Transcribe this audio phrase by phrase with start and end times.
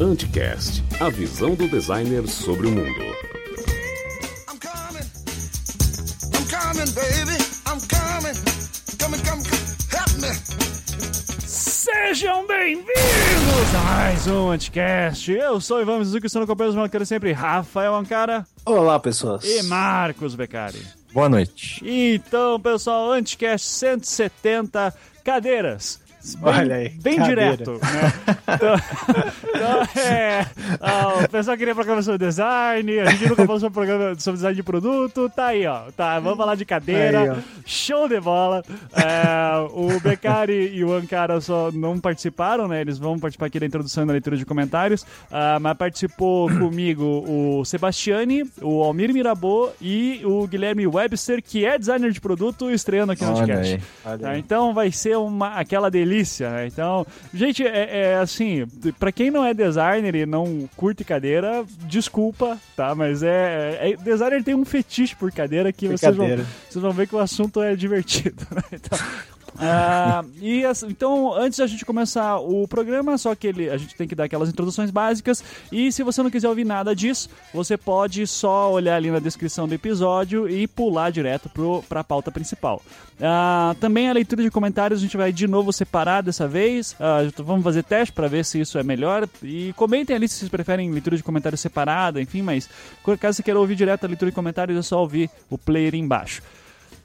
[0.00, 3.00] Anticast, a visão do designer sobre o mundo.
[4.48, 5.06] I'm coming.
[6.34, 7.38] I'm coming, baby.
[7.66, 8.34] I'm coming.
[8.98, 9.66] Coming, coming, coming.
[9.90, 11.46] Help me.
[11.46, 15.30] Sejam bem-vindos a mais um Anticast.
[15.30, 19.44] Eu sou o Ivan Mizuki, estou no companheiro dos malucos sempre, Rafael Ancara Olá, pessoas.
[19.44, 20.84] e Marcos Beccari.
[21.16, 21.80] Boa noite.
[21.82, 24.94] Então, pessoal, Anticast 170
[25.24, 25.98] cadeiras.
[26.34, 27.56] Bem, Olha aí, bem cadeira.
[27.56, 28.12] direto, né?
[28.42, 28.74] Então,
[29.54, 30.46] então, é,
[30.80, 34.56] ah, o pessoal queria programa sobre design, a gente nunca falou sobre programa sobre design
[34.56, 35.82] de produto, tá aí, ó.
[35.96, 37.36] Tá, vamos falar de cadeira, Aí, ó.
[37.64, 38.64] show de bola.
[38.92, 42.80] É, o Beccari e o Ancara só não participaram, né?
[42.80, 47.24] Eles vão participar aqui da introdução e da leitura de comentários, ah, mas participou comigo
[47.26, 53.12] o Sebastiani, o Almir Mirabô e o Guilherme Webster, que é designer de produto, estreando
[53.12, 53.80] aqui no podcast.
[54.20, 56.15] Tá, então vai ser uma, aquela delícia,
[56.50, 56.66] né?
[56.66, 58.66] Então, gente, é, é assim,
[58.98, 62.94] pra quem não é designer e não curte cadeira, desculpa, tá?
[62.94, 66.26] Mas é, é- designer tem um fetiche por cadeira que vocês vão,
[66.68, 68.46] vocês vão ver que o assunto é divertido.
[68.54, 68.62] né?
[68.72, 68.98] Então,
[69.58, 74.06] ah, e então, antes da gente começar o programa, só que ele, a gente tem
[74.06, 75.42] que dar aquelas introduções básicas.
[75.70, 79.66] E se você não quiser ouvir nada disso, você pode só olhar ali na descrição
[79.66, 82.82] do episódio e pular direto pro, pra pauta principal.
[83.20, 86.94] Ah, também a leitura de comentários a gente vai de novo separar dessa vez.
[87.00, 89.28] Ah, vamos fazer teste para ver se isso é melhor.
[89.42, 92.68] E comentem ali se vocês preferem leitura de comentários separada, enfim, mas
[93.18, 96.42] caso você queira ouvir direto a leitura de comentários, é só ouvir o player embaixo.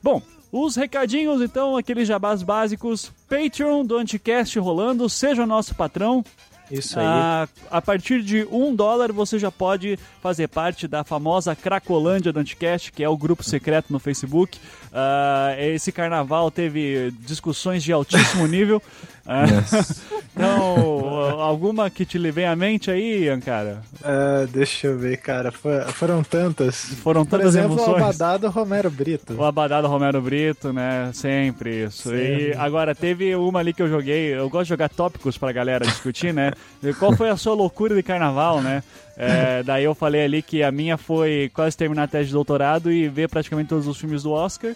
[0.04, 3.12] Bom, os recadinhos, então, aqueles jabás básicos.
[3.30, 6.24] Patreon do Anticast rolando, seja o nosso patrão.
[6.70, 7.06] Isso aí.
[7.06, 12.40] Ah, a partir de um dólar você já pode fazer parte da famosa Cracolândia do
[12.40, 14.58] Anticast, que é o grupo secreto no Facebook.
[14.94, 18.81] Ah, esse carnaval teve discussões de altíssimo nível.
[19.25, 19.45] Ah,
[20.33, 23.82] então, alguma que te lhe vem à mente aí, Ancara?
[24.04, 25.52] Ah, deixa eu ver, cara.
[25.52, 26.76] Fo- foram tantas.
[27.02, 28.02] Foram Por tantas exemplo, o emoções.
[28.04, 29.33] Abadá do Romero Brito.
[29.36, 31.11] O Abadá do Romero Brito, né?
[31.14, 32.14] Sempre isso.
[32.16, 34.33] E agora, teve uma ali que eu joguei.
[34.36, 36.52] Eu gosto de jogar tópicos pra galera discutir, né?
[36.99, 38.83] Qual foi a sua loucura de carnaval, né?
[39.17, 42.92] É, daí eu falei ali que a minha foi quase terminar a tese de doutorado
[42.92, 44.76] e ver praticamente todos os filmes do Oscar.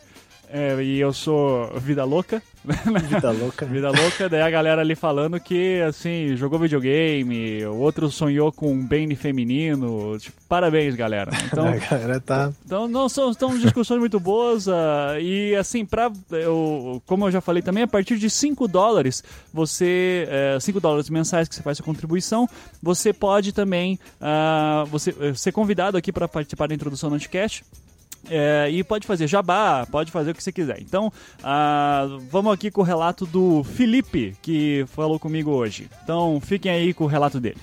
[0.57, 2.41] É, e eu sou vida louca.
[2.63, 3.65] Vida louca.
[3.67, 8.71] Vida louca, daí a galera ali falando que, assim, jogou videogame, o outro sonhou com
[8.71, 10.17] um Bane feminino.
[10.17, 11.29] Tipo, parabéns, galera.
[11.45, 12.53] Então, A galera tá.
[12.65, 17.41] então, não são, são discussões muito boas ah, e assim, pra, eu, como eu já
[17.41, 19.23] falei também, a partir de 5 dólares,
[19.53, 20.27] você,
[20.59, 22.47] 5 dólares mensais que você faz sua contribuição,
[22.81, 27.63] você pode também ah, você, eh, ser convidado aqui para participar da introdução do Anticast.
[28.29, 30.81] É, e pode fazer jabá, pode fazer o que você quiser.
[30.81, 31.11] Então,
[31.43, 35.89] ah, vamos aqui com o relato do Felipe, que falou comigo hoje.
[36.03, 37.57] Então, fiquem aí com o relato dele.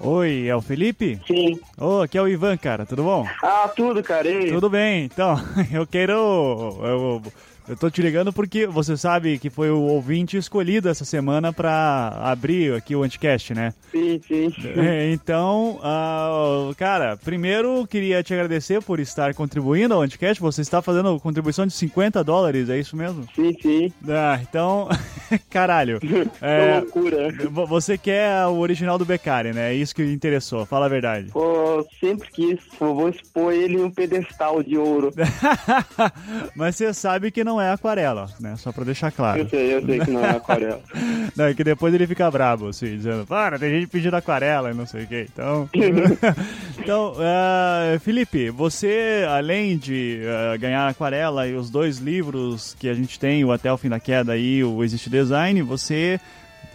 [0.00, 1.20] Oi, é o Felipe?
[1.26, 1.58] Sim.
[1.78, 3.26] Ô, aqui é o Ivan, cara, tudo bom?
[3.42, 4.28] Ah, tudo, cara.
[4.28, 4.50] E...
[4.50, 5.36] Tudo bem, então,
[5.72, 6.12] eu quero.
[6.12, 7.22] Eu,
[7.68, 12.08] eu tô te ligando porque você sabe que foi o ouvinte escolhido essa semana pra
[12.22, 13.72] abrir aqui o Anticast, né?
[13.90, 14.52] Sim, sim.
[14.76, 20.40] É, Então, ah, cara, primeiro eu queria te agradecer por estar contribuindo ao Anticast.
[20.42, 23.26] Você está fazendo contribuição de 50 dólares, é isso mesmo?
[23.34, 23.92] Sim, sim.
[24.08, 24.88] Ah, então,
[25.50, 26.00] caralho.
[26.42, 27.28] É, loucura.
[27.50, 29.70] vo- você quer o original do Beccari, né?
[29.72, 31.28] É isso que interessou, fala a verdade.
[31.32, 32.60] Pô, sempre quis.
[32.78, 35.10] Pô, vou expor ele em um pedestal de ouro.
[36.54, 38.56] Mas você sabe que não é aquarela, né?
[38.56, 39.40] Só pra deixar claro.
[39.40, 40.80] Eu sei, eu sei que não é aquarela.
[41.36, 44.74] Não, é que depois ele fica brabo, assim, dizendo, para, tem gente pedindo aquarela e
[44.74, 45.26] não sei o que.
[45.32, 45.68] Então,
[46.78, 52.94] então ah, Felipe, você, além de ah, ganhar aquarela e os dois livros que a
[52.94, 56.20] gente tem, o Até o Fim da Queda e o Existe Design, você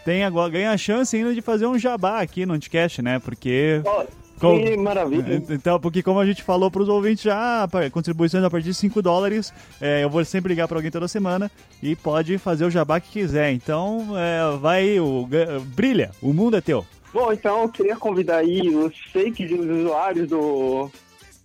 [0.03, 3.19] tem agora, ganha a chance ainda de fazer um jabá aqui no Anticast, né?
[3.19, 3.81] Porque...
[3.85, 4.05] Ó,
[4.39, 5.43] Com- que maravilha.
[5.49, 9.01] Então, porque como a gente falou para os ouvintes já, contribuições a partir de 5
[9.01, 11.51] dólares, é, eu vou sempre ligar para alguém toda semana
[11.83, 13.51] e pode fazer o jabá que quiser.
[13.51, 15.27] Então, é, vai, o,
[15.75, 16.85] brilha, o mundo é teu.
[17.13, 20.89] Bom, então eu queria convidar aí os fakes e os usuários do,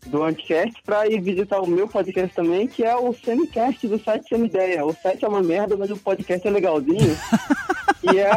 [0.07, 4.29] do Anticast pra ir visitar o meu podcast também, que é o Semicast do site
[4.29, 4.85] Semideia.
[4.85, 7.17] O site é uma merda, mas o podcast é legalzinho.
[8.13, 8.37] e, a,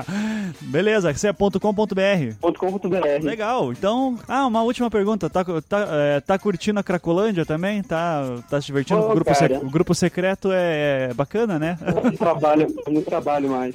[0.62, 2.54] Beleza, você é .com.br.
[2.58, 3.22] .com.br.
[3.24, 4.18] Legal, então.
[4.26, 5.28] Ah, uma última pergunta.
[5.28, 7.82] Tá, tá, é, tá curtindo a Cracolândia também?
[7.82, 9.00] Tá, tá se divertindo?
[9.00, 11.78] O, grupo sec- o grupo secreto é, é bacana, né?
[12.02, 13.74] Muito trabalho, muito trabalho mais.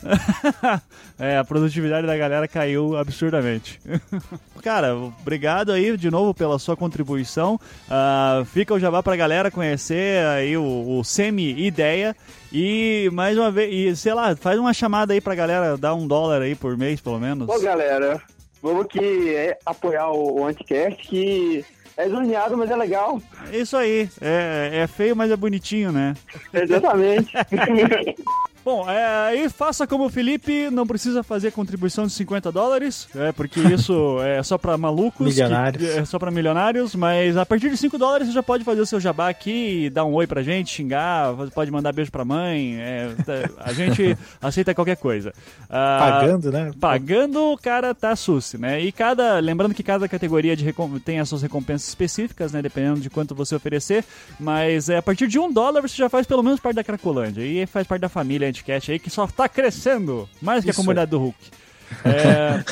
[1.20, 3.80] é, a produtividade da galera caiu absurdamente.
[4.62, 7.60] Cara, obrigado aí de novo pela sua contribuição.
[7.90, 12.16] Ah, fica o jabá pra galera conhecer aí o, o Semi-Ideia.
[12.52, 16.08] E mais uma vez, e sei lá, faz uma chamada aí pra galera dar um
[16.08, 17.48] dólar aí por mês, pelo menos.
[17.48, 18.22] Bom, galera,
[18.62, 21.66] vamos aqui é, apoiar o, o Anticast, que
[21.98, 23.22] é zoneado, mas é legal.
[23.52, 26.16] Isso aí, é, é feio, mas é bonitinho, né?
[26.54, 27.32] Exatamente.
[28.66, 33.32] Bom, é, aí faça como o Felipe, não precisa fazer contribuição de 50 dólares, é,
[33.32, 35.28] porque isso é só pra malucos.
[35.28, 35.84] Milionários.
[35.84, 38.82] que- é só pra milionários, mas a partir de 5 dólares você já pode fazer
[38.82, 42.26] o seu jabá aqui, dar um oi pra gente, xingar, você pode mandar beijo pra
[42.26, 45.32] mãe, é, tá- a gente aceita qualquer coisa.
[45.70, 46.72] Ah, Pagando, né?
[46.80, 48.82] Pagando, o cara tá sus, né?
[48.82, 49.38] E cada.
[49.40, 50.66] Lembrando que cada categoria de
[51.04, 52.64] tem as suas recompensas específicas, né?
[52.64, 54.04] Dependendo de quanto você oferecer.
[54.40, 57.44] Mas é, a partir de um dólar você já faz pelo menos parte da Cracolândia.
[57.46, 60.30] E faz parte da família Anticast aí que só tá crescendo.
[60.42, 61.38] Mais que a Isso comunidade do Hulk.
[62.04, 62.64] É,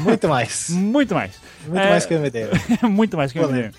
[0.00, 0.68] Muito mais.
[0.68, 1.30] muito mais.
[1.64, 2.46] Muito É, mais que a MD.
[2.90, 3.70] muito mais que eu Valeu.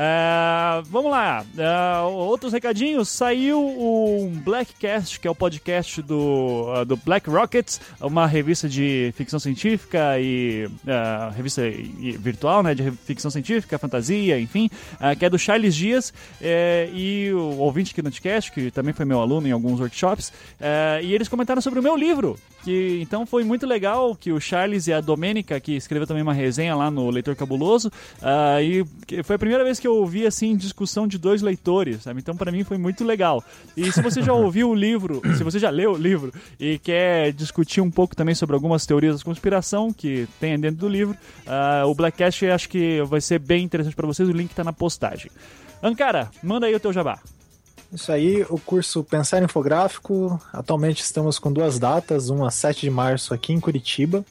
[0.00, 1.44] É, vamos lá.
[1.58, 3.08] É, outros recadinhos.
[3.08, 9.12] Saiu o Blackcast, que é o podcast do, uh, do Black Rockets, uma revista de
[9.16, 11.62] ficção científica e uh, revista
[12.20, 12.76] virtual, né?
[12.76, 17.90] De ficção científica, fantasia, enfim, uh, que é do Charles Dias é, e o ouvinte
[17.90, 21.60] aqui no podcast, que também foi meu aluno em alguns workshops, é, e eles comentaram
[21.60, 22.38] sobre o meu livro.
[22.62, 26.32] Que, então foi muito legal que o Charles e a Domênica, que escreveu também uma
[26.32, 27.90] resenha lá no Leitor Cabuloso,
[28.62, 28.84] e
[29.22, 32.20] foi a primeira vez que eu ouvi assim discussão de dois leitores, sabe?
[32.20, 33.42] Então para mim foi muito legal.
[33.76, 37.32] E se você já ouviu o livro, se você já leu o livro e quer
[37.32, 41.84] discutir um pouco também sobre algumas teorias da conspiração que tem dentro do livro, ah,
[41.86, 44.28] o Blackcast acho que vai ser bem interessante para vocês.
[44.28, 45.30] O link tá na postagem.
[45.82, 47.18] Ancara, manda aí o teu jabá.
[47.92, 50.38] Isso aí, o curso Pensar Infográfico.
[50.52, 54.24] Atualmente estamos com duas datas, uma 7 de março aqui em Curitiba.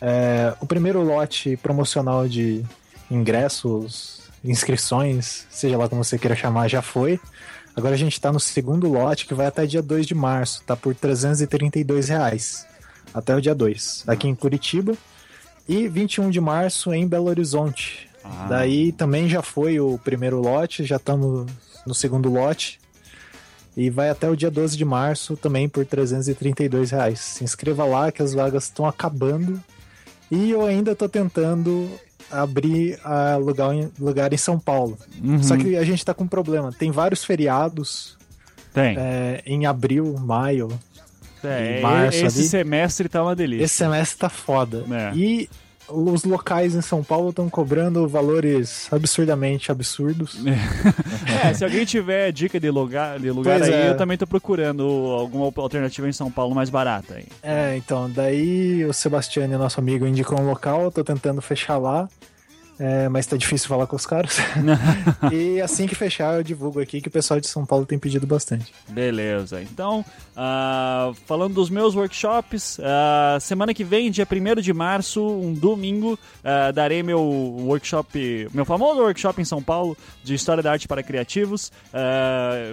[0.00, 2.62] É, o primeiro lote promocional de
[3.10, 4.11] ingressos,
[4.44, 7.20] inscrições, seja lá como você queira chamar, já foi.
[7.74, 10.76] Agora a gente está no segundo lote que vai até dia 2 de março, tá
[10.76, 12.66] por 332 reais.
[13.14, 14.94] Até o dia 2, aqui em Curitiba.
[15.68, 18.08] E 21 de março em Belo Horizonte.
[18.24, 18.46] Ah.
[18.48, 21.46] Daí também já foi o primeiro lote, já estamos
[21.86, 22.80] no segundo lote.
[23.76, 27.20] E vai até o dia 12 de março também por 332 reais.
[27.20, 29.62] Se inscreva lá que as vagas estão acabando.
[30.30, 31.88] E eu ainda tô tentando
[32.32, 34.98] abrir a lugar, em, lugar em São Paulo.
[35.22, 35.42] Uhum.
[35.42, 36.72] Só que a gente tá com um problema.
[36.72, 38.16] Tem vários feriados
[38.72, 38.96] Tem.
[38.98, 40.68] é, em abril, maio.
[41.44, 42.48] É, março esse ali.
[42.48, 43.64] semestre tá uma delícia.
[43.64, 44.84] Esse semestre tá foda.
[44.90, 45.16] É.
[45.16, 45.48] E
[45.88, 50.38] os locais em São Paulo estão cobrando valores absurdamente absurdos.
[51.44, 53.90] É, se alguém tiver dica de lugar, de lugar Pois aí, é.
[53.90, 57.24] eu também tô procurando alguma alternativa em São Paulo mais barata aí.
[57.42, 62.08] É, então, daí o Sebastiano, nosso amigo, indicou um local, tô tentando fechar lá.
[62.78, 64.38] É, mas tá difícil falar com os caras.
[65.30, 68.26] e assim que fechar, eu divulgo aqui que o pessoal de São Paulo tem pedido
[68.26, 68.72] bastante.
[68.88, 69.62] Beleza.
[69.62, 75.52] Então, ah, falando dos meus workshops, ah, semana que vem, dia 1 de março, um
[75.52, 80.88] domingo, ah, darei meu workshop, meu famoso workshop em São Paulo de História da Arte
[80.88, 81.70] para Criativos.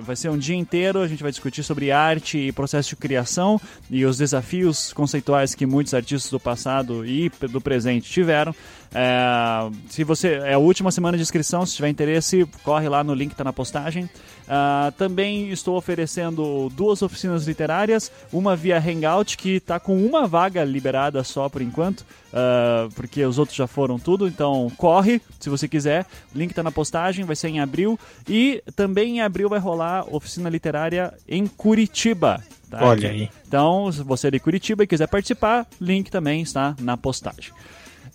[0.04, 3.60] Vai ser um dia inteiro, a gente vai discutir sobre arte e processo de criação
[3.90, 8.56] e os desafios conceituais que muitos artistas do passado e do presente tiveram.
[8.94, 13.14] É, se você é a última semana de inscrição, se tiver interesse, corre lá no
[13.14, 14.10] link que tá na postagem.
[14.48, 20.64] Ah, também estou oferecendo duas oficinas literárias, uma via Hangout que está com uma vaga
[20.64, 22.04] liberada só por enquanto,
[22.34, 26.06] ah, porque os outros já foram tudo, então corre se você quiser.
[26.34, 30.50] Link tá na postagem, vai ser em abril e também em abril vai rolar oficina
[30.50, 32.44] literária em Curitiba.
[32.72, 32.84] tá?
[32.84, 33.30] Olha aí.
[33.48, 37.52] Então, se você é de Curitiba e quiser participar, link também está na postagem.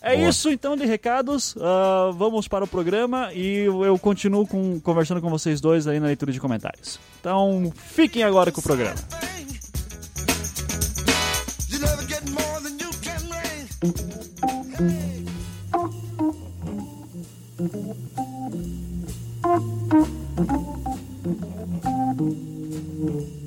[0.05, 1.55] É isso então de recados.
[1.61, 6.07] Ah, vamos para o programa e eu continuo com- conversando com vocês dois aí na
[6.07, 6.99] leitura de comentários.
[7.21, 8.95] Então, fiquem agora com o programa.
[23.05, 23.44] You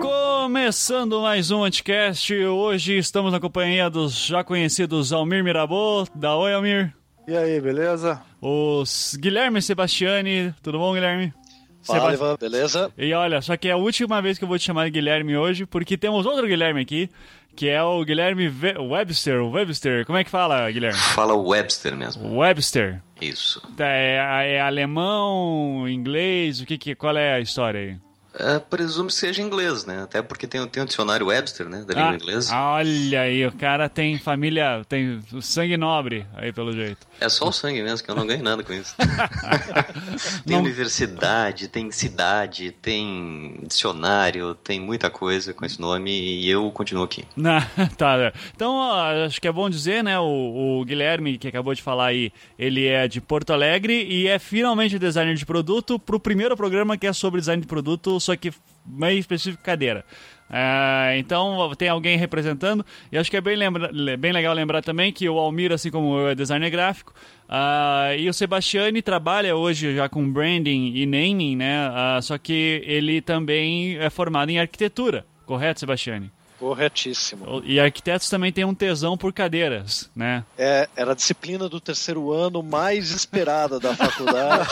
[0.00, 6.54] Começando mais um Anticast, hoje estamos na companhia dos já conhecidos Almir Mirabô, da Oi
[6.54, 6.94] Almir,
[7.28, 8.20] E aí, beleza?
[8.40, 11.34] os Guilherme Sebastiani, tudo bom Guilherme?
[11.82, 12.90] Fala, Ivan, beleza?
[12.96, 15.36] E olha, só que é a última vez que eu vou te chamar de Guilherme
[15.36, 17.10] hoje, porque temos outro Guilherme aqui,
[17.54, 20.98] que é o Guilherme Ve- Webster, o Webster, como é que fala, Guilherme?
[20.98, 22.38] Fala Webster mesmo.
[22.38, 23.02] Webster.
[23.20, 23.60] Isso.
[23.78, 27.96] É, é alemão, inglês, o que, que qual é a história aí?
[28.32, 30.02] É, presumo que seja inglês, né?
[30.04, 31.84] Até porque tem, tem o dicionário Webster, né?
[31.86, 32.54] Da língua inglesa.
[32.54, 37.06] Ah, olha aí, o cara tem família, tem sangue nobre aí pelo jeito.
[37.20, 38.94] É só o sangue mesmo, que eu não ganho nada com isso.
[40.46, 46.70] tem Não- universidade, tem cidade, tem dicionário, tem muita coisa com esse nome e eu
[46.70, 47.24] continuo aqui.
[47.96, 48.32] Tá, né?
[48.54, 50.18] então ó, acho que é bom dizer, né?
[50.18, 54.38] O, o Guilherme, que acabou de falar aí, ele é de Porto Alegre e é
[54.38, 58.52] finalmente designer de produto pro primeiro programa que é sobre design de produto, só que
[58.86, 60.04] meio específico cadeira.
[60.52, 64.82] É, então tem alguém representando e acho que é bem, lembra, le- bem legal lembrar
[64.82, 67.14] também que o Almir, assim como eu, é designer gráfico
[67.48, 71.88] ah, e o Sebastiani trabalha hoje já com branding e naming, né?
[71.92, 76.32] Ah, só que ele também é formado em arquitetura, correto, Sebastiani?
[76.60, 77.62] Corretíssimo.
[77.64, 80.44] E arquitetos também têm um tesão por cadeiras, né?
[80.58, 84.68] É, era a disciplina do terceiro ano mais esperada da faculdade.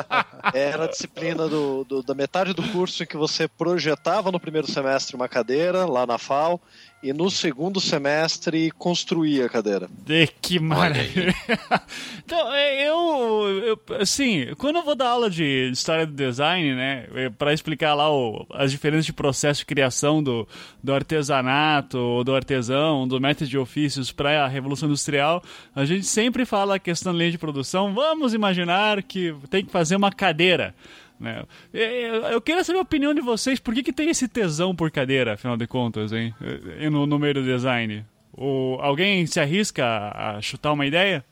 [0.54, 4.66] Era a disciplina do, do- da metade do curso em que você projetava no primeiro
[4.70, 6.60] semestre uma cadeira, lá na FAO,
[7.02, 9.88] e no segundo semestre construía a cadeira.
[10.08, 11.34] E que maravilha.
[12.24, 17.06] então, é, eu, eu, assim, quando eu vou dar aula de história do design, né,
[17.38, 20.48] para explicar lá o- as diferenças de processo de criação do,
[20.82, 25.42] do artesanato, ou do artesão, do método de ofícios para a Revolução Industrial,
[25.74, 27.94] a gente sempre fala a questão da linha de produção.
[27.94, 30.74] Vamos imaginar que tem que fazer uma cadeira.
[31.18, 31.44] Né?
[31.72, 34.90] Eu eu queria saber a opinião de vocês, por que, que tem esse tesão por
[34.90, 36.34] cadeira, afinal de contas, hein?
[36.78, 38.04] E No, no meio do design?
[38.36, 41.24] O, alguém se arrisca a, chutar uma ideia?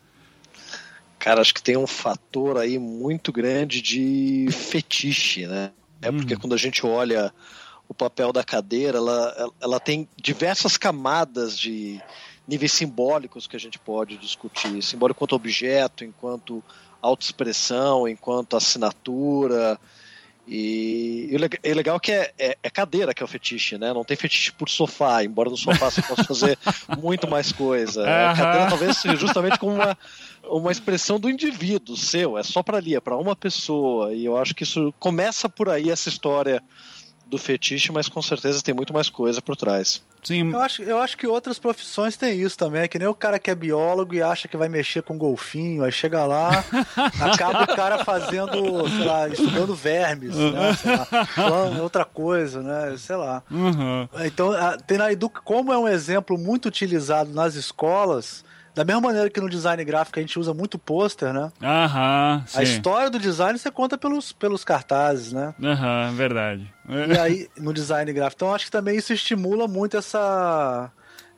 [1.19, 5.71] Cara, acho que tem um fator aí muito grande de fetiche, né?
[6.01, 7.33] É porque quando a gente olha
[7.89, 12.01] o papel da cadeira, ela, ela, ela tem diversas camadas de
[12.47, 14.83] níveis simbólicos que a gente pode discutir.
[14.83, 16.63] Simbólico enquanto objeto, enquanto
[17.05, 19.79] autoexpressão, enquanto assinatura.
[20.47, 23.93] E, e é legal que é, é, é cadeira que é o fetiche, né?
[23.93, 26.59] Não tem fetiche por sofá, embora no sofá você possa fazer
[27.01, 28.05] muito mais coisa.
[28.05, 28.37] A Aham.
[28.37, 29.97] cadeira talvez seja justamente como uma,
[30.45, 34.13] uma expressão do indivíduo seu, é só para ali, é para uma pessoa.
[34.13, 36.63] E eu acho que isso começa por aí essa história
[37.35, 40.01] do fetiche, mas com certeza tem muito mais coisa por trás.
[40.23, 42.83] Sim, Eu acho, eu acho que outras profissões têm isso também.
[42.83, 45.85] É que nem o cara que é biólogo e acha que vai mexer com golfinho,
[45.85, 46.65] aí chega lá,
[47.21, 50.75] acaba o cara fazendo, sei lá, estudando vermes, né?
[50.75, 52.97] Sei lá, outra coisa, né?
[52.97, 53.43] Sei lá.
[53.51, 54.09] Uhum.
[54.25, 54.53] Então,
[54.87, 59.41] tem na Edu, como é um exemplo muito utilizado nas escolas, da mesma maneira que
[59.41, 61.51] no design gráfico a gente usa muito pôster, né?
[61.63, 62.63] Aham, A sim.
[62.63, 65.55] história do design você conta pelos, pelos cartazes, né?
[65.63, 66.73] Aham, verdade.
[66.89, 68.39] E aí, no design gráfico.
[68.45, 70.91] Então, acho que também isso estimula muito essa,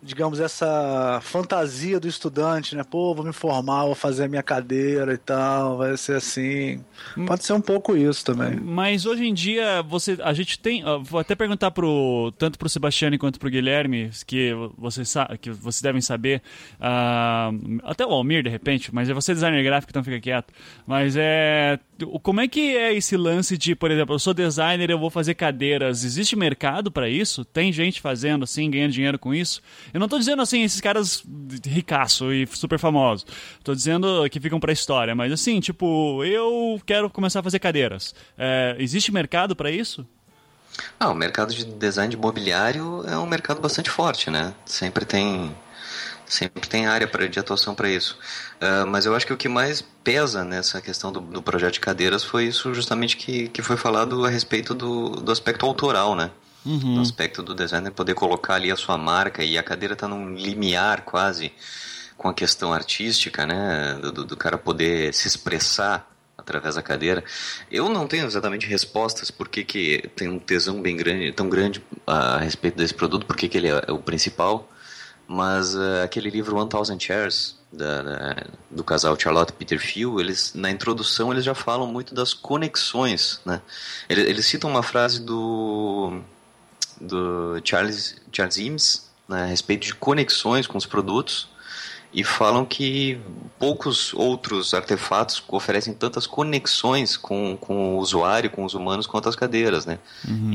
[0.06, 2.84] digamos, essa fantasia do estudante, né?
[2.88, 6.82] Pô, vou me formar, vou fazer a minha cadeira e tal, vai ser assim.
[7.26, 8.56] Pode ser um pouco isso também.
[8.56, 10.84] Mas hoje em dia, você, a gente tem.
[11.02, 16.00] Vou até perguntar pro, tanto pro Sebastiano quanto pro Guilherme, que vocês, que vocês devem
[16.00, 16.40] saber.
[16.80, 17.50] ah,
[17.82, 20.52] até o Almir, de repente, mas é você designer gráfico, então fica quieto.
[20.86, 21.78] Mas é.
[22.22, 25.34] Como é que é esse lance de, por exemplo, eu sou designer, eu vou fazer
[25.34, 26.04] cadeiras.
[26.04, 27.44] Existe mercado pra isso?
[27.44, 29.62] Tem gente fazendo assim, ganhando dinheiro com isso?
[29.94, 31.24] Eu não tô dizendo assim, esses caras
[31.64, 33.26] ricaço e super famosos.
[33.64, 38.14] Tô dizendo que ficam pra história, mas assim, tipo, eu quero começar a fazer cadeiras.
[38.36, 40.06] É, existe mercado pra isso?
[41.00, 44.54] Ah, o mercado de design de mobiliário é um mercado bastante forte, né?
[44.64, 45.54] Sempre tem
[46.28, 48.18] Sempre tem área pra, de atuação para isso.
[48.60, 51.80] Ah, mas eu acho que o que mais pesa nessa questão do, do projeto de
[51.80, 56.30] cadeiras foi isso justamente que, que foi falado a respeito do, do aspecto autoral, né?
[56.64, 56.96] Uhum.
[56.96, 60.34] No aspecto do designer poder colocar ali a sua marca e a cadeira tá num
[60.34, 61.52] limiar quase
[62.16, 63.94] com a questão artística, né?
[64.02, 67.22] Do, do- do cara poder se expressar através da cadeira.
[67.70, 71.82] Eu não tenho exatamente respostas por que, que tem um tesão bem grande, tão grande
[72.06, 74.68] a, respeito desse produto, por que, que ele é o principal.
[75.28, 80.52] Mas eh, aquele livro One Thousand Chairs da- da- do casal Charlotte Peter Thiel, eles
[80.54, 83.60] na introdução eles já falam muito das conexões, né?
[84.08, 86.20] Eles, eles citam uma frase do
[87.00, 91.48] do Charles Charles Eames né, a respeito de conexões com os produtos
[92.16, 93.18] e falam que
[93.58, 99.36] poucos outros artefatos oferecem tantas conexões com, com o usuário, com os humanos, quanto as
[99.36, 99.98] cadeiras, né?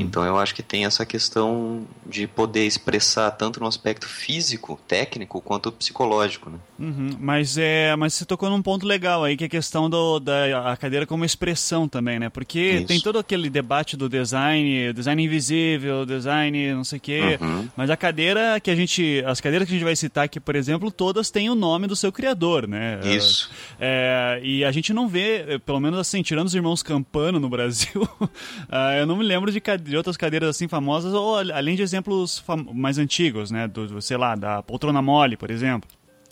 [0.00, 5.40] Então eu acho que tem essa questão de poder expressar tanto no aspecto físico, técnico,
[5.40, 6.58] quanto psicológico, né?
[6.80, 10.18] Uhum, Mas é, mas você tocou num ponto legal aí, que é a questão do,
[10.18, 12.28] da cadeira como expressão também, né?
[12.28, 12.86] Porque Isso.
[12.86, 17.38] tem todo aquele debate do design, design invisível, design não sei o quê.
[17.40, 17.68] Uhum.
[17.76, 19.22] Mas a cadeira que a gente.
[19.24, 21.94] As cadeiras que a gente vai citar aqui, por exemplo, todas têm o nome do
[21.96, 23.00] seu criador, né?
[23.04, 23.50] Isso.
[23.80, 28.06] É, e a gente não vê, pelo menos assim, tirando os irmãos Campano no Brasil,
[28.68, 31.82] ah, eu não me lembro de, de outras cadeiras assim famosas, ou al- além de
[31.82, 32.42] exemplos
[32.74, 33.66] mais antigos, né?
[33.68, 35.88] Do, sei lá, da poltrona mole, por exemplo.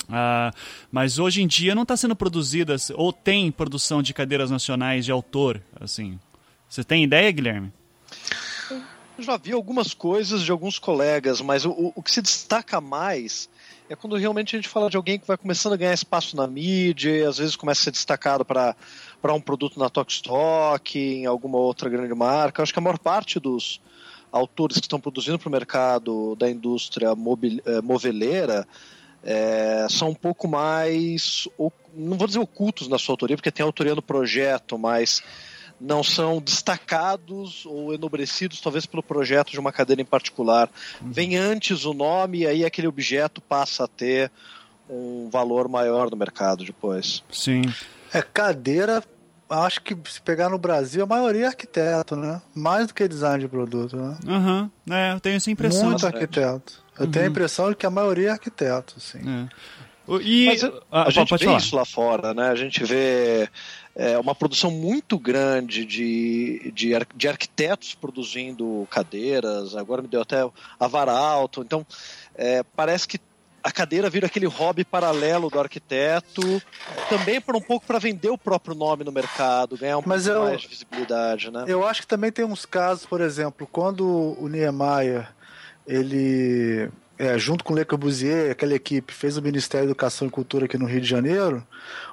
[0.08, 0.50] Ah,
[0.90, 5.12] mas hoje em dia não está sendo produzidas, ou tem produção de cadeiras nacionais de
[5.12, 6.18] autor, assim.
[6.68, 7.72] Você tem ideia, Guilherme?
[9.18, 12.80] Eu já vi algumas coisas de alguns colegas, mas o, o- o que se destaca
[12.80, 13.48] mais
[13.90, 16.46] é quando realmente a gente fala de alguém que vai começando a ganhar espaço na
[16.46, 18.76] mídia, às vezes começa a ser destacado para
[19.34, 22.60] um produto na Tokstok, em alguma outra grande marca.
[22.60, 23.80] Eu acho que a maior parte dos
[24.30, 28.64] autores que estão produzindo para o mercado da indústria mobil, eh, moveleira
[29.24, 31.48] eh, são um pouco mais,
[31.92, 35.20] não vou dizer ocultos na sua autoria, porque tem autoria no projeto, mas
[35.80, 40.68] não são destacados ou enobrecidos, talvez pelo projeto de uma cadeira em particular.
[41.00, 44.30] Vem antes o nome e aí aquele objeto passa a ter
[44.88, 47.22] um valor maior no mercado depois.
[47.30, 47.62] Sim.
[48.12, 49.02] É, cadeira,
[49.48, 52.42] acho que se pegar no Brasil, a maioria é arquiteto, né?
[52.54, 54.18] Mais do que design de produto, né?
[54.26, 54.70] Aham.
[54.90, 55.90] É, eu tenho essa impressão.
[55.90, 56.82] Muito arquiteto.
[56.98, 59.20] Eu tenho a impressão de que a maioria é arquiteto, assim.
[59.20, 59.48] É.
[60.22, 61.58] E, Mas a, ah, a gente pode vê falar.
[61.58, 62.48] isso lá fora, né?
[62.48, 63.48] A gente vê
[63.96, 69.74] é, uma produção muito grande de, de, ar- de arquitetos produzindo cadeiras.
[69.76, 71.62] Agora me deu até a vara alto.
[71.62, 71.86] Então,
[72.34, 73.18] é, parece que
[73.62, 76.62] a cadeira vira aquele hobby paralelo do arquiteto,
[77.10, 80.38] também por um pouco para vender o próprio nome no mercado, ganhar um Mas pouco
[80.38, 81.64] eu- mais de visibilidade, né?
[81.66, 84.06] Eu acho que também tem uns casos, por exemplo, quando
[84.40, 85.28] o Niemeyer,
[85.86, 90.30] ele, é, junto com o Le Corbusier, aquela equipe, fez o Ministério da Educação e
[90.30, 91.66] Cultura aqui no Rio de Janeiro,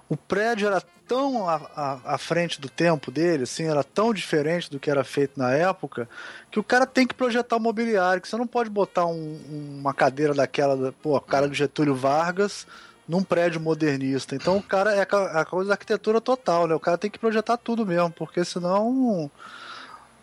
[0.10, 1.62] o prédio era tão à,
[2.06, 6.08] à- frente do tempo dele, assim, era tão diferente do que era feito na época,
[6.52, 9.40] que o cara tem que projetar o mobiliário, que você não pode botar um-
[9.80, 12.68] uma cadeira daquela, da- pô, cara do Getúlio Vargas
[13.08, 14.36] num prédio modernista.
[14.36, 16.76] Então o cara é a, a coisa da arquitetura total, né?
[16.76, 19.32] O cara tem que projetar tudo mesmo, porque senão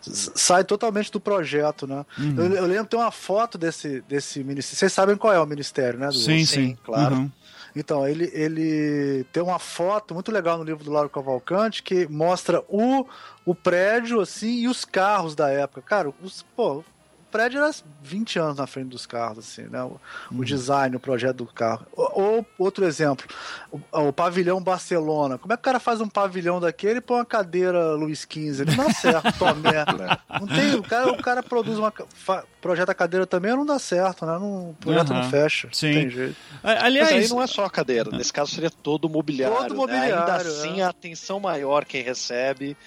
[0.01, 2.05] sai totalmente do projeto, né?
[2.17, 2.35] Uhum.
[2.37, 4.77] Eu, eu lembro tem uma foto desse, desse ministério.
[4.77, 6.07] Vocês sabem qual é o ministério, né?
[6.07, 6.77] do- Sim, sim.
[6.83, 7.15] claro.
[7.15, 7.31] Uhum.
[7.75, 12.63] Então, ele, ele tem uma foto muito legal no livro do Lauro Cavalcante que mostra
[12.69, 13.05] o,
[13.45, 15.81] o prédio, assim, e os carros da época.
[15.81, 16.83] Cara, os, pô,
[17.37, 17.71] prédio era
[18.01, 19.83] 20 anos na frente dos carros, assim, né?
[19.83, 19.99] O,
[20.31, 21.85] o design, o projeto do carro.
[21.91, 23.25] Ou, ou outro exemplo,
[23.71, 25.37] o, o pavilhão Barcelona.
[25.37, 28.61] Como é que o cara faz um pavilhão daquele e põe uma cadeira Luiz XV?
[28.63, 29.85] Ele não dá certo, Tomé.
[30.39, 31.91] Não tem, o, cara, o cara produz uma.
[32.13, 34.33] fa- projeta a cadeira também, não dá certo, né?
[34.39, 35.21] Não, o projeto Aham.
[35.23, 35.69] não fecha.
[35.71, 35.87] Sim.
[35.93, 36.35] Não tem jeito.
[36.63, 39.55] A- Mas Aliás, aí não é só a cadeira, nesse caso seria todo o mobiliário.
[39.57, 39.93] Todo o né?
[39.99, 40.83] Ainda mobiliário, assim, é.
[40.83, 42.77] a atenção maior quem recebe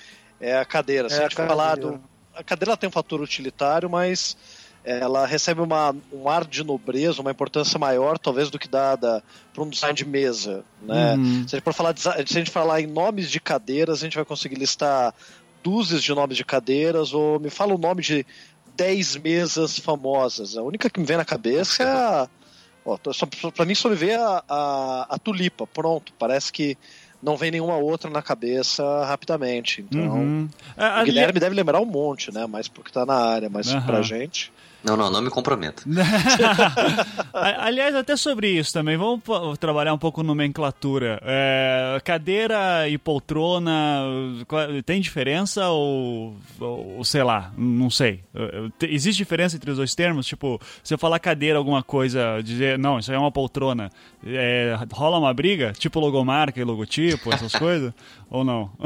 [0.40, 1.08] é a cadeira.
[1.08, 2.00] Se É a gente falar do.
[2.38, 4.36] A cadeira tem um fator utilitário, mas
[4.84, 9.22] ela recebe uma, um ar de nobreza, uma importância maior, talvez, do que dada
[9.52, 10.64] para um design de mesa.
[10.80, 11.14] Né?
[11.16, 11.48] Uhum.
[11.48, 14.04] Se, a gente for falar, de- se a gente falar em nomes de cadeiras, a
[14.04, 15.12] gente vai conseguir listar
[15.64, 18.24] dúzias de nomes de cadeiras, ou me fala o nome de
[18.76, 20.56] 10 mesas famosas.
[20.56, 22.28] A única que me vem na cabeça é a.
[22.84, 22.96] Ó,
[23.54, 26.12] pra mim só me vê a, a, a tulipa, pronto.
[26.18, 26.78] Parece que
[27.22, 29.80] não vem nenhuma outra na cabeça rapidamente.
[29.82, 30.48] Então, Uhum.
[30.76, 32.46] A- o Guilherme deve lembrar um monte, né?
[32.46, 33.86] Mais porque tá na área, mas Aham.
[33.86, 34.52] pra gente.
[34.84, 35.82] Não, não, não me comprometa.
[37.34, 39.22] A- Aliás, até sobre isso também, vamos
[39.58, 41.20] trabalhar um pouco nomenclatura.
[41.24, 44.04] É, cadeira e poltrona,
[44.86, 48.22] tem diferença ou, ou sei lá, não sei.
[48.34, 50.26] Eh, te- Existe diferença entre os dois termos?
[50.26, 53.90] Tipo, se eu falar cadeira, alguma coisa, dizer, não, isso aí é uma poltrona,
[54.24, 55.72] é, rola uma briga?
[55.72, 57.92] Tipo logomarca e logotipo, essas coisas?
[58.30, 58.70] Ou não?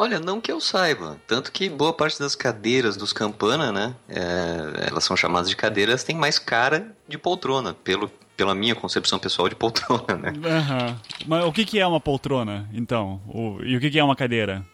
[0.00, 1.18] Olha, não que eu saiba.
[1.26, 3.94] Tanto que boa parte das cadeiras dos Campana, né?
[4.08, 9.18] é, elas são chamadas de cadeiras, tem mais cara de poltrona, pelo, pela minha concepção
[9.18, 10.32] pessoal de poltrona, né?
[10.42, 10.96] Aham.
[11.26, 13.20] Mas o que, que é uma poltrona, então?
[13.28, 14.64] O- e o que, que é uma cadeira?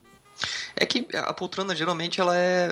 [0.77, 2.69] É que a poltrona geralmente ela é.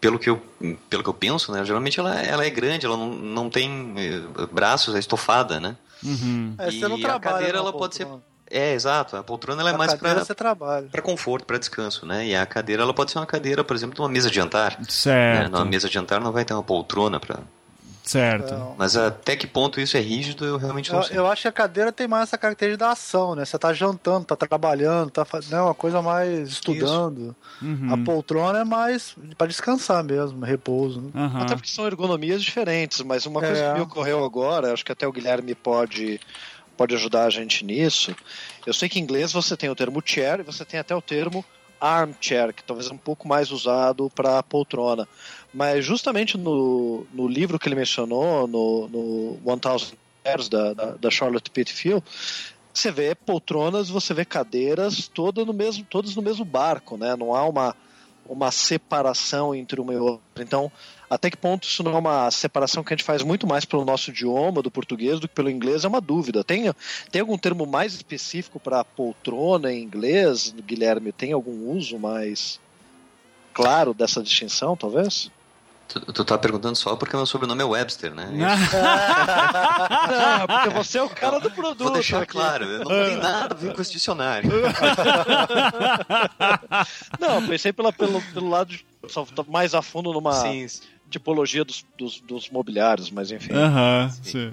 [0.00, 0.42] Pelo que eu,
[0.90, 1.64] pelo que eu penso, né?
[1.64, 5.76] Geralmente ela, ela é grande, ela não, não tem eh, braços, é estofada, né?
[6.02, 6.54] Uhum.
[6.58, 8.06] É, você não E trabalha a cadeira ela pode ser.
[8.50, 9.16] É, exato.
[9.16, 10.54] A poltrona ela é A mais cadeira para
[10.90, 12.26] para conforto, para descanso, né?
[12.26, 14.76] E a cadeira ela pode ser uma cadeira, por exemplo, de uma mesa de jantar.
[14.78, 14.86] Né?
[14.88, 15.50] Certo.
[15.50, 17.40] Numa mesa de jantar não vai ter uma poltrona para.
[18.02, 18.54] Certo.
[18.54, 18.74] Não.
[18.78, 21.18] Mas até que ponto isso é rígido, eu realmente não Eu, sei.
[21.18, 23.44] eu acho que a cadeira tem mais essa característica da ação, né?
[23.44, 27.36] Você tá jantando, tá trabalhando, tá fazendo uma coisa mais estudando.
[27.60, 27.92] Uhum.
[27.92, 31.02] A poltrona é mais pra descansar mesmo, repouso.
[31.02, 31.10] Né?
[31.14, 31.42] Aham.
[31.42, 33.68] Até porque são ergonomias diferentes, mas uma coisa É.
[33.68, 36.18] que me ocorreu agora, acho que até o Guilherme pode,
[36.78, 38.14] pode ajudar a gente nisso.
[38.64, 41.02] Eu sei que em inglês você tem o termo chair e você tem até o
[41.02, 41.44] termo
[41.80, 45.06] armchair, que talvez é um pouco mais usado para poltrona.
[45.52, 51.10] Mas justamente no, no livro que ele mencionou, no, no 1000 Years da, da, da
[51.10, 52.04] Charlotte Pitfield,
[52.72, 57.16] você vê poltronas, você vê cadeiras todas no mesmo, todas no mesmo barco, né?
[57.16, 57.74] Não há uma,
[58.24, 60.44] uma separação entre uma e outra.
[60.44, 60.70] Então,
[61.10, 63.84] até que ponto isso não é uma separação que a gente faz muito mais pelo
[63.84, 66.44] nosso idioma, do português, do que pelo inglês, é uma dúvida.
[66.44, 66.72] Tem,
[67.10, 71.12] tem algum termo mais específico para poltrona em inglês, Guilherme?
[71.12, 72.60] Tem algum uso mais
[73.54, 75.30] claro dessa distinção, talvez?
[75.88, 78.28] Tu, tu tá perguntando só porque meu sobrenome é Webster, né?
[80.10, 81.84] Não, porque você é o cara do produto.
[81.84, 82.32] Vou deixar aqui.
[82.32, 84.50] claro, eu não tenho nada a ver com esse dicionário.
[87.18, 90.66] Não, pensei pela, pelo, pelo lado de, só tá mais a fundo numa Sim.
[91.10, 93.52] Tipologia dos, dos, dos mobiliários, mas enfim.
[93.52, 94.52] Aham, sim.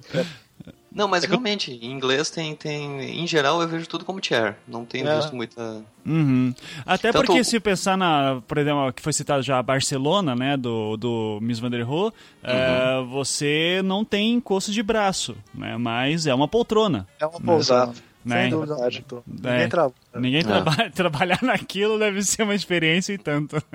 [0.91, 3.19] Não, mas É que realmente, em inglês tem, tem.
[3.21, 4.55] Em geral eu vejo tudo como chair.
[4.65, 5.17] Não tenho É.
[5.17, 5.83] visto muita.
[6.05, 6.53] Uhum.
[6.85, 10.55] Até Tanto- porque se pensar na, por exemplo, que foi citado já a Barcelona, né,
[10.55, 16.27] do, do Miss Van der Rohe, é, você não tem encosto de braço, né, mas
[16.27, 17.59] é uma poltrona, É uma poltrona.
[17.59, 18.03] Exato.
[18.25, 18.41] Né?
[18.41, 18.75] Sem dúvida.
[18.75, 19.05] verdade.
[19.27, 19.67] Ninguém É.
[19.67, 19.93] trabalha.
[20.15, 23.55] Ninguém traba- trabalhar naquilo deve ser uma experiência e tanto.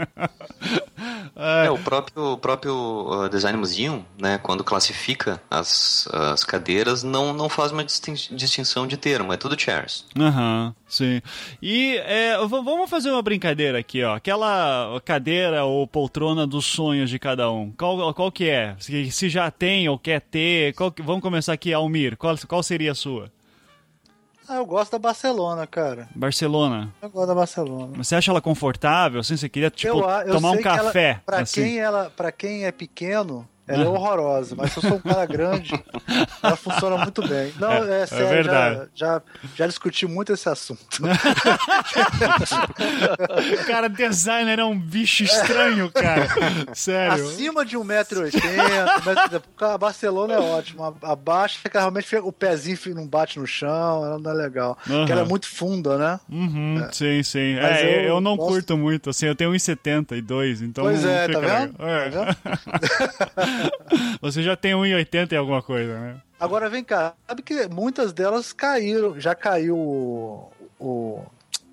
[1.36, 7.32] É, o próprio, o próprio uh, Design Museum, né, quando classifica as, as cadeiras, não,
[7.32, 10.04] não faz uma distin- distinção de termo, é tudo chairs.
[10.18, 11.22] Aham, sim.
[11.62, 14.16] E é, vamos fazer uma brincadeira aqui, ó.
[14.16, 17.70] Aquela cadeira ou poltrona dos sonhos de cada um.
[17.72, 18.76] Qual, qual que é?
[18.78, 22.18] Se, se já tem ou quer ter, qual que- vamos começar aqui, Almir.
[22.18, 23.30] Qual, qual seria a sua?
[24.52, 26.08] Ah, eu gosto da Barcelona, cara.
[26.12, 26.92] Barcelona.
[27.00, 27.96] Eu gosto da Barcelona.
[27.96, 29.20] Você acha ela confortável?
[29.20, 31.20] Assim, você queria tipo eu, eu tomar um que ela- café?
[31.24, 31.62] pra, assim?
[31.62, 34.54] quem ela, pra quem é pequeno, ela é horrorosa.
[34.56, 35.70] Mas se eu sou um cara grande,
[36.42, 37.52] ela funciona muito bem.
[37.58, 38.88] Não, é, sério, verdade.
[38.94, 39.22] já, já,
[39.56, 40.80] já discuti muito esse assunto.
[43.66, 46.28] Cara designer é um bicho estranho, cara.
[46.74, 47.24] Sério.
[47.28, 50.94] Acima de 1,80m, a Barcelona é ótima.
[51.02, 54.76] Abaixo, fica realmente o pezinho não bate no chão, ela não é legal.
[54.86, 54.98] Aham.
[54.98, 56.20] Porque ela é muito funda, né?
[56.28, 57.56] Uhum, sim, sim.
[57.60, 61.28] Mas É, eu, eu não gosto- curto muito, assim, eu tenho 1,72, então Pois é,
[61.28, 61.74] tá vendo?
[61.78, 62.24] legal.
[62.26, 62.30] É.
[64.20, 66.16] Você já tem 1,80 e alguma coisa, né?
[66.38, 71.22] Agora vem cá, sabe que muitas delas caíram, já caiu o, o-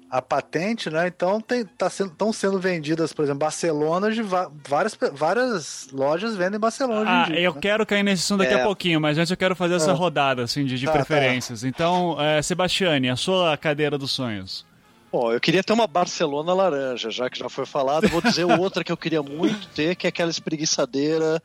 [0.09, 1.07] a patente, né?
[1.07, 6.57] Então tem, tá sendo, estão sendo vendidas, por exemplo, Barcelona de várias, várias lojas vendem
[6.59, 7.59] Barcelona hoje em Ah, dia, eu né?
[7.61, 8.61] quero cair nesse assunto daqui É.
[8.61, 9.95] a pouquinho, mas antes eu quero fazer essa Ah.
[9.95, 11.63] rodada, assim, de, de Tá, preferências.
[11.65, 14.65] Então, é, Sebastiane, a sua cadeira dos sonhos.
[15.11, 18.07] Bom, eu queria ter uma Barcelona laranja, já que já foi falado.
[18.09, 21.41] Vou dizer outra que eu queria muito ter, que é aquela espreguiçadeira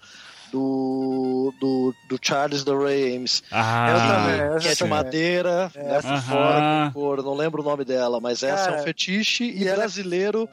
[0.52, 3.42] do, do, do Charles da Ray Ames.
[3.50, 6.20] Ah, também, essa que é de madeira, Aham.
[6.20, 9.44] fora, com cor, não lembro o nome dela, mas essa é um fetiche.
[9.44, 10.46] E, e ela- brasileiro,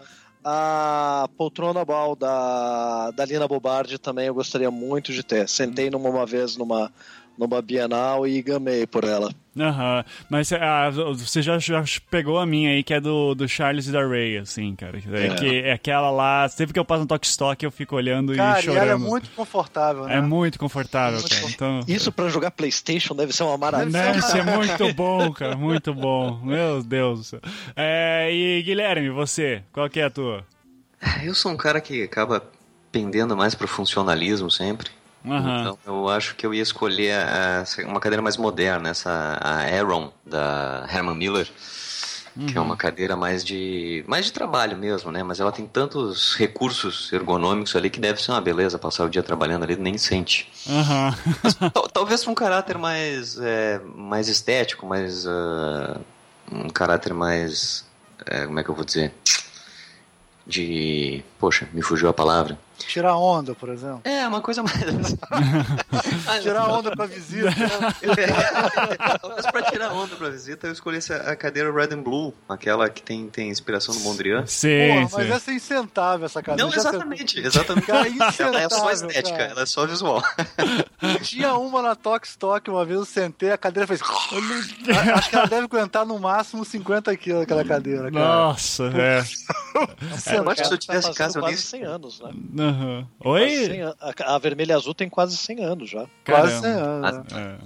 [0.43, 5.49] a poltrona bal da, da Lina Bobardi também eu gostaria muito de ter.
[5.49, 6.91] Sentei numa uma vez numa,
[7.39, 9.32] numa Bienal e gamei por ela.
[9.58, 10.04] Aham.
[10.30, 13.91] Mas ah, você já, já pegou a minha aí, que é do, do Charles e
[13.91, 14.99] da Ray, assim, cara.
[15.12, 15.36] É, É.
[15.36, 18.60] Que é aquela lá, sempre que eu passo no Toque Stock, eu fico olhando Cara,
[18.60, 18.82] e e chorando.
[18.84, 20.17] ela é muito confortável, né?
[20.17, 21.41] É muito confortável, cara.
[21.49, 23.91] Então, Isso pra jogar Playstation deve ser uma maravilha.
[23.91, 25.56] Deve ser muito bom, cara.
[25.56, 26.39] Muito bom.
[26.43, 27.39] Meu Deus do céu.
[27.75, 30.45] É, e Guilherme, você, qual que é a tua?
[31.23, 32.43] Eu sou um cara que acaba
[32.91, 34.98] pendendo mais pro funcionalismo sempre.
[35.25, 35.60] Aham.
[35.62, 40.12] Então eu acho que eu ia escolher a- uma cadeira mais moderna, essa a Aeron
[40.25, 41.49] da Herman Miller,
[42.47, 45.21] que é uma cadeira mais de mais de trabalho mesmo, né?
[45.21, 49.21] Mas ela tem tantos recursos ergonômicos ali que deve ser uma beleza passar o dia
[49.21, 50.49] trabalhando ali, nem sente.
[50.69, 51.13] Aham.
[51.73, 55.99] Tal- Talvez um caráter mais é, mais estético, mais ah,
[56.49, 57.86] um caráter mais
[58.25, 59.13] é, como é que eu vou dizer?
[60.47, 62.58] De poxa, me fugiu a palavra.
[62.88, 64.02] Tirar onda, por exemplo.
[64.04, 64.80] É, uma coisa mais
[66.42, 67.50] Tirar onda com a visita.
[67.50, 69.18] né?
[69.22, 72.89] Talvez pra tirar onda pra visita, eu escolhi essa- a cadeira Red and Blue, aquela
[72.89, 74.46] que tem, tem inspiração no Mondrian.
[74.46, 76.70] Sim, Porra, mas essa é incentável, essa cadeira.
[76.70, 77.86] Não, exatamente, exatamente.
[77.88, 79.52] Cara, ela é só insentável, estética, cara.
[79.52, 80.24] ela é só visual.
[81.22, 84.02] Tinha uma na Tox Stock, uma vez eu sentei, a cadeira fez.
[85.15, 88.26] Acho que ela deve aguentar no máximo 50 quilos aquela cadeira, cara.
[88.26, 89.24] Nossa, é.
[90.36, 91.52] eu acho que se eu tivesse tá em casa, eu nem...
[91.52, 92.32] quase 100 anos, né?
[92.60, 92.68] Aham.
[93.19, 93.65] Quase Oi?
[93.65, 96.05] 100 an- a, a vermelha e azul tem quase 100 anos já.
[96.25, 96.62] Quase Caramba.
[96.62, 97.32] 100 anos.
[97.34, 97.58] né?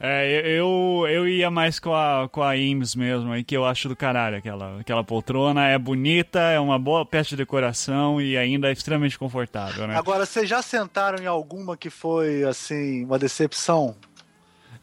[0.00, 3.64] É, É, eu, eu ia mais com a, com a IMS mesmo, aí que eu
[3.64, 5.66] acho do caralho aquela, aquela poltrona.
[5.68, 9.96] É bonita, é uma boa peça de decoração e ainda é extremamente confortável, né?
[9.96, 13.94] Agora, vocês já sentaram em alguma que foi, assim, uma decepção?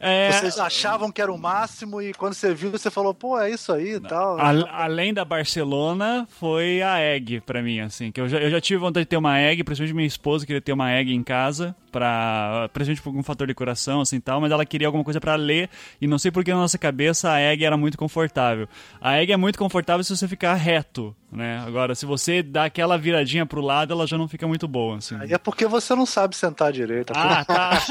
[0.06, 3.50] É, Vocês achavam que era o máximo e quando você viu, você falou, pô, é
[3.50, 4.38] isso aí e tal.
[4.38, 8.12] a- além da Barcelona, foi a Egg pra mim, assim.
[8.12, 10.60] Que eu já, eu já tive vontade de ter uma Egg, principalmente minha esposa queria
[10.60, 14.52] ter uma Egg em casa, pra, principalmente por algum fator de decoração, assim tal, mas
[14.52, 17.64] ela queria alguma coisa pra ler e não sei porque na nossa cabeça a Egg
[17.64, 18.68] era muito confortável.
[19.00, 21.62] A Egg é muito confortável se você ficar reto, né?
[21.66, 25.16] Agora, se você dá aquela viradinha pro lado, ela já não fica muito boa, assim.
[25.20, 27.12] Aí é porque você não sabe sentar direito.
[27.14, 27.82] Ah, tá.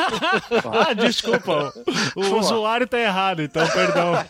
[0.89, 1.73] ah, desculpa.
[2.15, 4.13] O, o usuário tá errado, então perdão.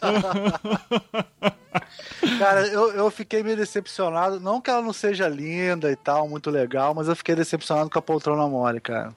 [2.40, 4.40] Cara, eu, eu fiquei meio decepcionado.
[4.40, 8.00] Não que ela não seja linda e tal, muito legal, mas eu fiquei decepcionado com
[8.00, 9.14] a poltrona mole, cara.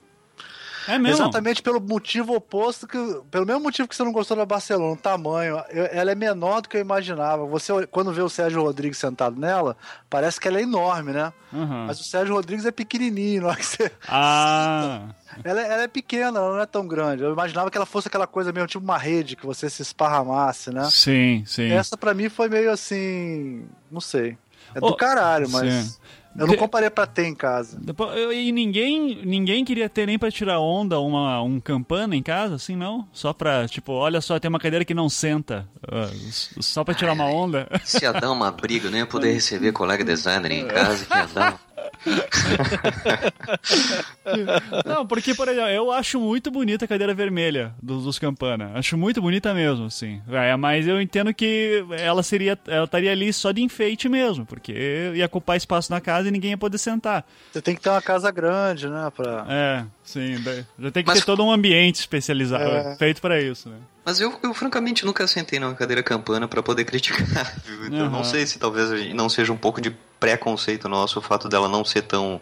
[0.88, 1.22] É mesmo?
[1.22, 2.96] Exatamente pelo motivo oposto que.
[3.31, 5.62] Pelo mesmo motivo que você não gostou da Barcelona, o tamanho.
[5.70, 7.44] Ela é menor do que eu imaginava.
[7.46, 9.77] Você, quando vê o Sérgio Rodrigues sentado nela,
[10.09, 11.33] parece que ela é enorme, né?
[11.53, 11.87] Uhum.
[11.87, 13.42] Mas o Sérgio Rodrigues é pequenininho.
[13.42, 15.09] na hora que você- Ah,
[15.44, 17.22] Ela, ela é pequena, ela não é tão grande.
[17.22, 20.70] Eu imaginava que ela fosse aquela coisa meio tipo uma rede, que você se esparramasse,
[20.72, 20.88] né?
[20.90, 21.70] sim, sim.
[21.70, 23.66] Essa pra mim foi meio assim.
[23.90, 24.38] Não sei.
[24.75, 25.72] É do Oh, caralho, mas.
[25.72, 25.96] sim.
[26.38, 27.79] Eu não comparei pra ter em casa.
[27.81, 32.22] Depois- eu- E ninguém, ninguém queria ter nem pra tirar onda uma, um campana em
[32.22, 33.07] casa, assim, não?
[33.12, 35.66] Só pra, tipo, olha só, tem uma cadeira que não senta.
[35.90, 36.09] ah,
[36.61, 37.68] só pra tirar uma onda.
[37.85, 41.14] Se ia dar uma briga, eu não ia poder receber colega designer em casa, que
[41.16, 41.65] ia dar...
[44.85, 48.73] Não, porque, por exemplo, eu acho muito bonita a cadeira vermelha dos, dos Campana.
[48.75, 50.21] Acho muito bonita mesmo, assim.
[50.29, 52.59] É, mas eu entendo que ela seria.
[52.67, 56.51] Ela estaria ali só de enfeite mesmo, porque ia ocupar espaço na casa e ninguém
[56.51, 57.25] ia poder sentar.
[57.53, 59.11] Você tem que ter uma casa grande, né?
[59.15, 59.47] Pra...
[59.49, 60.37] É, sim.
[60.79, 62.97] Já tem que Mas- ter todo um ambiente especializado, É.
[62.97, 63.77] feito pra isso, né?
[64.05, 67.27] Mas eu, eu francamente nunca sentei numa cadeira campana pra poder criticar,
[67.66, 67.87] viu?
[67.87, 68.11] Então eu Aham.
[68.12, 69.90] não sei se talvez não seja um pouco de
[70.21, 72.40] preconceito nosso o fato dela não ser tão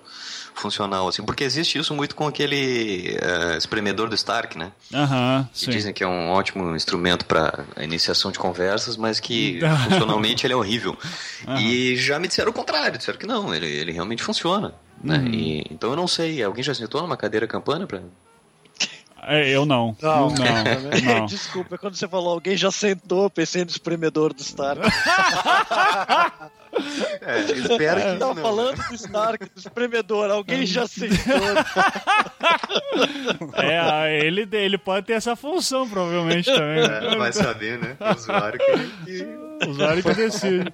[0.54, 4.70] funcional assim, porque existe isso muito com aquele eh, espremedor do Stark, né?
[4.92, 5.70] Aham, Que sim.
[5.72, 10.56] dizem que é um ótimo instrumento para iniciação de conversas, mas que funcionalmente ele é
[10.56, 10.96] horrível.
[11.58, 14.72] E já me disseram o contrário, disseram que não, ele, ele realmente funciona.
[15.04, 15.18] Né?
[15.18, 15.26] Uhum.
[15.28, 18.00] E- então eu não sei, alguém já sentou numa cadeira campana pra...
[19.26, 19.96] É, eu não.
[20.02, 20.28] Não.
[20.30, 20.34] Não,
[21.20, 21.26] não.
[21.26, 24.80] Desculpa, quando você falou alguém já sentou, pensei no espremedor do Stark.
[27.20, 31.14] É, espero que Tava falando do Stark, do espremedor, alguém já sentou.
[33.54, 36.82] É, a- ele, ele pode ter essa função, provavelmente, também.
[36.84, 37.96] É, vai saber, né?
[38.00, 38.72] O usuário que,
[39.04, 39.24] que...
[39.68, 40.72] Usuário que decide.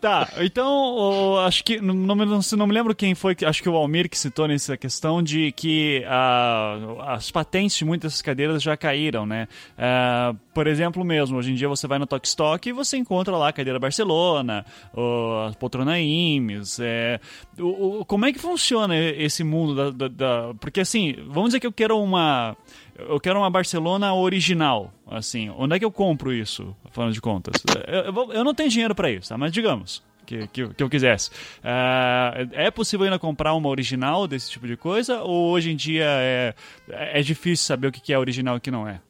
[0.00, 2.14] Tá, então, acho que, não, não,
[2.56, 5.50] não, me lembro quem foi, que- acho que o Almir que citou nessa questão de
[5.52, 6.78] que ah,
[7.14, 9.48] as patentes de muitas cadeiras já caíram, né?
[9.78, 13.36] Ah, por exemplo mesmo, hoje em dia você vai no Tok Stock e você encontra
[13.36, 14.64] lá a cadeira Barcelona,
[14.94, 17.20] a poltrona Imes, é,
[17.58, 21.60] o, o- como é que funciona esse mundo da, da- da- Porque assim, vamos dizer
[21.60, 22.56] que eu quero uma...
[22.96, 25.50] Eu quero uma Barcelona original, assim.
[25.58, 27.54] Onde é que eu compro isso, falando de contas?
[27.88, 29.36] Eu, eu eu não tenho dinheiro para isso, tá?
[29.36, 31.28] Mas digamos que, que, que eu quisesse.
[31.64, 35.22] Ah, é possível ainda comprar uma original desse tipo de coisa?
[35.22, 36.54] Ou hoje em dia é,
[36.88, 39.00] é difícil saber o que é original e o que não é?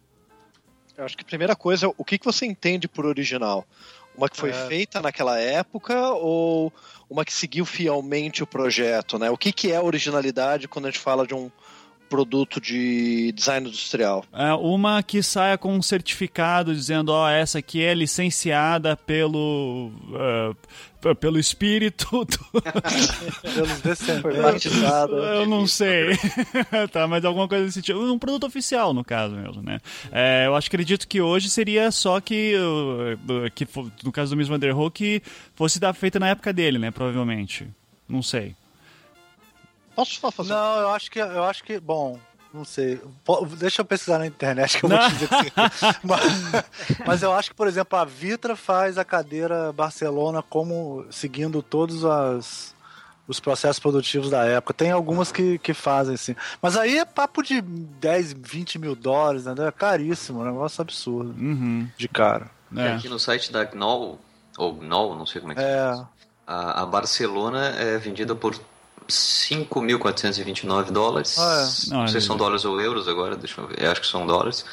[0.97, 3.67] Eu acho que a primeira coisa, o que, que você entende por original?
[4.17, 4.67] Uma que foi É.
[4.69, 6.73] feita naquela época ou
[7.11, 9.29] uma que seguiu fielmente o projeto, né?
[9.29, 11.51] O que, que é originalidade quando a gente fala de um,
[12.09, 14.25] produto de design industrial?
[14.33, 20.57] É, uma que saia com um certificado dizendo, ó, essa aqui é licenciada pelo uh,
[21.15, 22.63] pelo espírito do...
[22.63, 24.73] Pelos descendentes.
[24.73, 25.37] Foi.
[25.39, 26.11] Eu não sei.
[26.93, 27.99] tá, mas alguma coisa desse tipo.
[27.99, 29.81] Um produto oficial, no caso mesmo, né?
[30.13, 34.31] É, eu acho que acredito que hoje seria só que, uh, que fo- no caso
[34.31, 35.23] do Miss Vanderhoek, que
[35.55, 36.91] fosse da, feita na época dele, né?
[36.93, 37.67] Provavelmente.
[38.09, 38.55] Não sei.
[39.97, 42.19] Posso só fazer Não, eu acho que eu acho que, bom,
[42.55, 43.01] não sei.
[43.59, 45.09] Deixa eu pesquisar na internet que eu vou Não.
[45.09, 45.53] te dizer que
[46.07, 46.65] mas,
[47.07, 52.05] mas eu acho que, por exemplo, a Vitra faz a cadeira Barcelona como seguindo todos
[52.05, 52.75] as,
[53.27, 54.73] os processos produtivos da época.
[54.73, 56.37] Tem algumas que, que fazem, sim.
[56.63, 59.55] Mas aí é papo de 10, 20 mil dólares, né?
[59.67, 61.89] É caríssimo, um negócio absurdo Uhum.
[61.99, 62.49] de cara.
[62.77, 62.93] É.
[62.95, 64.19] Aqui no site da Gnoll,
[64.57, 66.05] ou Gnoll, não sei como é que se É.
[66.47, 68.55] A, a Barcelona é vendida por
[69.09, 71.39] 5.429 dólares.
[71.39, 72.39] Ah, Não Olha sei se são aí.
[72.39, 73.83] dólares ou euros agora, deixa eu ver.
[73.83, 74.65] Eu acho que são dólares.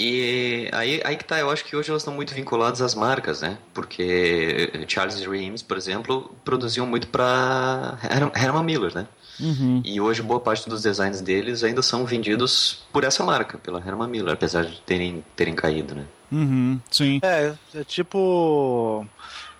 [0.00, 3.40] E aí, aí que tá, eu acho que hoje elas estão muito vinculadas às marcas,
[3.40, 3.58] né?
[3.74, 7.98] Porque Charles Reams, por exemplo, produziam muito para
[8.36, 9.08] Herman Miller, né?
[9.40, 9.82] Uhum.
[9.84, 14.08] E hoje boa parte dos designs deles ainda são vendidos por essa marca, pela Herman
[14.08, 16.04] Miller, apesar de terem, terem caído, né?
[16.30, 16.80] Uhum.
[16.90, 17.18] Sim.
[17.22, 19.04] É, é tipo.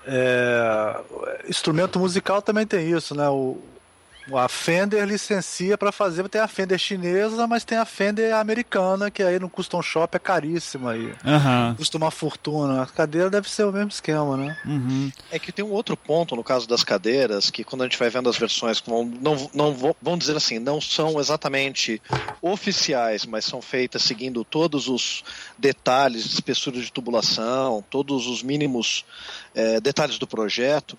[0.06, 1.00] é,
[1.48, 3.28] instrumento musical também tem isso, né?
[3.28, 3.58] O,
[4.36, 9.22] a Fender licencia para fazer, tem a Fender chinesa, mas tem a Fender americana, que
[9.22, 11.12] aí no custom shop é caríssima aí.
[11.24, 11.74] Aham.
[11.76, 12.82] Custa uma fortuna.
[12.82, 14.56] A cadeira deve ser o mesmo esquema, né?
[14.64, 15.10] Uhum.
[15.30, 18.10] É que tem um outro ponto no caso das cadeiras, que quando a gente vai
[18.10, 22.00] vendo as versões, não, não vão, vamos dizer assim, não são exatamente
[22.42, 25.22] oficiais, mas são feitas seguindo todos os
[25.56, 29.04] detalhes de espessura de tubulação, todos os mínimos
[29.54, 30.98] eh, detalhes do projeto.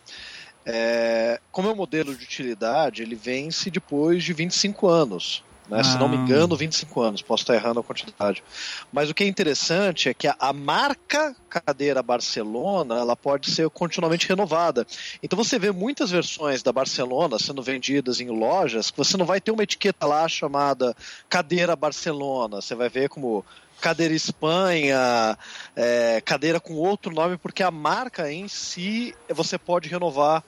[0.66, 5.44] É, como é um modelo de utilidade, ele vence depois de 25 anos.
[5.68, 5.84] Né?
[5.84, 6.22] Se não me Ah.
[6.22, 8.44] engano, 25 anos, posso estar errando a quantidade.
[8.92, 13.70] Mas o que é interessante é que a, a marca cadeira Barcelona ela pode ser
[13.70, 14.86] continuamente renovada.
[15.22, 19.40] Então você vê muitas versões da Barcelona sendo vendidas em lojas que você não vai
[19.40, 20.96] ter uma etiqueta lá chamada
[21.30, 22.62] cadeira Barcelona.
[22.62, 23.46] Você vai ver como
[23.80, 25.38] cadeira Espanha,
[25.76, 30.44] é, cadeira com outro nome, porque a marca em si você pode renovar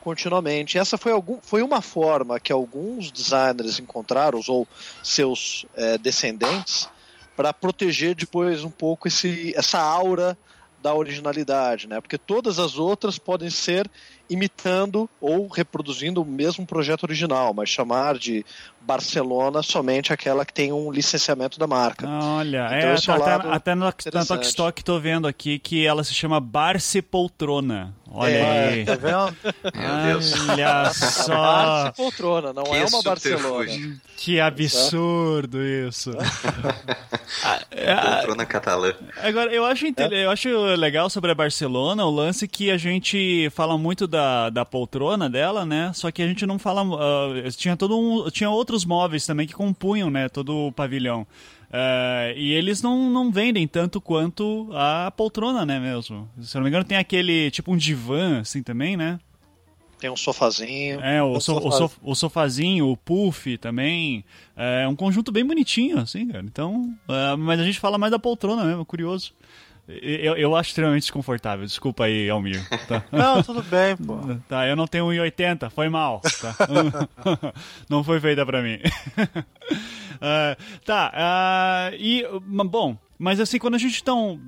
[0.00, 0.78] continuamente.
[0.78, 4.66] Essa foi, algum, foi uma forma que alguns designers encontraram, ou
[5.02, 6.88] seus é, descendentes,
[7.36, 10.36] para proteger depois um pouco esse, essa aura
[10.82, 12.00] da originalidade, né?
[12.00, 13.88] Porque todas as outras podem ser
[14.28, 18.44] imitando ou reproduzindo o mesmo projeto original, mas chamar de
[18.84, 22.08] Barcelona somente aquela que tem um licenciamento da marca.
[22.08, 24.24] Olha, Então, é, é até, até no, na.
[24.26, 27.94] Tokstok tô vendo aqui que ela se chama Barce Poltrona.
[28.14, 28.84] Olha É, aí.
[28.84, 29.36] Tá vendo?
[29.74, 30.34] Meu Deus.
[30.50, 31.34] Olha só.
[31.34, 33.72] Barça poltrona, não Que é uma Barcelona.
[34.18, 36.10] Que absurdo isso.
[37.70, 38.92] É, Poltrona catalã.
[39.22, 43.48] Agora, eu acho, inte- eu acho legal sobre a Barcelona o lance que a gente
[43.54, 45.90] fala muito da, da poltrona dela, né?
[45.94, 46.82] Só que a gente não fala.
[46.82, 50.28] ah, tinha, todo um, tinha outros móveis também que compunham, né?
[50.28, 51.26] Todo o pavilhão.
[51.70, 55.78] Ah, e eles não, não vendem tanto quanto a poltrona, né?
[55.78, 56.28] Mesmo.
[56.40, 59.18] Se eu não me engano, tem aquele tipo um divã, assim também, né?
[59.98, 61.00] Tem um sofazinho.
[61.00, 61.76] É, o, O so- o, sofá.
[61.76, 64.24] sof- o sofazinho, o puff também.
[64.56, 66.44] É um conjunto bem bonitinho, assim, cara.
[66.44, 69.32] Então, é, mas a gente fala mais da poltrona mesmo, curioso.
[70.00, 71.66] Eu, eu acho extremamente desconfortável.
[71.66, 72.66] Desculpa aí, Almir.
[72.88, 73.02] Tá?
[73.12, 74.16] Não, tudo bem, pô.
[74.48, 76.20] Tá, eu não tenho 1,80, foi mal.
[76.40, 76.54] Tá?
[77.88, 78.78] não foi feita pra mim.
[80.20, 82.24] Ah, tá, ah, e,
[82.68, 84.40] bom, mas assim, quando a gente estão.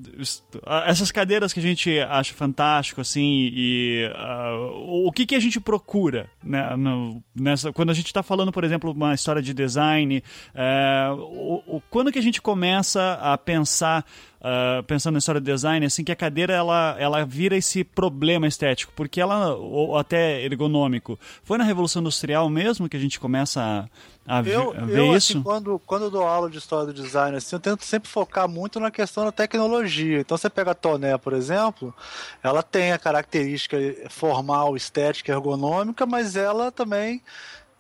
[0.87, 4.53] Essas cadeiras que a gente acha fantástico, assim, e ah,
[4.87, 8.65] o que, que a gente procura né, no- nessa, quando a gente está falando, por
[8.65, 10.23] exemplo, uma história de design,
[10.55, 14.05] eh, o, o- quando que a gente começa a pensar
[14.47, 18.47] ah, pensando na história do design, assim, que a cadeira ela, ela vira esse problema
[18.47, 23.89] estético, porque ela, ou até ergonômico, foi na Revolução Industrial mesmo que a gente começa
[24.27, 25.33] a, a ver, Eu, a ver eu isso?
[25.33, 28.47] assim, quando, quando eu dou aula de história do design, assim, eu tento sempre focar
[28.47, 30.21] muito na questão da tecnologia.
[30.21, 31.95] Então, você pega a Toné, por exemplo,
[32.43, 33.79] ela tem a característica
[34.11, 37.23] formal, estética, ergonômica, mas ela também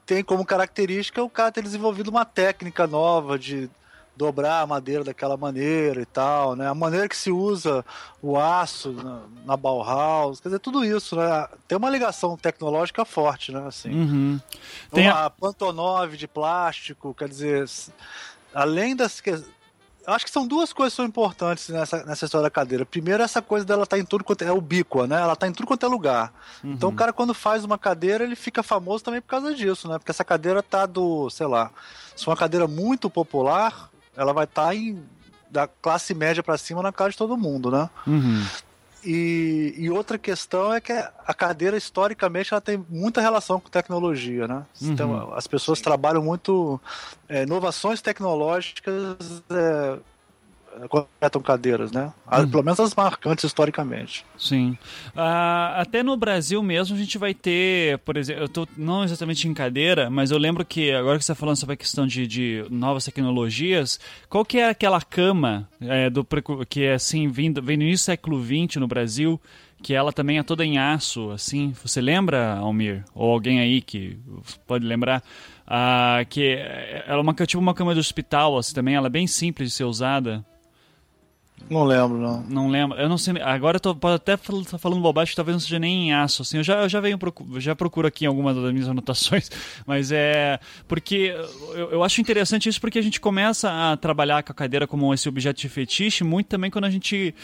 [0.06, 3.68] tem como característica o cara ter desenvolvido uma técnica nova de
[4.16, 6.68] dobrar a madeira daquela maneira e tal, né?
[6.68, 7.84] A maneira que se usa
[8.22, 11.48] o aço na, na Bauhaus, quer dizer, tudo isso, né?
[11.66, 13.64] Tem uma ligação tecnológica forte, né?
[13.66, 13.90] Assim.
[13.90, 14.40] Uhum.
[14.92, 17.68] Tem Tem a- Pantonov de plástico, quer dizer,
[18.54, 19.42] além das que
[20.06, 22.84] acho que são duas coisas que são importantes nessa, nessa história da cadeira.
[22.84, 25.18] Primeiro, essa coisa dela tá em tudo quanto é, é ubíqua, né?
[25.18, 26.30] Ela tá em tudo quanto é lugar.
[26.62, 29.96] Então, o cara, quando faz uma cadeira, ele fica famoso também por causa disso, né?
[29.98, 31.70] Porque essa cadeira tá do, sei lá,
[32.14, 35.02] se for uma cadeira muito popular, ela vai estar em
[35.50, 37.88] da classe média para cima na casa de todo mundo, né?
[38.06, 38.44] Uhum.
[39.04, 44.48] E, e outra questão é que a cadeira, historicamente, ela tem muita relação com tecnologia,
[44.48, 44.64] né?
[44.80, 46.80] Então, as pessoas trabalham muito
[47.28, 49.98] é, inovações tecnológicas é,
[50.88, 52.12] corretam cadeiras, né?
[52.26, 54.24] Ah, Pelo menos as marcantes historicamente.
[54.36, 54.76] Sim.
[55.14, 59.46] Ah, até no Brasil mesmo a gente vai ter, por exemplo, eu tô não exatamente
[59.48, 62.26] em cadeira, mas eu lembro que agora que você está falando sobre a questão de,
[62.26, 66.26] de novas tecnologias, qual que é aquela cama é, do
[66.68, 69.40] que é assim, vindo, vem no início do século XX no Brasil,
[69.82, 71.74] que ela também é toda em aço, assim.
[71.82, 73.04] Você lembra, Almir?
[73.14, 74.18] Ou alguém aí que
[74.66, 75.22] pode lembrar?
[75.66, 76.56] Ah, que
[77.06, 79.74] ela é uma, tipo uma cama de hospital, assim, também, ela é bem simples de
[79.74, 80.44] ser usada.
[81.70, 82.42] Não lembro, não.
[82.48, 82.98] Não lembro.
[82.98, 83.40] Eu não sei.
[83.40, 86.42] Agora eu tô até tá falando bobagem que talvez não seja nem em aço.
[86.42, 89.50] Assim, eu já, eu já venho procu- já procuro aqui algumas das minhas anotações,
[89.86, 91.34] mas é porque
[91.74, 95.12] eu, eu acho interessante isso porque a gente começa a trabalhar com a cadeira como
[95.14, 97.34] esse objeto de fetiche muito também quando a gente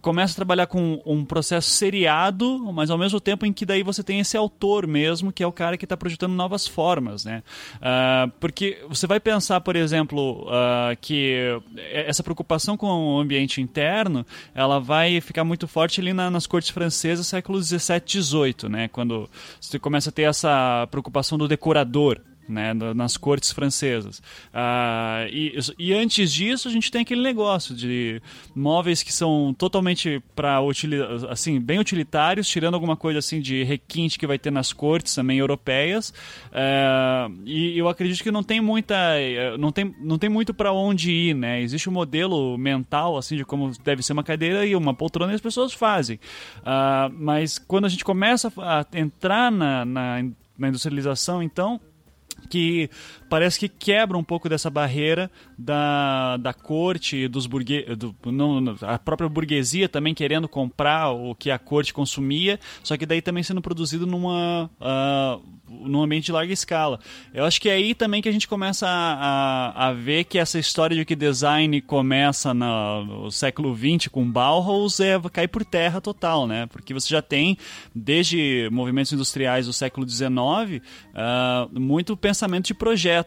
[0.00, 4.02] começa a trabalhar com um processo seriado, mas ao mesmo tempo em que daí você
[4.02, 7.42] tem esse autor mesmo que é o cara que está projetando novas formas, né?
[7.80, 11.36] Ah, porque você vai pensar, por exemplo, ah, que
[11.92, 16.70] essa preocupação com o ambiente interno, ela vai ficar muito forte ali na- nas cortes
[16.70, 18.88] francesas, século 17, 18, né?
[18.88, 19.28] Quando
[19.60, 22.18] você começa a ter essa preocupação do decorador.
[22.48, 24.22] Né, na- nas cortes francesas.
[24.54, 28.22] Ah, e, e antes disso, a gente tem aquele negócio de
[28.54, 30.58] móveis que são totalmente para
[31.28, 35.36] assim, bem utilitários, tirando alguma coisa assim de requinte que vai ter nas cortes também
[35.38, 36.14] europeias.
[36.50, 40.72] Ah, e eu acredito que não tem muita, eh, não tem, não tem muito para
[40.72, 41.60] onde ir, né?
[41.60, 45.34] Existe um modelo mental assim de como deve ser uma cadeira e uma poltrona e
[45.34, 46.18] as pessoas fazem.
[46.64, 50.24] Ah, mas quando a gente começa a entrar na, na,
[50.58, 51.78] na industrialização, então
[52.48, 52.90] que
[53.28, 58.98] parece que quebra um pouco dessa barreira da, da corte, dos burgue, do, não, a
[58.98, 63.60] própria burguesia também querendo comprar o que a corte consumia, só que daí também sendo
[63.60, 66.98] produzido numa, ah, num ambiente de larga escala.
[67.34, 70.38] Eu acho que é aí também que a gente começa a, a, a ver que
[70.38, 75.64] essa história de que design começa na- no século XX com Bauhaus é cair por
[75.64, 76.66] terra total, né?
[76.66, 77.58] Porque você já tem,
[77.94, 80.82] desde movimentos industriais do século XIX,
[81.14, 83.17] ah, muito pensamento de projeto.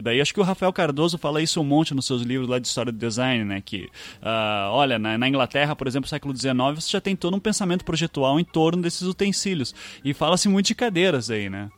[0.00, 2.66] Daí acho que o Rafael Cardoso fala isso um monte nos seus livros lá de
[2.66, 3.62] história do design, né?
[3.64, 3.88] Que,
[4.22, 7.84] ah, olha, na, na Inglaterra, por exemplo, século XIX, você já tem todo um pensamento
[7.84, 9.74] projetual em torno desses utensílios.
[10.04, 11.70] E fala-se muito de cadeiras aí, né?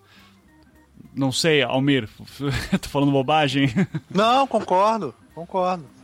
[1.15, 2.09] Não sei, Almir,
[2.81, 3.71] tô falando bobagem.
[4.11, 5.96] Não, concordo, concordo.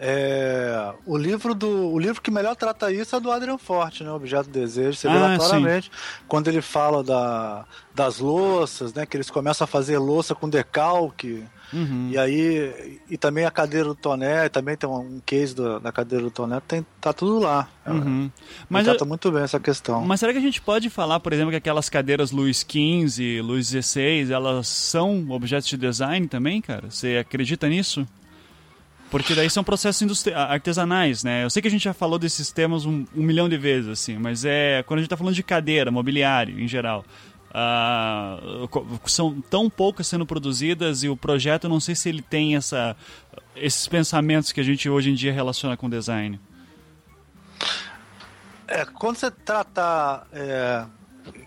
[0.00, 4.10] É, o livro do o livro que melhor trata isso é do Adrian Forte, né?
[4.12, 4.96] Objeto do Desejo.
[4.96, 5.38] Você vê Ah, lá sim.
[5.38, 5.90] claramente
[6.28, 9.04] quando ele fala da, das louças, né?
[9.04, 11.42] Que eles começam a fazer louça com decalque.
[11.72, 12.08] Uhum.
[12.10, 16.24] E aí, e também a cadeira do Toné, também tem um case do- da cadeira
[16.24, 17.68] do Toné, tem, tá tudo lá.
[17.86, 18.30] Uhum.
[18.60, 20.02] Mas Mas, trata eu- muito bem essa questão.
[20.06, 23.66] mas será que a gente pode falar, por exemplo, que aquelas cadeiras Luiz XV, Luiz
[23.68, 26.90] XVI, elas são objetos de design também, cara?
[26.90, 28.06] Você acredita nisso?
[29.10, 31.44] Porque daí são processos artesanais, né?
[31.44, 34.18] Eu sei que a gente já falou desses temas um, um milhão de vezes, assim,
[34.18, 37.04] mas é quando a gente tá falando de cadeira, mobiliário em geral.
[38.70, 42.94] co- são tão poucas sendo produzidas e o projeto, não sei se ele tem essa,
[43.56, 46.38] esses pensamentos que a gente hoje em dia relaciona com design.
[48.66, 50.26] É, quando você trata.
[50.32, 50.84] é,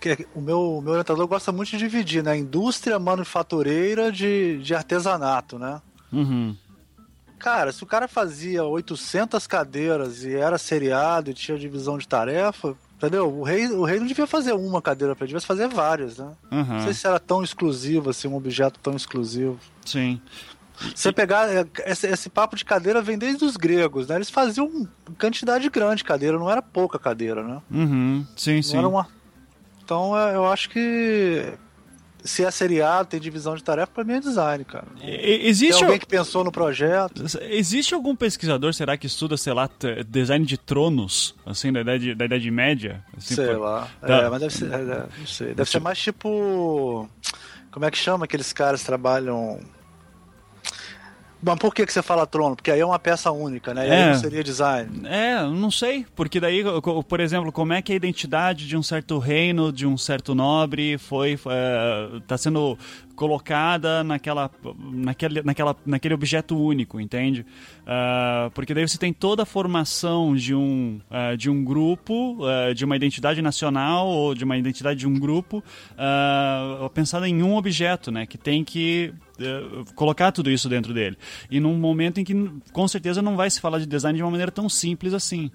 [0.00, 2.36] que- o, meu, meu orientador gosta muito de dividir, né?
[2.36, 5.80] Indústria manufatureira de, de artesanato, né?
[6.12, 6.56] Uhum.
[7.42, 12.76] Cara, se o cara fazia 800 cadeiras e era seriado e tinha divisão de tarefa,
[12.96, 13.28] entendeu?
[13.36, 16.30] O rei, o rei não devia fazer uma cadeira pra ele, devia fazer várias, né?
[16.52, 16.64] Uhum.
[16.64, 19.58] Não sei se era tão exclusivo, assim, um objeto tão exclusivo.
[19.84, 20.22] Sim.
[20.94, 24.14] Você pegar é, esse, esse papo de cadeira vem desde os gregos, né?
[24.14, 24.88] Eles faziam
[25.18, 27.60] quantidade grande de cadeira, não era pouca cadeira, né?
[27.68, 28.24] Uhum.
[28.36, 28.78] Sim, Não sim.
[28.78, 29.08] era uma...
[29.84, 31.52] Então é, eu acho que
[32.24, 34.86] se é seriado, tem divisão de tarefa, pra mim é design, cara.
[35.02, 37.24] E- Tem Existe, alguém que pensou no projeto.
[37.50, 39.68] existe algum pesquisador, será que estuda, sei lá,
[40.08, 43.04] design de tronos, assim, da Idade, da idade Média?
[43.16, 43.88] Assim, sei pô- lá.
[44.00, 44.22] Tá.
[44.22, 44.72] É, mas deve ser.
[44.72, 45.54] é, não sei.
[45.54, 47.08] Deve ser mais tipo.
[47.70, 49.58] Como é que chama aqueles caras que trabalham.
[51.42, 52.54] Mas por que, que você fala trono?
[52.54, 53.88] Porque aí é uma peça única, né?
[53.88, 54.06] E aí É.
[54.12, 55.06] não seria design.
[55.06, 56.62] É, não sei, porque daí,
[57.08, 60.98] por exemplo, como é que a identidade de um certo reino, de um certo nobre,
[60.98, 61.38] foi
[62.22, 62.78] está sendo
[63.16, 64.50] colocada naquela,
[64.92, 67.44] naquele, naquela, naquele objeto único, entende?
[67.86, 72.72] Ah, porque daí você tem toda a formação de um, ah, de um grupo, ah,
[72.72, 75.62] de uma identidade nacional ou de uma identidade de um grupo,
[75.96, 78.26] ah, pensada em um objeto, né?
[78.26, 79.12] Que tem que
[79.94, 81.16] colocar tudo isso dentro dele.
[81.50, 82.34] E num momento em que,
[82.72, 85.50] com certeza, não vai se falar de design de uma maneira tão simples assim.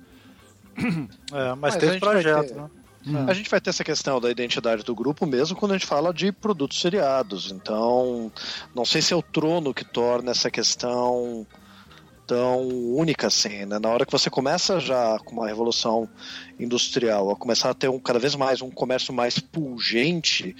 [1.33, 3.25] É, mas, Mas gente vai projeto, ter- né?
[3.27, 6.13] A gente vai ter essa questão da identidade do grupo mesmo quando a gente fala
[6.13, 7.51] de produtos seriados.
[7.51, 8.31] Então,
[8.75, 11.47] não sei se é o trono que torna essa questão
[12.25, 13.79] tão única assim, né?
[13.79, 16.09] Na hora que você começa já com uma revolução
[16.59, 20.53] industrial, a começar a ter um, cada vez mais um comércio mais pungente,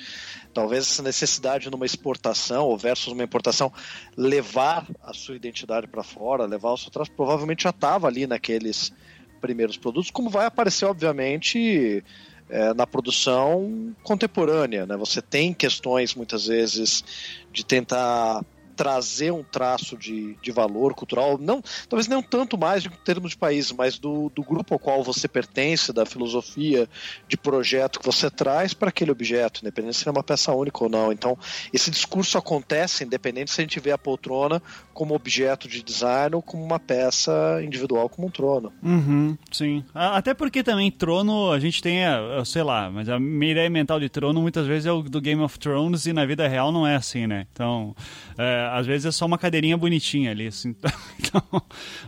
[0.57, 3.71] talvez essa necessidade numa exportação ou versus uma importação
[4.17, 8.91] levar a sua identidade para fora, levar o seu traço, provavelmente já estava ali naqueles
[9.39, 12.03] primeiros produtos, como vai aparecer, obviamente,
[12.49, 14.87] é, na produção contemporânea.
[14.87, 14.97] Né?
[14.97, 17.03] Você tem questões, muitas vezes,
[17.53, 18.43] de tentar
[18.77, 23.37] trazer um traço de, de valor cultural, não, talvez não tanto mais em termos de
[23.37, 26.87] país, mas do, do grupo ao qual você pertence, da filosofia
[27.27, 30.89] de projeto que você traz para aquele objeto, independente se é uma peça única ou
[30.89, 31.11] não.
[31.11, 31.37] Então,
[31.73, 34.61] esse discurso acontece independente se a gente vê a poltrona
[34.93, 38.71] como objeto de design ou como uma peça individual como um trono.
[38.83, 39.83] Uhum, sim.
[39.93, 43.99] Até porque também trono, a gente tem, a- sei lá, mas a minha ideia mental
[43.99, 46.85] de trono muitas vezes é o do Game of Thrones e na vida real não
[46.85, 47.47] é assim, né?
[47.51, 47.95] Então,
[48.37, 50.75] é, às vezes é só uma cadeirinha bonitinha ali, assim.
[51.19, 51.41] Então,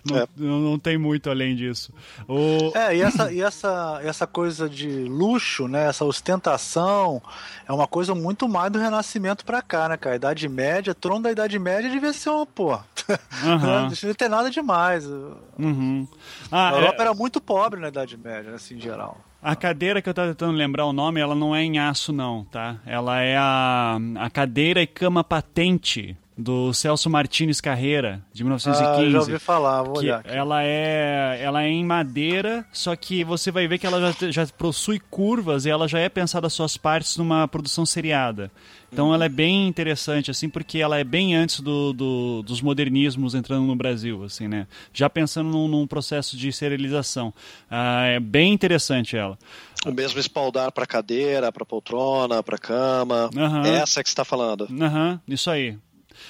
[0.05, 0.28] não, É.
[0.38, 1.93] não, tem muito além disso.
[2.28, 5.88] O, É, e essa, e essa, essa coisa de luxo, né?
[5.89, 7.22] Essa ostentação
[7.68, 10.16] é uma coisa muito mais do Renascimento pra cá, né, cara?
[10.16, 12.74] Idade Média, trono da Idade Média devia ser uma, pô.
[13.43, 13.82] Aham.
[13.82, 15.05] Não devia ter nada demais.
[15.05, 16.07] Uhum.
[16.51, 19.18] A Ah, Europa é, era muito pobre na Idade Média, assim, em geral.
[19.41, 22.43] a cadeira que eu tava tentando lembrar o nome, ela não é em aço, não,
[22.45, 22.78] tá?
[22.86, 29.08] Ela é a, a cadeira e cama patente do Celso Martins Carreira, de 1915.
[29.08, 30.20] Ah, já ouvi falar, vou que olhar.
[30.22, 30.30] aqui.
[30.32, 34.48] ela é ela é em madeira, só que você vai ver que ela já, já
[34.48, 38.50] possui curvas e ela já é pensada as suas partes numa produção seriada.
[38.92, 43.36] Então ela é bem interessante, assim, porque ela é bem antes do, do- dos modernismos
[43.36, 44.66] entrando no Brasil, assim, né?
[44.94, 47.34] Já pensando num, num processo de serialização.
[47.70, 49.38] Ah, é bem interessante ela.
[49.86, 53.30] O mesmo espaldar para cadeira, para poltrona, para cama.
[53.66, 54.68] É essa que você está falando.
[54.82, 55.78] Aham, isso aí.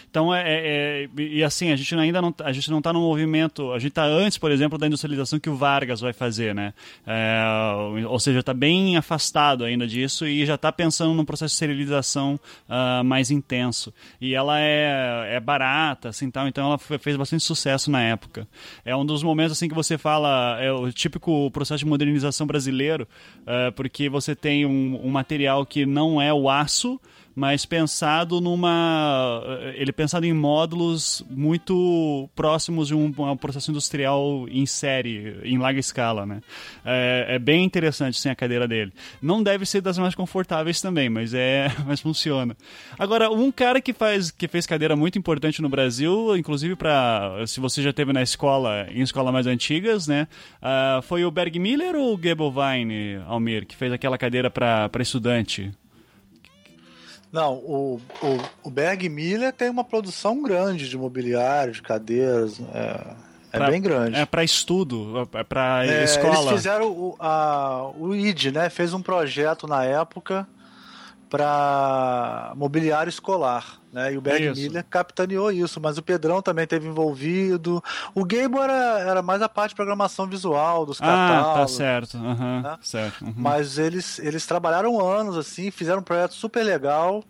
[0.10, 2.99] Então, é, é- é- e assim, a gente ainda não, a gente não está no
[2.99, 6.74] movimento, a gente está antes, por exemplo, da industrialização que o Vargas vai fazer, né?
[7.05, 7.43] É,
[8.07, 12.39] ou seja, está bem afastado ainda disso e já está pensando num processo de serialização
[12.68, 13.93] ah, mais intenso.
[14.20, 18.47] E ela é, é barata, assim, tal, então ela fe- fez bastante sucesso na época.
[18.84, 23.07] É um dos momentos, assim, que você fala, é o típico processo de modernização brasileiro,
[23.45, 26.99] ah, porque você tem um, um material que não é o aço,
[27.39, 29.41] mas pensado numa.
[29.75, 35.79] Ele pensado em módulos muito próximos de um, um processo industrial em série, em larga
[35.79, 36.41] escala, né?
[36.83, 38.91] É, é bem interessante sim, a cadeira dele.
[39.21, 42.57] Não deve ser das mais confortáveis também, mas é, mas funciona.
[42.97, 47.61] Agora, um cara que faz que fez cadeira muito importante no Brasil, inclusive para se
[47.61, 50.27] você já teve na escola, em escola mais antigas, né?
[50.61, 55.71] ah, foi o Berg Miller ou o Gebelwein, Almir, que fez aquela cadeira para estudante?
[57.32, 62.59] Não, o, o, o Berg Miller tem uma produção grande de mobiliário, de cadeiras.
[62.73, 63.13] É,
[63.53, 64.17] é Pra- bem grande.
[64.19, 66.38] É para estudo, é para É, escola.
[66.39, 68.69] Eles fizeram o, a, o ID, né?
[68.69, 70.47] Fez um projeto na época
[71.30, 74.13] para mobiliário escolar, né?
[74.13, 74.61] E o Berg Isso.
[74.61, 77.84] Miller capitaneou isso, mas o Pedrão também teve envolvido.
[78.15, 81.71] O Gable era, era mais a parte de programação visual dos Ah, catálogos.
[81.71, 82.17] tá certo.
[82.17, 82.77] aham, Né?
[82.82, 83.23] certo.
[83.23, 83.34] uhum.
[83.38, 87.23] Mas eles, eles trabalharam anos assim, fizeram um projeto super legal.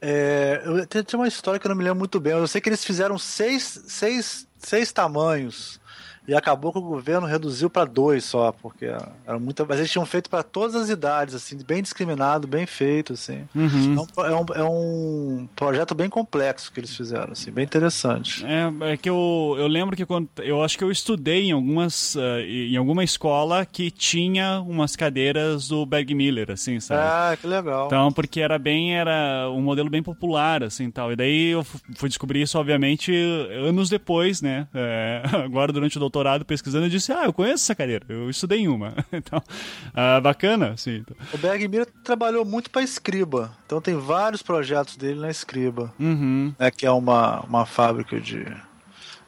[0.00, 2.32] É, eu, tem, tem uma história que eu não me lembro muito bem.
[2.32, 5.80] Eu sei que eles fizeram seis, seis, seis tamanhos
[6.26, 8.86] e acabou que o governo reduziu para dois só, porque
[9.26, 9.64] era muita.
[9.64, 13.44] Mas eles tinham feito para todas as idades, assim, bem discriminado, bem feito, assim.
[13.54, 13.94] Uhum.
[13.94, 18.44] É, um, é, um, é um projeto bem complexo que eles fizeram, assim, bem interessante.
[18.44, 22.16] É, é que eu, eu lembro que quando, eu acho que eu estudei em algumas
[22.16, 27.02] ah, em alguma escola que tinha umas cadeiras do Berg Miller, assim, sabe?
[27.04, 27.86] Ah, que legal.
[27.86, 31.12] Então, porque era bem, era um modelo bem popular, assim, tal.
[31.12, 33.12] E daí eu fu- fui descobrir isso, obviamente,
[33.66, 34.66] anos depois, né?
[34.74, 38.60] É, agora, durante o doutorado, pesquisando, eu disse, ah, eu conheço essa cadeira, eu estudei
[38.60, 38.94] em uma.
[39.12, 39.42] Então,
[39.94, 41.04] ah, bacana, assim.
[41.32, 45.92] O Berg Miller trabalhou muito para Escriba, então tem vários projetos dele na Escriba.
[45.98, 46.52] Uhum.
[46.58, 48.44] né, que é uma, uma fábrica de,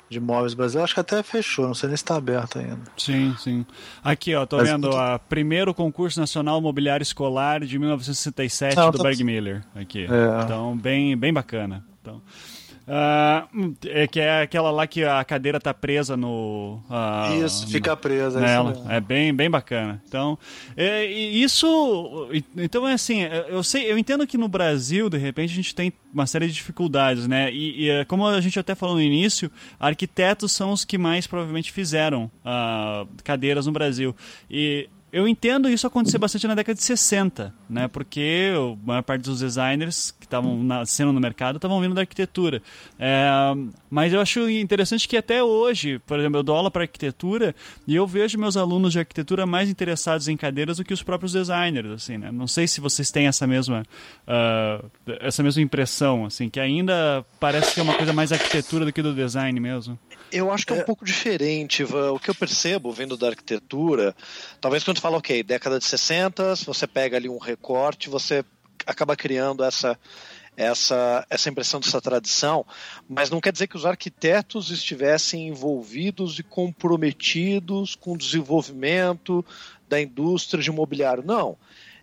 [0.09, 0.85] de móveis brasileiros.
[0.91, 2.79] Acho que até fechou, não sei nem se está aberto ainda.
[2.97, 3.67] Sim, sim.
[4.05, 8.99] Aqui, ó, tô Mas- vendo ó, primeiro concurso nacional mobiliário escolar de 1967 Não, do
[8.99, 9.65] tá- Berg Miller.
[9.75, 10.05] Aqui.
[10.05, 10.43] É.
[10.45, 11.85] Então, bem, bem bacana.
[12.03, 12.21] Então,
[13.53, 16.81] hum, é que é aquela lá que a cadeira tá presa no.
[16.89, 18.39] ah, isso, fica presa.
[18.39, 18.71] é isso nela.
[18.71, 18.91] mesmo.
[18.91, 20.03] É bem, bem bacana.
[20.07, 20.39] Então,
[20.77, 22.29] é, isso.
[22.57, 25.75] Então é assim, é, eu sei, eu entendo que no Brasil, de repente, a gente
[25.75, 27.53] tem uma série de dificuldades, né?
[27.53, 31.27] E, e, é, como a gente até falou no início, arquitetos são os que mais
[31.27, 34.15] provavelmente fizeram ah, cadeiras no Brasil.
[34.51, 37.89] E eu entendo isso acontecer bastante na década de 60, né?
[37.89, 42.61] Porque a maior parte dos designers que estavam nascendo no mercado estavam vindo da arquitetura.
[42.99, 43.29] É,
[43.89, 47.55] mas eu acho interessante que até hoje, por exemplo, eu dou aula para arquitetura
[47.87, 51.33] e eu vejo meus alunos de arquitetura mais interessados em cadeiras do que os próprios
[51.33, 52.31] designers, assim, né?
[52.33, 53.85] Não sei se vocês têm essa mesma
[54.27, 54.85] ah,
[55.21, 59.03] essa mesma impressão, assim, que ainda parece que é uma coisa mais arquitetura do que
[59.03, 59.99] do design mesmo.
[60.33, 61.85] Eu acho que é um pouco diferente.
[61.85, 64.15] O que eu percebo vendo da arquitetura,
[64.61, 68.45] talvez quando tu fala, ok, década de 60, se você pega ali um recorte, você
[68.87, 69.99] acaba criando essa,
[70.57, 72.65] essa, essa impressão dessa tradição,
[73.09, 79.45] mas não quer dizer que os arquitetos estivessem envolvidos e comprometidos com o desenvolvimento
[79.89, 81.23] da indústria de imobiliário.
[81.25, 81.57] Não.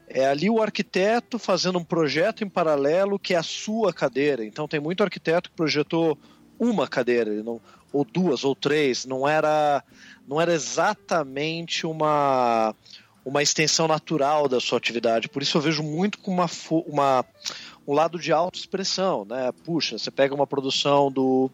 [0.08, 4.46] É ali o arquiteto fazendo um projeto em paralelo que é a sua cadeira.
[4.46, 6.18] Então tem muito arquiteto que projetou
[6.60, 7.60] uma cadeira, ele não,
[7.94, 9.84] ou duas ou três, não era
[10.28, 12.76] não era exatamente uma
[13.26, 15.30] uma extensão natural da sua atividade.
[15.30, 16.50] Por isso eu vejo muito com uma,
[16.86, 17.26] uma
[17.88, 19.52] um lado de autoexpressão, né?
[19.66, 21.50] Puxa, você pega uma produção do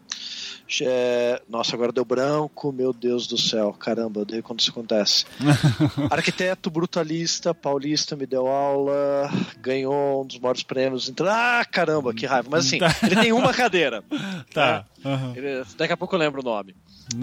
[0.82, 5.24] é, nossa, agora deu branco, meu Deus do céu, caramba, eu odeio quando isso acontece.
[6.10, 9.28] Arquiteto brutalista, paulista, me deu aula,
[9.58, 11.08] ganhou um dos maiores prêmios.
[11.08, 12.48] Então, ah, caramba, que raiva.
[12.50, 14.04] Mas assim, ele tem uma cadeira.
[14.52, 14.84] Tá.
[15.04, 15.32] aham.
[15.36, 16.74] Ele- daqui a pouco eu lembro o nome.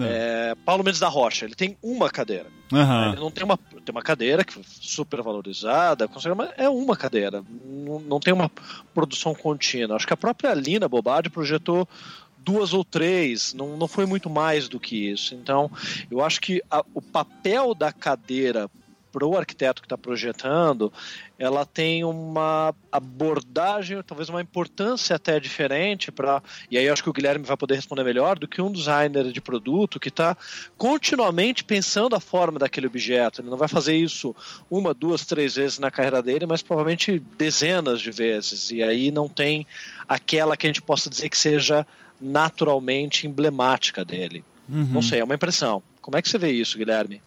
[0.02, 2.46] É, Paulo Mendes da Rocha, ele tem uma cadeira.
[2.72, 3.12] Aham.
[3.12, 6.24] Ele não tem uma, tem uma cadeira que super valorizada, mas
[6.56, 7.42] é uma cadeira.
[7.64, 8.50] Não, não tem uma
[8.92, 9.96] produção contínua.
[9.96, 11.88] Acho que a própria Lina Bobadi projetou
[12.36, 15.34] duas ou três, não, não foi muito mais do que isso.
[15.34, 15.70] Então,
[16.10, 18.70] eu acho que a- o papel da cadeira
[19.10, 20.92] para o arquiteto que está projetando,
[21.38, 26.42] ela tem uma abordagem, talvez uma importância até diferente para.
[26.70, 29.32] E aí eu acho que o Guilherme vai poder responder melhor do que um designer
[29.32, 30.36] de produto que está
[30.76, 33.40] continuamente pensando a forma daquele objeto.
[33.40, 34.34] Ele não vai fazer isso
[34.70, 38.70] uma, duas, três vezes na carreira dele, mas provavelmente dezenas de vezes.
[38.70, 39.66] E aí não tem
[40.08, 41.86] aquela que a gente possa dizer que seja
[42.20, 44.44] naturalmente emblemática dele.
[44.68, 45.82] Não sei, é uma impressão.
[46.02, 47.22] Como é que você vê isso, Guilherme?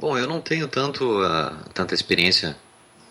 [0.00, 2.56] Bom, eu não tenho tanto, ah, tanta experiência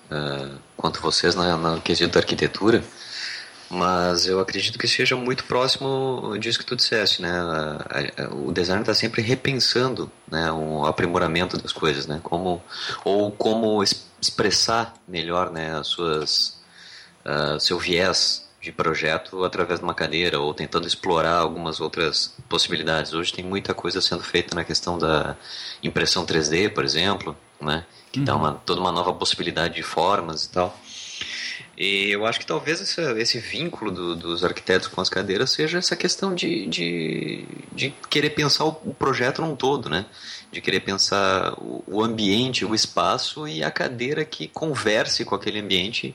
[0.10, 2.84] ah, quanto vocês na, na quesito da arquitetura,
[3.70, 7.30] mas eu acredito que seja muito próximo disso que tu disseste, né?
[7.32, 12.20] Ah, o design está sempre repensando, né, o aprimoramento das coisas, né?
[12.24, 12.62] Como
[13.06, 16.58] ou como es- expressar melhor, né, as suas
[17.24, 23.14] ah, seu viés de projeto através de uma cadeira ou tentando explorar algumas outras possibilidades.
[23.14, 25.36] Hoje tem muita coisa sendo feita na questão da
[25.84, 27.84] impressão 3D, por exemplo, né?
[28.12, 30.80] que dá uma, toda uma nova possibilidade de formas e tal.
[31.78, 35.78] E eu acho que talvez esse, esse vínculo do- dos arquitetos com as cadeiras seja
[35.78, 40.06] essa questão de, de, de querer pensar o, o projeto num todo, né?
[40.52, 45.60] De querer pensar o, o ambiente, o espaço e a cadeira que converse com aquele
[45.60, 46.14] ambiente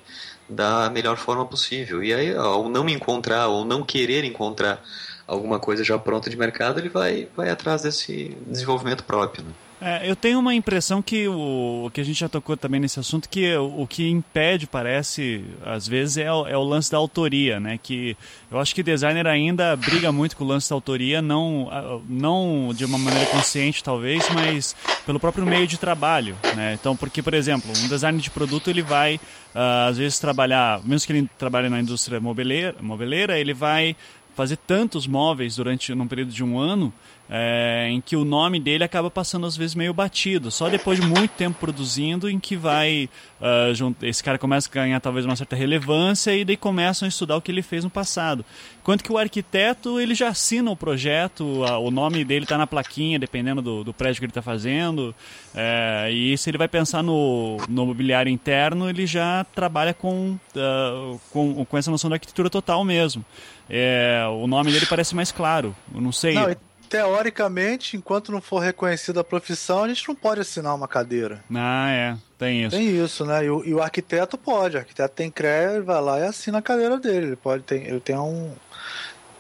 [0.49, 2.03] da melhor forma possível.
[2.03, 4.83] E aí, ao não encontrar ou não querer encontrar
[5.27, 9.45] alguma coisa já pronta de mercado, ele vai, vai atrás desse desenvolvimento próprio.
[9.45, 9.53] Né?
[9.87, 13.29] É, eu tenho uma impressão que o que a gente já tocou também nesse assunto,
[13.29, 17.61] que o, o que impede, parece, às vezes, é o, é o lance da autoria,
[17.61, 17.79] né?
[17.83, 18.17] Que
[18.51, 21.69] eu acho que designer ainda briga muito com o lance da autoria, não,
[22.09, 24.75] não de uma maneira consciente, talvez, mas
[25.05, 26.73] pelo próprio meio de trabalho, né?
[26.81, 29.21] Então, porque, por exemplo, um designer de produto, ele vai,
[29.55, 33.95] ah, às vezes, trabalhar, mesmo que ele trabalhe na indústria mobeleira, mobeleira ele vai
[34.35, 36.91] fazer tantos móveis durante num período de um ano
[37.31, 40.51] é, em que o nome dele acaba passando às vezes meio batido.
[40.51, 43.09] Só depois de muito tempo produzindo em que vai
[43.41, 47.09] ah, jun- esse cara começa a ganhar talvez uma certa relevância e daí começam a
[47.09, 48.45] estudar o que ele fez no passado.
[48.83, 52.67] Enquanto que o arquiteto ele já assina o projeto, a- o nome dele está na
[52.67, 55.15] plaquinha dependendo do, do prédio que ele está fazendo.
[55.55, 61.17] É, e se ele vai pensar no, no mobiliário interno, ele já trabalha com, ah,
[61.31, 63.25] com, com essa noção da arquitetura total mesmo.
[63.71, 65.75] É, o nome dele parece mais claro.
[65.95, 66.35] Eu não sei.
[66.35, 66.55] Não,
[66.95, 71.43] teoricamente, enquanto não for reconhecida a profissão, a gente não pode assinar uma cadeira.
[71.53, 72.17] Ah, é.
[72.39, 72.77] Tem isso.
[72.77, 73.45] Tem isso, né?
[73.45, 74.77] E o, e o arquiteto pode.
[74.77, 77.27] O arquiteto tem ele vai lá e assina a cadeira dele.
[77.27, 78.53] Ele pode ter, ele tem um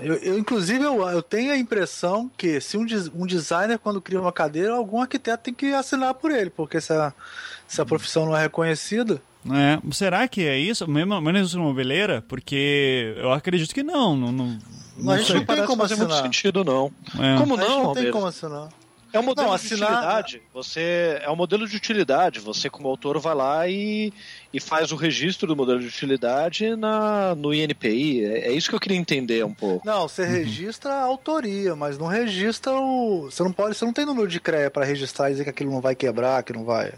[0.00, 2.84] Eu, eu, inclusive, eu, eu tenho a impressão que se um,
[3.14, 6.92] um designer, quando cria uma cadeira, algum arquiteto tem que assinar por ele, porque se
[6.92, 7.12] a,
[7.68, 9.22] se a profissão não é reconhecida.
[9.52, 10.88] É, será que é isso?
[10.88, 12.22] Mesmo menos moveleira?
[12.28, 14.16] Porque eu acredito que não.
[14.16, 14.58] Não, não,
[14.96, 15.36] Não, a gente sei.
[15.36, 16.24] não tem como fazer muito assinar.
[16.24, 16.90] sentido, não.
[17.18, 17.38] É.
[17.38, 18.68] Como a gente não, não tem como assinar.
[19.12, 20.42] É um modelo Não, de assinar- utilidade.
[20.52, 22.40] Você é um modelo de utilidade.
[22.40, 24.12] Você, como autor, vai lá e,
[24.52, 28.24] e faz o registro do modelo de utilidade na, no INPI.
[28.24, 29.86] É, é isso que eu queria entender um pouco.
[29.86, 30.08] Não, Uhum.
[30.08, 33.30] você registra a autoria, mas não registra o.
[33.30, 35.70] Você não pode, você não tem número de CREA para registrar e dizer que aquilo
[35.70, 36.92] não vai quebrar, que não vai.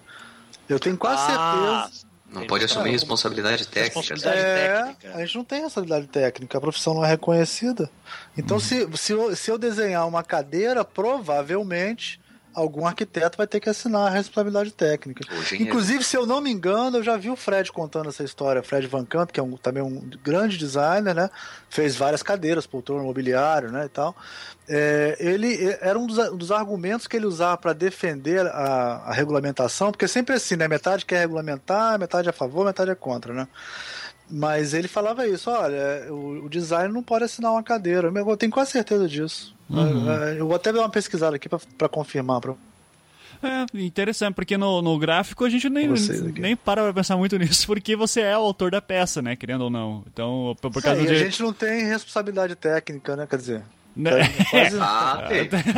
[0.69, 2.06] Eu tenho quase Ah, certeza.
[2.31, 4.01] Não pode assumir responsabilidade técnica.
[4.01, 5.17] Responsabilidade É, técnica.
[5.17, 7.89] a gente não tem responsabilidade técnica, a profissão não é reconhecida.
[8.37, 12.21] Então, se, se, eu, se eu desenhar uma cadeira, provavelmente
[12.57, 15.23] algum arquiteto vai ter que assinar a responsabilidade técnica.
[15.61, 18.63] Inclusive, se eu não me engano, eu já vi o Fred contando essa história.
[18.63, 21.29] Fred Van Camp, que é um, também um grande designer, né?
[21.69, 23.85] Fez várias cadeiras, poltrona, mobiliário, né?
[23.85, 24.17] E tal.
[24.67, 29.13] É, ele era um dos, um dos argumentos que ele usava para defender a, a
[29.13, 30.67] regulamentação, porque sempre assim, né?
[30.67, 33.47] Metade quer regulamentar, metade é a favor, metade é contra, né?
[34.29, 38.13] Mas ele falava isso, olha, o, o design não pode assinar uma cadeira.
[38.15, 39.55] Eu tenho quase certeza disso.
[39.71, 42.41] É, Eu vou até dar uma pesquisada aqui para confirmar.
[42.41, 42.55] Pra...
[43.43, 45.89] É, interessante, porque no, no gráfico a gente nem,
[46.39, 49.37] nem para pra pensar muito nisso, porque você é o autor da peça, né?
[49.37, 50.03] Querendo ou não.
[50.13, 51.15] Então, por, por causa É, e de.
[51.15, 53.27] a gente não tem responsabilidade técnica, né?
[53.29, 53.63] Quer dizer?
[54.51, 55.49] Quase Ah, tem.
[55.49, 55.73] tem, tem.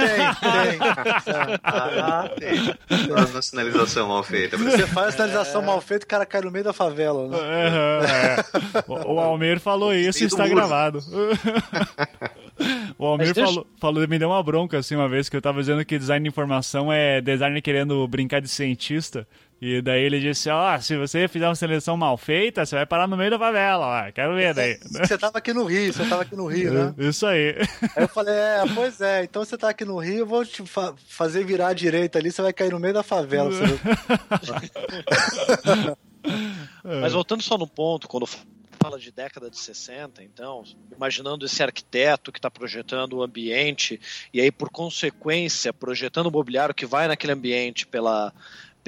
[1.63, 3.09] Ah, tem.
[3.33, 4.57] Uma sinalização mal feita.
[4.57, 7.37] Você faz a sinalização mal feita e o cara cai no meio da favela, né?
[7.39, 8.85] Aham, é.
[8.89, 10.57] O, o Almir falou isso e está muro.
[10.57, 10.99] gravado.
[12.99, 15.61] o Almir deixa- falou, falou, me deu uma bronca assim uma vez que eu tava
[15.61, 19.27] dizendo que design de informação é designer querendo brincar de cientista.
[19.61, 23.09] E daí ele disse, ó, se você fizer uma seleção mal feita, você vai parar
[23.09, 24.13] no meio da favela, ó.
[24.13, 24.79] Quero ver daí.
[24.85, 26.95] Você tava aqui no Rio, você tava aqui no Rio, né?
[26.97, 27.57] Isso aí.
[27.97, 30.65] Aí eu falei, é, pois é, então você tá aqui no Rio, eu vou te
[30.65, 33.51] fa- fazer virar à direita ali, você vai cair no meio da favela.
[33.51, 33.65] Você...
[36.85, 38.27] Mas voltando só no ponto, quando
[38.81, 40.63] fala de década de 60, então,
[40.95, 44.01] imaginando esse arquiteto que está projetando o ambiente
[44.33, 48.33] e aí, por consequência, projetando o mobiliário que vai naquele ambiente pela,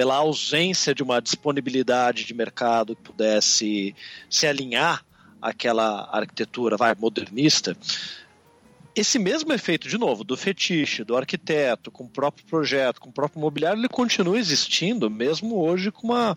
[0.01, 3.95] pela ausência de uma disponibilidade de mercado que pudesse
[4.31, 5.05] se alinhar
[5.43, 7.77] àquela arquitetura vai, modernista,
[8.97, 13.13] esse mesmo efeito, de novo, do fetiche, do arquiteto, com o próprio projeto, com o
[13.13, 16.35] próprio mobiliário, ele continua existindo, mesmo hoje com uma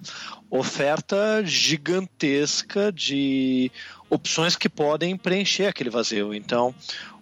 [0.51, 3.72] oferta gigantesca de
[4.09, 6.34] opções que podem preencher aquele vazio.
[6.34, 6.76] Então,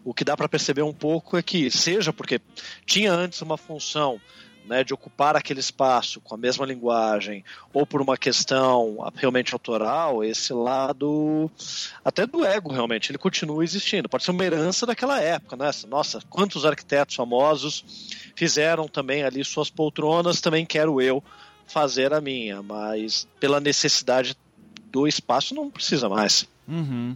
[0.04, 2.42] o que dá para perceber um pouco é que, seja porque
[2.84, 4.20] tinha antes uma função
[4.66, 7.44] né, de ocupar aquele espaço com a mesma linguagem,
[7.74, 11.50] ou por uma questão realmente autoral, esse lado
[12.04, 14.10] até do ego realmente, ele continua existindo.
[14.10, 15.70] Pode ser uma herança daquela época, né?
[15.88, 17.84] Nossa, quantos arquitetos famosos
[18.36, 21.24] fizeram também ali suas poltronas, também quero eu
[21.68, 24.36] fazer a minha, mas pela necessidade
[24.92, 26.48] do espaço não precisa mais.
[26.68, 27.16] Uhum.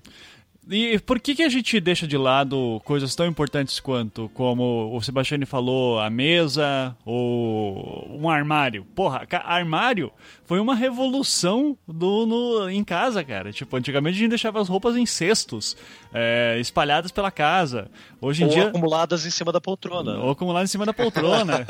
[0.70, 5.02] E por que, que a gente deixa de lado coisas tão importantes quanto, como o
[5.02, 8.86] Sebastiani falou, a mesa ou um armário?
[8.96, 10.12] Porra, armário
[10.46, 13.52] foi uma revolução do, no, em casa, cara.
[13.52, 15.76] Tipo, antigamente a gente deixava as roupas em cestos,
[16.14, 17.90] é, espalhadas pela casa.
[18.22, 18.68] Hoje em Ou dia.
[18.68, 20.18] acumuladas em cima da poltrona.
[20.20, 21.66] Ou acumular em cima da poltrona.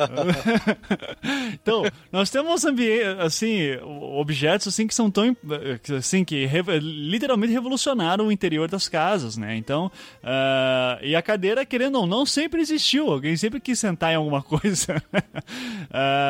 [1.53, 2.65] então, nós temos
[3.19, 3.75] assim,
[4.17, 5.35] objetos assim que são tão
[5.97, 9.55] assim que re- literalmente revolucionaram o interior das casas, né?
[9.55, 9.91] Então,
[10.23, 13.11] ah, e a cadeira, querendo ou não, sempre existiu.
[13.11, 15.01] Alguém sempre quis sentar em alguma coisa.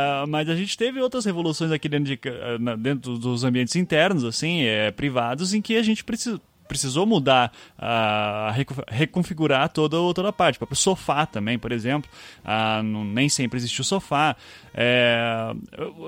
[0.06, 2.20] Ah, mas a gente teve outras revoluções aqui dentro, de,
[2.60, 7.52] na- dentro dos ambientes internos, assim, é, privados, em que a gente precisa precisou mudar,
[8.54, 10.56] reco- reconfigurar toda, toda a parte.
[10.56, 12.10] O próprio sofá também, por exemplo.
[12.44, 14.36] Ah, não- nem sempre existiu sofá.
[14.78, 15.54] É,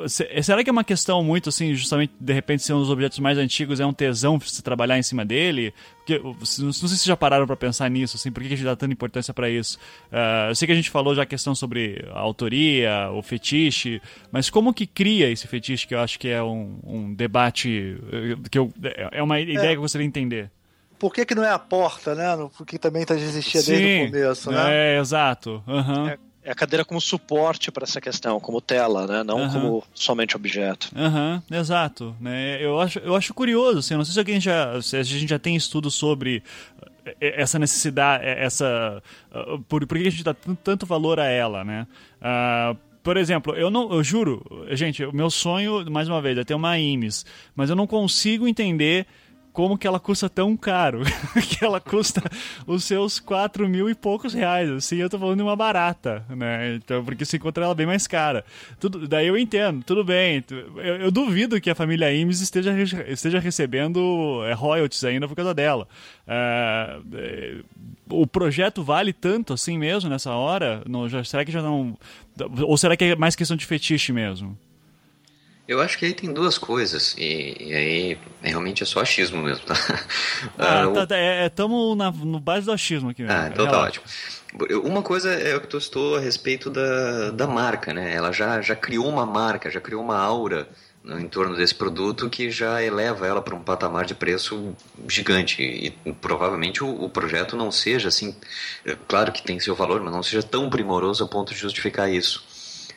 [0.08, 3.18] se- será que é uma questão muito assim, justamente de repente ser um dos objetos
[3.20, 5.74] mais antigos, é um tesão se trabalhar em cima dele?
[5.98, 8.64] Porque, não sei se vocês já pararam para pensar nisso, assim, por que a gente
[8.66, 9.80] dá tanta importância para isso?
[10.12, 14.02] Ah, eu sei que a gente falou já a questão sobre a autoria, o fetiche,
[14.32, 18.36] mas como que cria esse fetiche que eu acho que é um, um debate eh,
[18.52, 18.72] que eu,
[19.12, 20.52] é uma ideia que eu gostaria de entender.
[21.00, 22.26] Por que, que não é a porta, né?
[22.58, 24.96] Porque também tá, existia desde o começo, né?
[24.96, 25.64] É, exato.
[25.68, 26.10] Aham.
[26.10, 26.18] É,
[26.48, 29.22] é a cadeira como suporte para essa questão, como tela, né?
[29.24, 29.52] não Aham.
[29.54, 30.90] como somente objeto.
[30.96, 32.16] Aham, exato.
[32.22, 32.58] Né?
[32.64, 34.82] Eu, acho, eu acho curioso, assim, eu não sei se alguém já.
[34.82, 36.42] Se a gente já tem estudo sobre
[37.06, 39.04] eh, essa necessidade, eh, essa.
[39.34, 41.86] ah, Por, por que a gente dá tan- tanto valor a ela, né?
[42.22, 44.42] Ah, por exemplo, eu não, eu juro,
[44.72, 47.26] gente, o meu sonho, mais uma vez, é ter uma IMES,
[47.56, 49.06] mas eu não consigo entender
[49.58, 51.02] como que ela custa tão caro.
[51.50, 52.22] que ela custa
[52.68, 54.70] os seus 4 mil e poucos reais.
[54.70, 56.76] Assim, eu tô falando de uma barata, né?
[56.76, 58.46] Então, porque se encontra ela bem mais cara.
[58.80, 60.44] Tudo, daí eu entendo, tudo bem.
[60.76, 62.72] Eu, eu duvido que a família Imes esteja,
[63.08, 65.88] esteja recebendo é, royalties ainda por causa dela.
[66.28, 67.56] É, é,
[68.12, 70.84] o projeto vale tanto assim mesmo nessa hora?
[70.88, 71.98] Não, já, será que já não.
[72.62, 74.56] Ou será que é mais questão de fetiche mesmo?
[75.68, 79.66] Eu acho que aí tem duas coisas, e, e aí realmente é só achismo mesmo,
[79.66, 79.74] tá?
[80.58, 83.38] Ah, o- tá, tá, é, tamo na, no base do achismo aqui mesmo.
[83.38, 84.06] Ah, então tá ótimo.
[84.84, 88.14] Uma coisa é o que tu citou a respeito da, da marca, né?
[88.16, 90.68] Ela já, já criou uma marca, já criou uma aura
[91.04, 94.74] no entorno desse produto que já eleva ela para um patamar de preço
[95.08, 95.62] gigante.
[95.62, 98.36] E provavelmente o, o projeto não seja assim,
[98.86, 102.10] é, claro que tem seu valor, mas não seja tão primoroso a ponto de justificar
[102.12, 102.44] isso.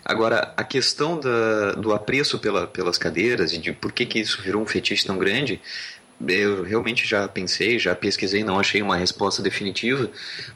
[0.05, 4.40] Agora, a questão da, do apreço pela, pelas cadeiras e de por que, que isso
[4.42, 5.61] virou um fetiche tão grande,
[6.28, 10.11] eu realmente já pensei, já pesquisei, não achei uma resposta definitiva,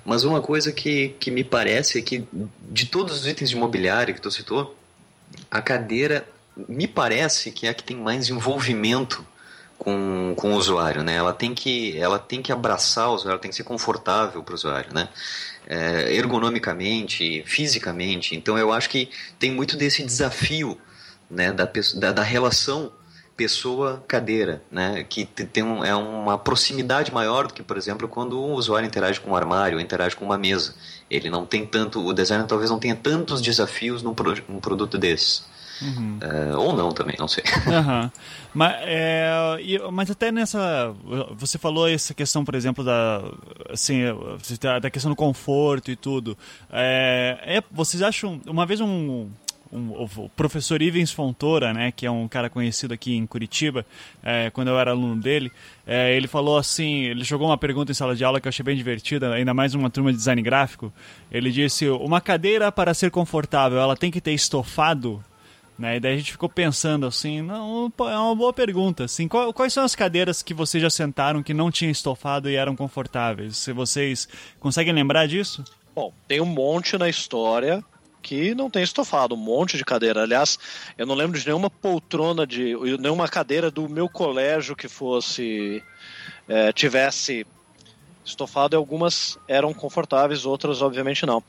[0.04, 2.26] mas uma coisa que, que me parece é que
[2.70, 4.76] de todos os itens de mobiliário que tu citou,
[5.50, 6.26] a cadeira
[6.68, 9.26] me parece que é a que tem mais envolvimento
[9.78, 11.14] com, com o usuário, né?
[11.14, 14.52] Ela tem que, ela tem que abraçar o usuário, ela tem que ser confortável para
[14.52, 15.08] o usuário, né?
[15.66, 18.34] É, ergonomicamente, fisicamente.
[18.36, 19.08] Então eu acho que
[19.38, 20.78] tem muito desse desafio,
[21.30, 21.52] né?
[21.52, 22.92] Da, da, da relação
[23.36, 25.04] pessoa-cadeira, né?
[25.08, 28.86] Que te- tem um, é uma proximidade maior do que, por exemplo, quando um usuário
[28.86, 30.74] interage com um armário, interage com uma mesa.
[31.10, 34.98] Ele não tem tanto, o designer talvez não tenha tantos desafios num, pro, num produto
[34.98, 35.44] desses.
[36.20, 37.42] É, ou não também, não sei.
[37.66, 38.10] Aham.
[38.52, 39.30] Mas, é,
[39.92, 40.94] mas até nessa.
[41.36, 43.22] Você falou essa questão, por exemplo, da.
[43.70, 44.02] Assim,
[44.60, 46.36] da da questão do conforto e tudo.
[46.72, 48.40] É, é- vocês acham.
[48.46, 48.86] Uma vez um.
[48.86, 49.28] um-
[50.16, 53.84] o professor Ivens Fontoura, né, que é um cara conhecido aqui em Curitiba,
[54.22, 55.50] é, quando eu era aluno dele,
[55.84, 58.62] é, ele falou assim, ele jogou uma pergunta em sala de aula que eu achei
[58.64, 60.92] bem divertida, ainda mais uma turma de design gráfico.
[61.28, 65.20] Ele disse: uma cadeira para ser confortável, ela tem que ter estofado?
[65.78, 65.96] Né?
[65.96, 69.04] E daí a gente ficou pensando assim, não, é uma boa pergunta.
[69.04, 72.54] Assim, qual- quais são as cadeiras que vocês já sentaram que não tinham estofado e
[72.54, 73.56] eram confortáveis?
[73.56, 74.28] Se vocês
[74.60, 75.64] conseguem lembrar disso?
[75.94, 77.84] Bom, tem um monte na história
[78.22, 80.22] que não tem estofado, um monte de cadeira.
[80.22, 80.58] Aliás,
[80.96, 85.82] eu não lembro de nenhuma poltrona de nenhuma cadeira do meu colégio que fosse
[86.48, 87.46] é, tivesse
[88.24, 88.74] estofado.
[88.74, 91.42] E algumas eram confortáveis, outras obviamente não.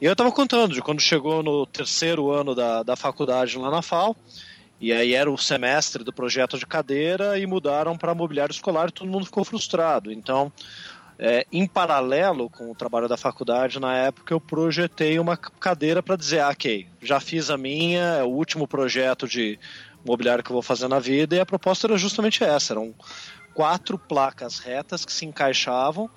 [0.00, 3.82] E eu estava contando de quando chegou no terceiro ano da, da faculdade lá na
[3.82, 4.16] FAO.
[4.80, 8.92] E aí era o semestre do projeto de cadeira e mudaram para mobiliário escolar e
[8.92, 10.12] todo mundo ficou frustrado.
[10.12, 10.52] Então,
[11.18, 16.14] é, em paralelo com o trabalho da faculdade, na época eu projetei uma cadeira para
[16.14, 19.58] dizer, ah, ok, já fiz a minha, é o último projeto de
[20.06, 22.94] mobiliário que eu vou fazer na vida, e a proposta era justamente essa, eram
[23.52, 26.08] quatro placas retas que se encaixavam,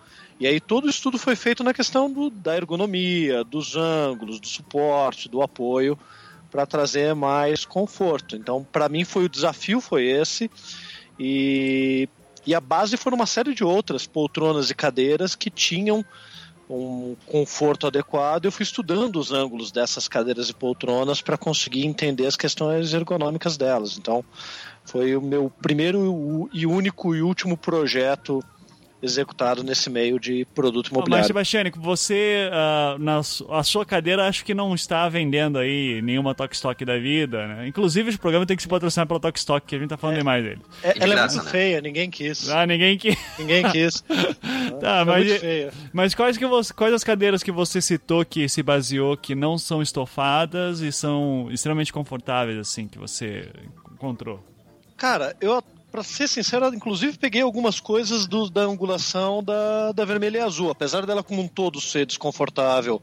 [0.41, 4.47] e aí todo o estudo foi feito na questão do, da ergonomia, dos ângulos, do
[4.47, 5.97] suporte, do apoio,
[6.49, 8.35] para trazer mais conforto.
[8.35, 10.49] Então, para mim foi o desafio foi esse,
[11.19, 12.09] e
[12.45, 16.03] e a base foram uma série de outras poltronas e cadeiras que tinham
[16.67, 18.45] um conforto adequado.
[18.45, 23.57] Eu fui estudando os ângulos dessas cadeiras e poltronas para conseguir entender as questões ergonômicas
[23.57, 23.97] delas.
[23.97, 24.25] Então,
[24.83, 28.43] foi o meu primeiro e único e último projeto
[29.01, 31.27] executado nesse meio de produto Mas, imobiliário.
[31.27, 36.35] Sebastiane, você, ah, na su- a sua cadeira, acho que não está vendendo aí nenhuma
[36.35, 37.67] Tokstok da vida, né?
[37.67, 40.43] Inclusive, esse programa tem que se patrocinar pela Tokstok, que a gente tá falando demais
[40.43, 40.61] dele.
[40.83, 41.51] É- de ela é graça, muito né?
[41.51, 42.49] feia, ninguém quis.
[42.49, 43.17] Ah, ninguém que...
[43.39, 44.03] Ninguém quis.
[44.79, 45.71] Tá, é mas, muito feia.
[45.93, 49.57] mas quais, que você, quais as cadeiras que você citou que se baseou que não
[49.57, 53.47] são estofadas e são extremamente confortáveis, assim, que você
[53.93, 54.43] encontrou?
[54.97, 60.37] Cara, eu, pra ser sincero, inclusive peguei algumas coisas do- da angulação da, da vermelha
[60.37, 60.69] e azul.
[60.71, 63.01] Apesar dela como um todo ser desconfortável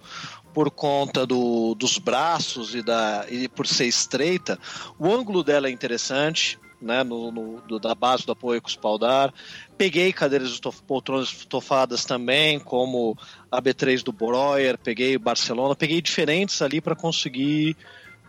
[0.55, 4.59] por conta do, dos braços e, da, e por ser estreita,
[4.99, 6.59] o ângulo dela é interessante.
[6.81, 9.35] Né, no, no- do- da base do apoio com espaldar.
[9.77, 13.19] Peguei cadeiras estof, poltronas estofadas também, como
[13.51, 17.77] a B3 do Breuer, peguei Barcelona, peguei diferentes ali para conseguir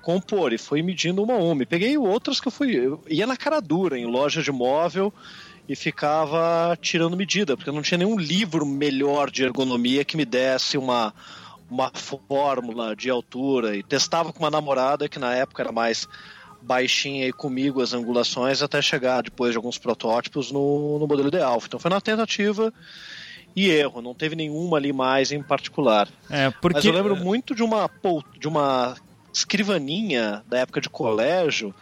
[0.10, 1.62] compor e fui medindo uma a uma.
[1.62, 2.76] E peguei outras que eu fui.
[2.76, 5.14] Eu ia na cara dura, em loja de móvel,
[5.68, 10.80] e ficava tirando medida, porque não tinha nenhum livro melhor de ergonomia que me desse
[10.80, 11.14] uma,
[11.70, 13.76] uma fórmula de altura.
[13.76, 16.07] E testava com uma namorada que na época era mais
[16.60, 21.62] baixinha e comigo as angulações até chegar depois de alguns protótipos no, no modelo ideal.
[21.64, 22.74] Então foi na tentativa
[23.55, 26.07] e erro, não teve nenhuma ali mais em particular.
[26.30, 26.78] É, porque...
[26.78, 27.89] Mas eu lembro muito de uma,
[28.39, 28.95] de uma
[29.34, 31.74] escrivaninha da época de colégio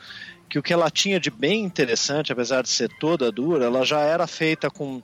[0.50, 4.02] que o que ela tinha de bem interessante, apesar de ser toda dura, ela já
[4.02, 5.02] era feita com,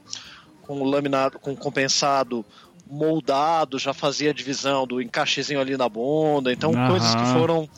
[0.61, 2.45] com laminado, com compensado
[2.85, 6.87] moldado, já fazia a divisão do encaixezinho ali na bunda, então Aham.
[6.89, 7.69] coisas que foram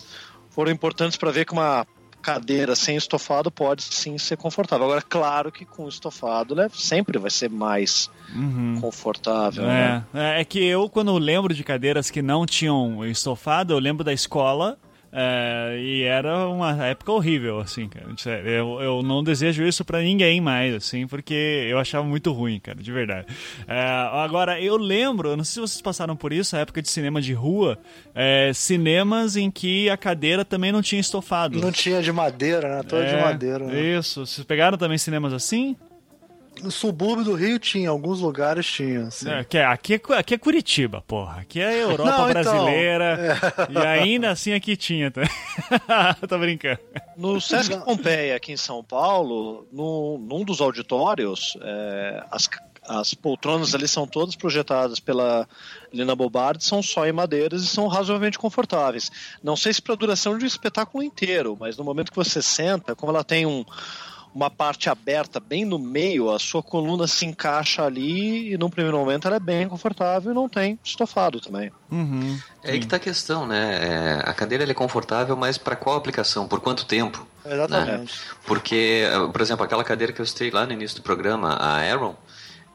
[0.50, 1.86] foram importantes para ver que uma
[2.26, 4.86] cadeira sem estofado pode sim ser confortável.
[4.86, 8.80] Agora, claro que com estofado né, sempre vai ser mais Uhum.
[8.82, 9.64] confortável.
[9.66, 10.04] né?
[10.14, 14.12] É, é que eu, quando lembro de cadeiras que não tinham estofado, eu lembro da
[14.12, 14.78] escola.
[15.18, 18.06] É, e era uma época horrível, assim, cara.
[18.18, 22.60] Sério, Eu, eu não desejo isso pra ninguém mais, assim, porque eu achava muito ruim,
[22.60, 23.28] cara, de verdade.
[23.68, 23.80] É,
[24.14, 27.34] agora, eu lembro, não sei se vocês passaram por isso, a época de cinema de
[27.34, 27.78] rua,
[28.14, 31.60] é, cinemas em que a cadeira também não tinha estofado.
[31.60, 32.84] Não tinha de madeira, né?
[32.84, 33.60] Toda de É, madeira.
[33.66, 33.80] Né?
[33.98, 34.26] Isso.
[34.26, 35.76] Vocês pegaram também cinemas assim?
[36.64, 39.08] No subúrbio do Rio tinha, alguns lugares tinha.
[39.08, 39.30] Assim.
[39.30, 41.42] É, que é- aqui, é, aqui é Curitiba, porra.
[41.42, 43.40] Aqui é Europa Não, então, brasileira.
[43.70, 45.12] E ainda assim aqui tinha.
[45.12, 45.22] Tá?
[46.28, 46.80] Tô brincando.
[47.18, 52.50] No Sesc Pompeia, aqui em São Paulo, no, num dos auditórios, é, as,
[52.88, 55.48] as poltronas ali são todas projetadas pela
[55.94, 59.12] Lina Bobardi, são só em madeiras e são razoavelmente confortáveis.
[59.44, 62.42] Não sei se para a duração de um espetáculo inteiro, mas no momento que você
[62.42, 63.66] senta, como ela tem um,
[64.36, 68.98] uma parte aberta bem no meio, a sua coluna se encaixa ali e num primeiro
[68.98, 71.72] momento ela é bem confortável e não tem estofado também.
[71.90, 72.38] Uhum.
[72.62, 73.80] É aí que tá a questão, né?
[73.82, 76.50] É, a cadeira ela é confortável, mas para qual aplicação?
[76.50, 77.26] Por quanto tempo?
[77.46, 78.20] Exatamente.
[78.46, 81.78] Porque, eh, por exemplo, aquela cadeira que eu citei lá no início do programa, a
[81.78, 82.16] Aaron,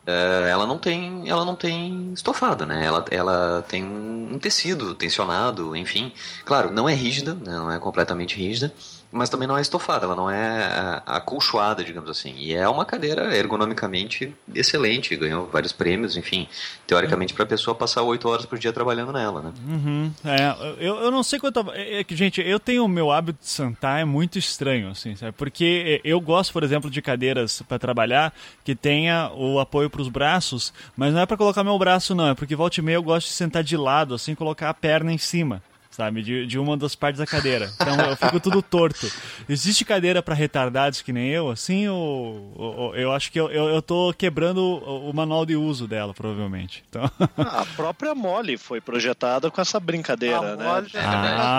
[0.06, 2.86] eh, ela não tem, ela não tem estofado, né?
[2.86, 6.10] Ela, ela tem um tecido tensionado, enfim.
[6.46, 7.52] Claro, não é rígida, né?
[7.52, 8.72] não é completamente rígida,
[9.12, 12.34] mas também não é estofada, ela não é ah, acolchoada, digamos assim.
[12.36, 16.46] E é uma cadeira ergonomicamente excelente, ganhou vários prêmios, enfim,
[16.86, 19.52] teoricamente para a pessoa passar oito horas por dia trabalhando nela, né?
[19.66, 20.12] Uhum.
[20.24, 21.70] É, eu, eu não sei quanto.
[21.72, 25.32] É, é gente, eu tenho o meu hábito de sentar, é muito estranho, assim, sabe?
[25.32, 28.32] Porque eu gosto, por exemplo, de cadeiras para trabalhar
[28.64, 32.28] que tenha o apoio para os braços, mas não é para colocar meu braço, não,
[32.28, 35.12] é porque volta e meia eu gosto de sentar de lado, assim, colocar a perna
[35.12, 35.62] em cima.
[35.90, 37.68] Sabe, de, de uma das partes da cadeira.
[37.74, 39.10] Então eu fico tudo torto.
[39.48, 43.50] Existe cadeira para retardados que nem eu, assim, ou, ou- ou- eu acho que eu,
[43.50, 46.84] eu, eu tô quebrando o, o manual de uso dela, provavelmente.
[46.88, 50.64] Então, Ah, a própria Molly foi projetada com essa brincadeira, A né?
[50.64, 50.90] Molly-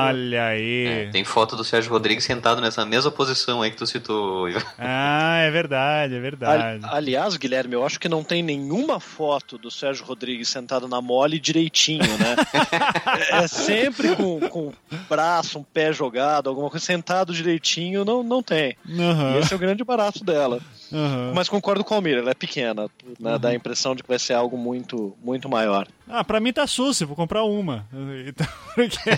[0.08, 0.88] olha aí.
[0.88, 4.48] É, tem foto do Sérgio Rodrigues sentado nessa mesma posição aí que tu citou.
[4.48, 4.62] Ivan.
[4.80, 6.64] Ah, é verdade, é verdade.
[6.64, 11.02] Ali- aliás, Guilherme, eu acho que não tem nenhuma foto do Sérgio Rodrigues sentado na
[11.02, 12.36] mole direitinho, né?
[13.32, 18.24] é, é sempre com, com um braço, um pé jogado, alguma coisa sentado direitinho, não,
[18.24, 18.76] não tem.
[18.86, 20.60] E esse é o grande barato dela.
[20.92, 21.32] aham.
[21.36, 23.38] Mas concordo com o Almir, ela é pequena, né?
[23.38, 25.88] dá a impressão de que vai ser algo muito, muito maior.
[26.08, 27.86] Ah, pra mim tá sucio, vou comprar uma.
[28.28, 29.10] Então, porque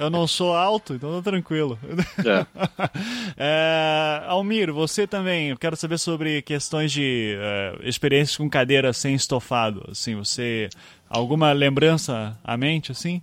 [0.00, 1.78] eu não sou alto, então tá tranquilo.
[2.24, 2.46] É.
[3.38, 9.14] É, Almir, você também, eu quero saber sobre questões de é, experiências com cadeira sem
[9.14, 9.86] estofado.
[9.90, 10.68] Assim, você.
[11.08, 13.22] Alguma lembrança à mente, assim?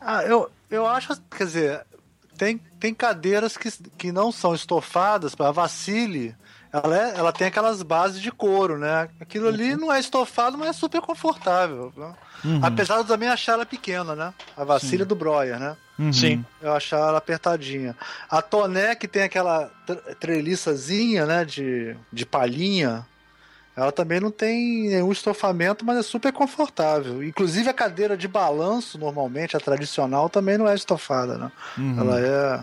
[0.00, 1.86] Ah, eu, eu acho, quer dizer,
[2.36, 6.34] tem, tem cadeiras que, que não são estofadas, para a Vacile,
[6.72, 9.08] ela, é- ela tem aquelas bases de couro, né?
[9.20, 11.92] Aquilo ali não é estofado, mas é super confortável.
[11.96, 12.14] né?
[12.62, 14.32] Apesar de eu também achar ela pequena, né?
[14.56, 15.76] A Vacile do Breuer, né?
[15.98, 16.12] Uhum.
[16.12, 16.44] Sim.
[16.62, 17.96] Eu achar ela apertadinha.
[18.30, 23.04] A Toné, que tem aquela tre- treliçazinha, né, de, de palhinha,
[23.78, 27.22] ela também não tem nenhum estofamento, mas é super confortável.
[27.22, 31.52] Inclusive a cadeira de balanço, normalmente, a tradicional, também não é estofada, né?
[31.76, 32.00] Uhum.
[32.00, 32.60] Ela é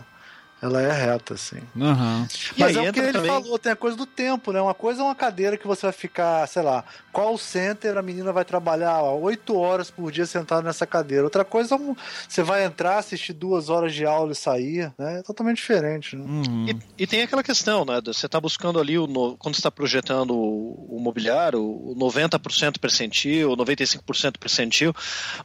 [0.65, 1.57] ela é reta, assim.
[1.75, 4.61] E Mas aí é o que ele também- falou, tem a coisa do tempo, né?
[4.61, 8.31] Uma coisa é uma cadeira que você vai ficar, sei lá, call center, a menina
[8.33, 11.23] vai trabalhar oito horas por dia sentada nessa cadeira.
[11.23, 11.95] Outra coisa é um,
[12.27, 15.19] você vai entrar, assistir duas horas de aula e sair, né?
[15.19, 16.25] É totalmente diferente, né?
[16.25, 16.65] Uhum.
[16.67, 18.01] E, e tem aquela questão, né?
[18.05, 22.79] Você está buscando ali, o no- quando você está projetando o, o mobiliário, o 90%
[22.79, 24.93] percentil, o 95% percentil,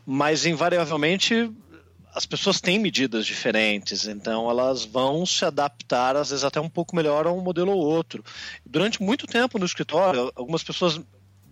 [0.06, 1.50] mas invariavelmente
[2.14, 6.96] as pessoas têm medidas diferentes, então elas vão se adaptar, às vezes até um pouco
[6.96, 8.24] melhor a um modelo ou outro.
[8.64, 11.00] Durante muito tempo no escritório, algumas pessoas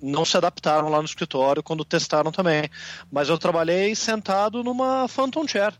[0.00, 2.68] não se adaptaram lá no escritório quando testaram também,
[3.10, 5.74] mas eu trabalhei sentado numa Phantom Chair.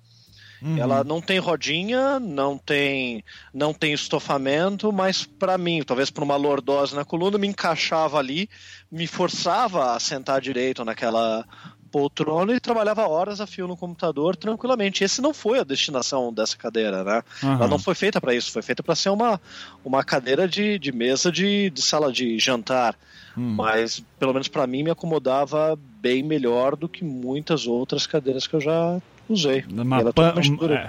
[0.60, 0.76] Uhum.
[0.76, 3.24] Ela não tem rodinha, não tem,
[3.54, 8.50] não tem estofamento, mas para mim, talvez por uma lordose na coluna, me encaixava ali,
[8.90, 11.46] me forçava a sentar direito naquela
[11.90, 15.02] poltrona e trabalhava horas a fio no computador tranquilamente.
[15.02, 17.22] Esse não foi a destinação dessa cadeira, né?
[17.42, 17.54] Aham.
[17.54, 19.40] Ela não foi feita para isso, foi feita para ser uma,
[19.84, 22.94] uma cadeira de, de mesa de, de sala de jantar.
[23.36, 23.54] Hum.
[23.56, 28.54] Mas, pelo menos para mim, me acomodava bem melhor do que muitas outras cadeiras que
[28.54, 29.64] eu já usei.
[29.70, 30.34] Uma Ela é pan-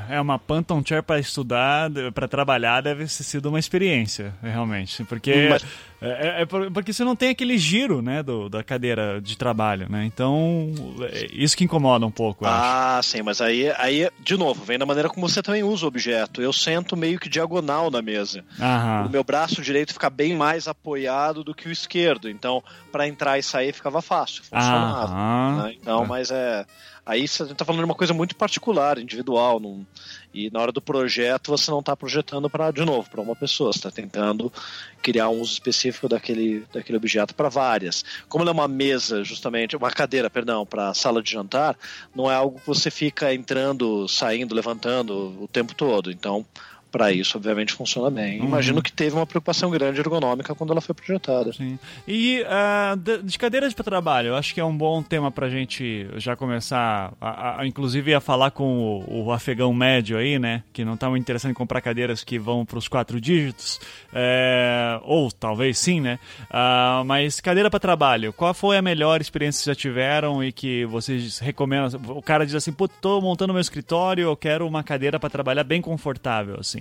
[0.10, 5.04] é é uma Phantom Chair para estudar, para trabalhar, deve ter sido uma experiência, realmente.
[5.06, 5.66] Porque, Mas-
[6.02, 9.88] é, é por- porque você não tem aquele giro né, do, da cadeira de trabalho,
[9.90, 10.06] né?
[10.06, 10.72] Então,
[11.12, 12.60] é isso que incomoda um pouco, eu acho.
[12.64, 15.88] Ah, sim, mas aí, aí, de novo, vem da maneira como você também usa o
[15.88, 16.42] objeto.
[16.42, 18.44] Eu sento meio que diagonal na mesa.
[18.60, 19.06] Aham.
[19.08, 22.30] O meu braço direito fica bem mais apoiado do que o esquerdo.
[22.30, 25.64] Então, para entrar e sair ficava fácil, funcionava.
[25.64, 25.76] Né?
[25.82, 26.08] Então, Tá.
[26.08, 26.66] mas é.
[27.10, 29.60] Aí você tá falando de uma coisa muito particular, individual.
[29.60, 29.84] Não...
[30.32, 33.72] E na hora do projeto, você não está projetando para, de novo, para uma pessoa.
[33.72, 34.54] Está tentando
[35.02, 38.06] criar um uso específico daquele, daquele objeto para várias.
[38.28, 41.76] Como ela é uma mesa, justamente, uma cadeira, perdão, para sala de jantar,
[42.16, 46.12] não é algo que você fica entrando, saindo, levantando o tempo todo.
[46.12, 46.46] Então,
[46.92, 48.40] para isso, obviamente, funciona bem.
[48.40, 48.48] Uhum.
[48.48, 51.54] Imagino que teve uma preocupação grande ergonômica quando ela foi projetada.
[51.54, 51.78] Sim.
[52.08, 55.50] E ah, de, de cadeiras para trabalho, eu acho que é um bom tema pra
[55.50, 60.64] gente já começar, a, a- inclusive a falar com o, o afegão médio aí, né?
[60.74, 63.80] Que não tá muito interessado em comprar cadeiras que vão pros quatro dígitos,
[64.14, 66.20] é, ou talvez sim, né?
[66.50, 70.86] Ah, mas cadeira para trabalho, qual foi a melhor experiência que já tiveram e que
[70.86, 72.00] vocês recomendam?
[72.10, 75.64] O cara diz assim, pô, tô montando meu escritório, eu quero uma cadeira para trabalhar
[75.64, 76.79] bem confortável, assim.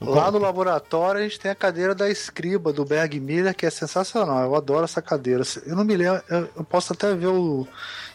[0.00, 3.70] Lá no laboratório a gente tem a cadeira da Escriba, do Berg Miller, que é
[3.70, 4.42] sensacional.
[4.42, 5.42] Eu adoro essa cadeira.
[5.66, 7.66] Eu não me lembro, eu, eu posso até ver o.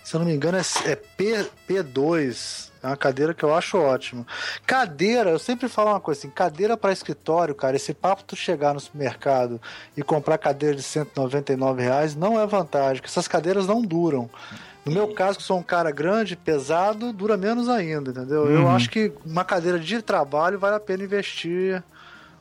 [0.04, 2.68] Se eu não me engano, é, é P, P2.
[2.82, 4.26] É uma cadeira que eu acho ótima.
[4.66, 7.76] Cadeira, eu sempre falo uma coisa assim: cadeira para escritório, cara.
[7.76, 9.62] Esse papo tu chegar no supermercado
[9.96, 14.30] e comprar cadeira de 199 reais não é vantagem, porque essas cadeiras não duram.
[14.88, 18.50] No meu caso, que sou um cara grande, pesado, dura menos ainda, entendeu?
[18.50, 18.76] Eu Uhum.
[18.76, 21.84] acho que uma cadeira de trabalho vale a pena investir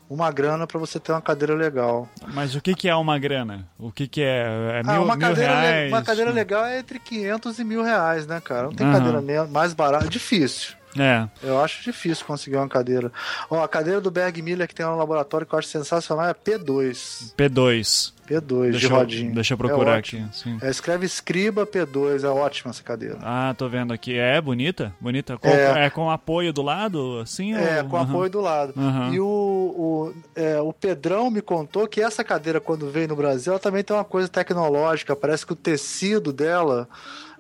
[0.09, 2.09] uma grana para você ter uma cadeira legal.
[2.33, 3.67] Mas o que, que é uma grana?
[3.77, 4.79] O que, que é?
[4.79, 5.93] É mil, ah, uma mil cadeira, le- reais?
[5.93, 8.65] uma cadeira legal é entre 500 e mil reais, né, cara?
[8.65, 8.93] Não tem Aham.
[9.23, 10.07] cadeira mais barata.
[10.09, 10.75] Difícil.
[10.99, 11.29] É.
[11.43, 13.13] Eu acho difícil conseguir uma cadeira.
[13.51, 16.27] Ó, a cadeira do Berg Miller que tem lá no laboratório que eu acho sensacional
[16.27, 17.35] é P2.
[17.37, 18.13] P2.
[18.27, 19.31] P2 de Deixa eu, rodinha.
[19.33, 20.27] deixa eu É procurar ótimo.
[20.27, 20.37] aqui.
[20.39, 20.59] sim.
[20.61, 23.19] É, escreve Escriba P2, é ótima essa cadeira.
[23.23, 24.19] Ah, tô vendo aqui.
[24.19, 24.93] É bonita?
[25.01, 25.39] Bonita?
[25.39, 25.87] Com, É.
[25.87, 25.91] é.
[25.91, 27.55] com apoio do lado, assim?
[27.55, 28.11] É, ou- com Aham.
[28.11, 28.75] apoio do lado.
[28.77, 29.13] Aham.
[29.15, 33.53] E o, o, é, o Pedrão me contou que essa cadeira, quando veio no Brasil,
[33.53, 35.15] ela também tem uma coisa tecnológica.
[35.15, 36.89] Parece que o tecido dela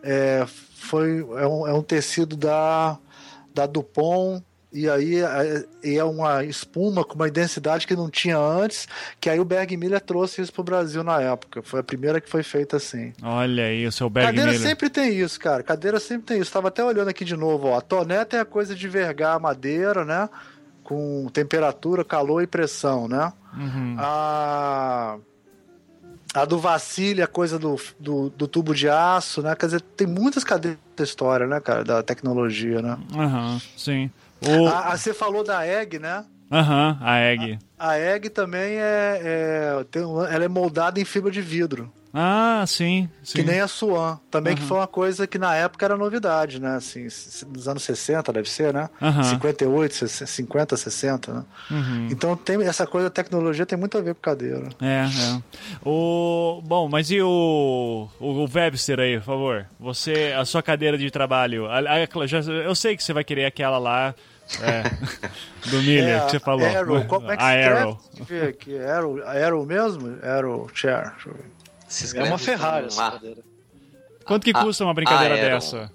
[0.04, 0.46] é,
[0.76, 2.96] foi, é, um, é um tecido da,
[3.56, 4.44] da Dupont.
[4.72, 8.86] E aí é, e é uma espuma com uma densidade que não tinha antes,
[9.18, 11.62] que aí o Berg Miller trouxe isso pro Brasil na época.
[11.62, 13.14] Foi a primeira que foi feita assim.
[13.22, 15.62] Olha aí, o seu Berg Cadeira sempre tem isso, cara.
[15.62, 16.52] Cadeira sempre tem isso.
[16.52, 17.78] Tava até olhando aqui de novo, ó.
[17.78, 20.28] A toneta é a coisa de vergar a madeira, né?
[20.82, 23.32] Com temperatura, calor e pressão, né?
[23.56, 23.96] Uhum.
[23.98, 25.16] A.
[26.36, 29.56] A do vacile, a coisa do, do, do tubo de aço, né?
[29.56, 31.82] Quer dizer, tem muitas cadeiras da história, né, cara?
[31.82, 32.98] Da tecnologia, né?
[33.16, 34.10] Aham, sim.
[34.46, 34.66] O...
[34.68, 36.24] A, a- você falou da Egg, né?
[36.52, 37.58] Aham, a Egg.
[37.78, 39.20] A Egg também é.
[39.22, 41.90] é tem ela é moldada em fibra de vidro.
[42.12, 43.38] Ah, sim, sim.
[43.38, 44.18] Que nem a Swan.
[44.30, 46.76] Também que foi uma coisa que na época era novidade, né?
[46.76, 47.04] Assim,
[47.48, 48.88] nos anos 60, deve ser, né?
[49.02, 49.22] Aham.
[49.22, 51.44] 58, 60, 50, 60, né?
[51.70, 52.08] Uhum.
[52.10, 54.68] Então tem essa coisa da tecnologia tem muito a ver com cadeira.
[54.80, 55.42] É, é.
[55.84, 56.62] O...
[56.64, 58.08] Bom, mas e o...
[58.18, 59.66] o Webster aí, por favor?
[59.78, 63.44] Você, a sua cadeira de trabalho, a- a- já- eu sei que você vai querer
[63.44, 64.14] aquela lá,
[64.62, 64.82] é,
[65.70, 66.66] do Miller, que você falou.
[66.66, 67.46] Arrow, como é que a
[68.48, 68.78] aqui.
[68.78, 70.16] Arrow, Arrow mesmo?
[70.22, 71.12] Arrow Chair.
[71.14, 71.55] Deixa eu ver.
[71.88, 73.42] Se É uma Ferrari essa cadeira.
[74.24, 75.54] Quanto que A- custa uma brincadeira Aeron.
[75.54, 75.92] dessa?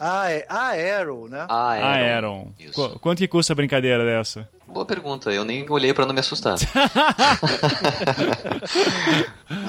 [0.00, 1.44] Ah, é a Arrow, né?
[1.48, 2.14] Ah, A é.
[2.14, 2.52] Aeron.
[2.74, 4.48] Qu- Quanto que custa a brincadeira dessa?
[4.66, 6.56] Boa pergunta, eu nem olhei pra não me assustar.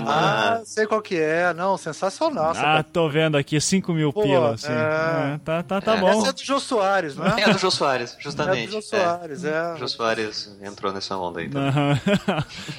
[0.06, 1.54] Ah, sei qual que é.
[1.54, 2.54] Não, sensacional.
[2.56, 4.68] Ah, tô vendo aqui, 5 mil Pô, pila, assim.
[4.72, 5.34] é.
[5.36, 6.00] É, tá, tá, tá É.
[6.00, 6.20] bom.
[6.20, 7.42] Essa é do Jô Soares, não é?
[7.42, 8.68] É do Jô Soares, É justamente.
[8.68, 9.74] do Jô Soares, é.
[9.74, 11.70] O Jô Soares entrou nessa onda aí também.
[11.70, 12.00] Aham.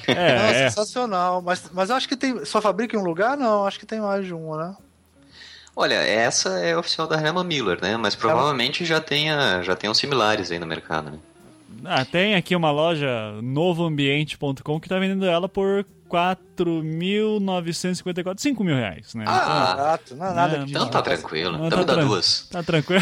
[0.07, 0.69] Não, é, é.
[0.69, 1.41] sensacional.
[1.41, 2.43] Mas, mas eu acho que tem.
[2.45, 3.35] Só fabrica em um lugar?
[3.37, 4.75] Não, acho que tem mais de uma, né?
[5.75, 7.97] Olha, essa é oficial da Herman Miller, né?
[7.97, 11.17] Mas provavelmente já tenha, já tenham similares aí no mercado, né?
[11.85, 13.09] Ah, tem aqui uma loja
[13.41, 19.25] novoambiente.com que tá vendendo ela por 4.954, 5 mil reais, né?
[19.27, 20.69] Ah, Barato, não é nada É, disso.
[20.77, 22.47] Então tá tranquilo, então me tá dá tran- duas.
[22.51, 23.01] Tá tranquilo.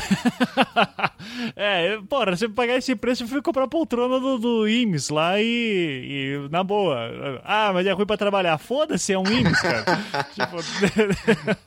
[1.56, 5.42] é, porra, você pagar esse preço, eu fui comprar a poltrona do, do IMS lá
[5.42, 7.42] e, e, na boa.
[7.44, 8.58] Ah, mas é ruim pra trabalhar.
[8.58, 9.84] Foda-se, é um IMS, cara.
[10.34, 10.64] tipo,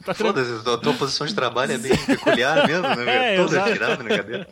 [0.04, 0.14] tá.
[0.14, 3.34] Foda-se, a tua posição de trabalho é bem peculiar mesmo, né?
[3.34, 3.36] É?
[3.36, 3.72] Toda exato.
[3.72, 4.46] tirada na cadeira.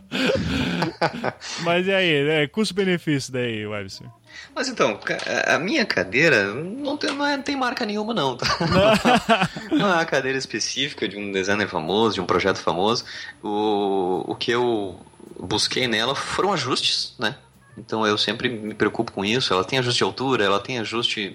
[1.62, 2.46] Mas e aí, né?
[2.48, 4.08] custo-benefício daí, Webster?
[4.54, 4.98] Mas então,
[5.46, 8.36] a minha cadeira não tem, não é- tem marca nenhuma, não.
[8.36, 8.46] Tá?
[9.72, 13.04] não é uma cadeira específica de um designer famoso, de um projeto famoso.
[13.42, 15.00] O, o que eu
[15.40, 17.34] busquei nela foram ajustes, né?
[17.78, 19.52] Então eu sempre me preocupo com isso.
[19.54, 21.34] Ela tem ajuste de altura, ela tem ajuste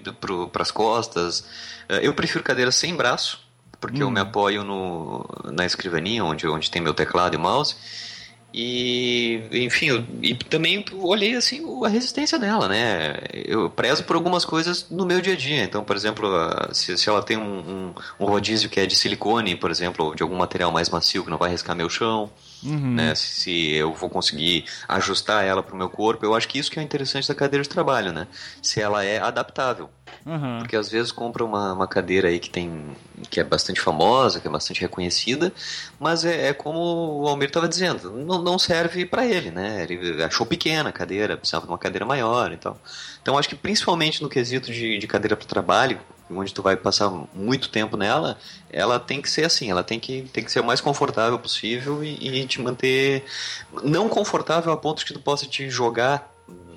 [0.52, 1.44] para as costas.
[1.88, 3.40] Eh, Eu prefiro cadeira sem braço,
[3.80, 7.74] porque eu me apoio no, na escrivaninha, onde, onde tem meu teclado e mouse.
[8.52, 13.18] E, enfim, eu, e também olhei assim a resistência dela, né?
[13.32, 15.62] Eu prezo por algumas coisas no meu dia a dia.
[15.62, 16.28] Então, por exemplo,
[16.72, 20.14] se, se ela tem um, um, um rodízio que é de silicone, por exemplo, ou
[20.14, 22.30] de algum material mais macio que não vai riscar meu chão,
[22.62, 23.14] né?
[23.14, 26.70] Se, se eu vou conseguir ajustar ela para o meu corpo, eu acho que isso
[26.70, 28.26] que é interessante da cadeira de trabalho, né?
[28.62, 29.90] Se ela é adaptável.
[30.26, 30.58] Aham.
[30.58, 32.96] Porque às vezes compra uma, uma cadeira aí que tem
[33.30, 35.52] que é bastante famosa, que é bastante reconhecida,
[35.98, 39.82] mas é, é como o Almir estava dizendo, não, não serve para ele, né?
[39.88, 42.78] Ele achou pequena a cadeira, precisava de uma cadeira maior e tal.
[43.20, 45.98] Então acho que principalmente no quesito de, de cadeira para trabalho,
[46.30, 48.36] onde tu vai passar muito tempo nela,
[48.70, 52.02] ela tem que ser assim, ela tem que, tem que ser o mais confortável possível
[52.04, 53.24] e, e te manter
[53.82, 56.30] não confortável a ponto que tu possa te jogar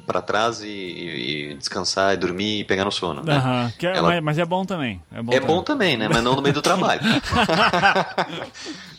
[0.06, 3.23] para trás e, e- descansar e dormir e pegar no sono.
[3.23, 3.72] Né?
[3.82, 5.02] É- Ela- mas, mas é bom também.
[5.14, 5.56] É bom É também.
[5.56, 6.07] bom também, né?
[6.10, 7.02] Mas não no meio do trabalho.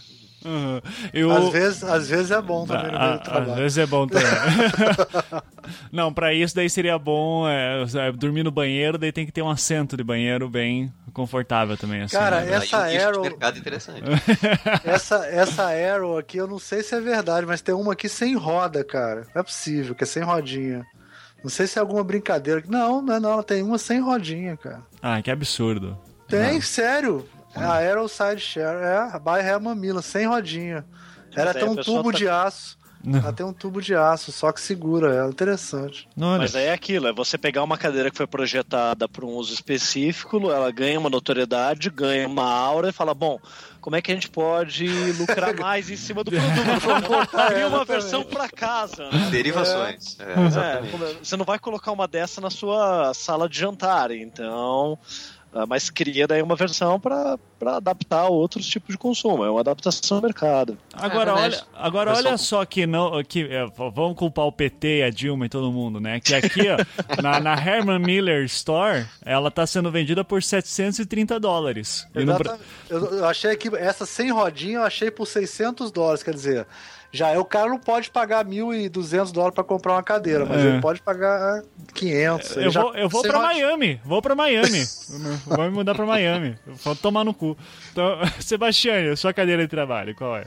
[0.44, 0.82] Aham.
[1.12, 1.31] Eu...
[1.31, 3.55] Às vezes, às vezes é bom também no meio Ah, do Às trabalho.
[3.55, 4.27] vezes é bom também.
[5.93, 9.43] Não, pra isso daí seria bom é, é, dormir no banheiro, daí tem que ter
[9.43, 12.02] um assento de banheiro bem confortável também.
[12.02, 12.55] Assim, Cara, né?
[12.56, 14.02] essa Aí Arrow- mercado interessante.
[14.85, 18.35] Essa, essa Arrow aqui, eu não sei se é verdade, mas tem uma aqui sem
[18.35, 19.27] roda, cara.
[19.35, 20.85] Não é possível, que é sem rodinha.
[21.43, 22.62] Não sei se é alguma brincadeira.
[22.69, 23.32] Não, não é não.
[23.32, 24.81] Ela tem uma sem rodinha, cara.
[25.02, 25.98] Ah, que absurdo.
[26.28, 27.27] Tem, sério.
[27.55, 28.79] É a Aero Side Share.
[28.83, 30.85] É, a by Herman Miller, sem rodinha.
[31.35, 32.83] Ela Mas aí tem a um tubo tá- de aço.
[33.05, 35.29] Ela tem um tubo de aço, só que segura ela.
[35.29, 36.09] Interessante.
[36.16, 39.31] Olha, Mas aí é aquilo, é você pegar uma cadeira que foi projetada para um
[39.31, 43.41] uso específico, ela ganha uma notoriedade, ganha uma aura e fala, bom,
[43.81, 44.87] como é que a gente pode
[45.19, 47.29] lucrar mais em cima do produto?
[47.49, 49.29] Cria uma versão para casa, né?
[49.33, 50.16] Derivações.
[50.20, 50.91] É, É, exatamente.
[50.93, 54.97] como- você não vai colocar uma dessa na sua sala de jantar, então.
[55.53, 59.45] Ah, Mas cria daí uma versão para adaptar a outros tipos de consumo.
[59.45, 60.79] É uma adaptação ao mercado.
[60.93, 63.23] Agora, É, olha, agora olha só- que não.
[63.24, 66.20] Que, é, vamos culpar o PT, e a Dilma e todo mundo, né?
[66.20, 66.77] Que aqui, ó,
[67.23, 72.07] na, na Herman Miller Store, ela tá sendo vendida por 730 dólares.
[72.15, 72.33] E no.
[72.89, 76.66] Eu, eu achei que essa sem rodinha eu achei por 600 dólares, quer dizer,
[77.12, 80.68] já é o cara não pode pagar 1.200 dólares pra comprar uma cadeira, mas É.
[80.70, 81.62] ele pode pagar
[81.94, 82.56] 500.
[82.56, 83.43] ele Eu já- vou, eu vou rodinha.
[83.43, 84.01] Miami.
[84.05, 84.84] Vou pra Miami.
[85.47, 86.56] vou me mudar pra Miami.
[86.82, 87.56] Vou tomar no cu.
[87.93, 90.44] Então, Sebastião, sua cadeira de trabalho, qual é?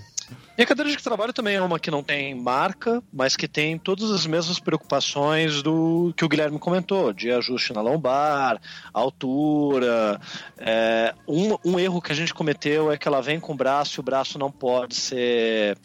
[0.58, 3.78] E a cadeira de trabalho também é uma que não tem marca, mas que tem
[3.78, 8.60] todas as mesmas preocupações do que o Guilherme comentou, de ajuste na lombar,
[8.92, 10.20] altura.
[10.58, 14.00] É, um, um erro que a gente cometeu é que ela vem com o braço
[14.00, 15.78] e o braço não pode ser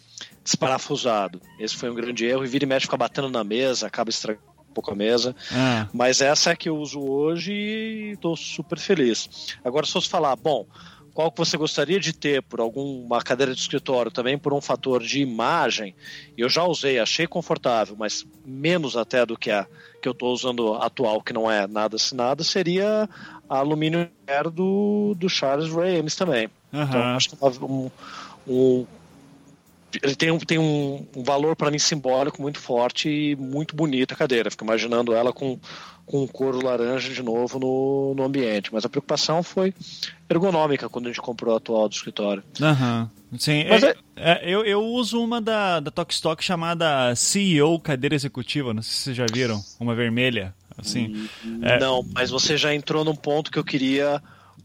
[0.51, 1.41] desparafusado.
[1.59, 4.45] Esse foi um grande erro e vira e mexe fica batendo na mesa, acaba estragando
[4.69, 5.35] um pouco a mesa.
[5.53, 9.29] Ah, Mas essa é a que eu uso hoje e estou super feliz.
[9.65, 10.67] Agora, se fosse falar, bom,
[11.15, 15.03] qual que você gostaria de ter por alguma cadeira de escritório, também por um fator
[15.03, 15.95] de imagem,
[16.37, 19.67] eu já usei, achei confortável, mas menos até do que a
[20.01, 23.07] que eu estou usando atual, que não é nada assinada, seria
[23.49, 26.49] a Aluminium Air do, do Charles Ray Ames também.
[26.73, 27.17] Então, aham.
[27.17, 27.91] acho que é um,
[28.47, 28.87] um-
[30.03, 34.15] ele tem um, tem um, um valor para mim simbólico muito forte e muito bonita
[34.15, 34.51] a cadeira.
[34.51, 35.59] Fico imaginando ela com,
[36.07, 38.73] com um couro laranja de novo no, no ambiente.
[38.73, 39.75] Mas a preocupação foi
[40.29, 42.43] ergonômica quando a gente comprou a atual do escritório.
[42.61, 43.11] Aham.
[43.39, 48.75] Sim, Mas é- é, eu, eu uso uma da, da Tokstok chamada CEO Cadeira Executiva.
[48.75, 49.62] Não sei se vocês já viram.
[49.79, 50.53] Uma vermelha.
[50.77, 51.29] Assim.
[51.62, 51.79] É.
[51.79, 54.21] Não, mas você já entrou num ponto que eu queria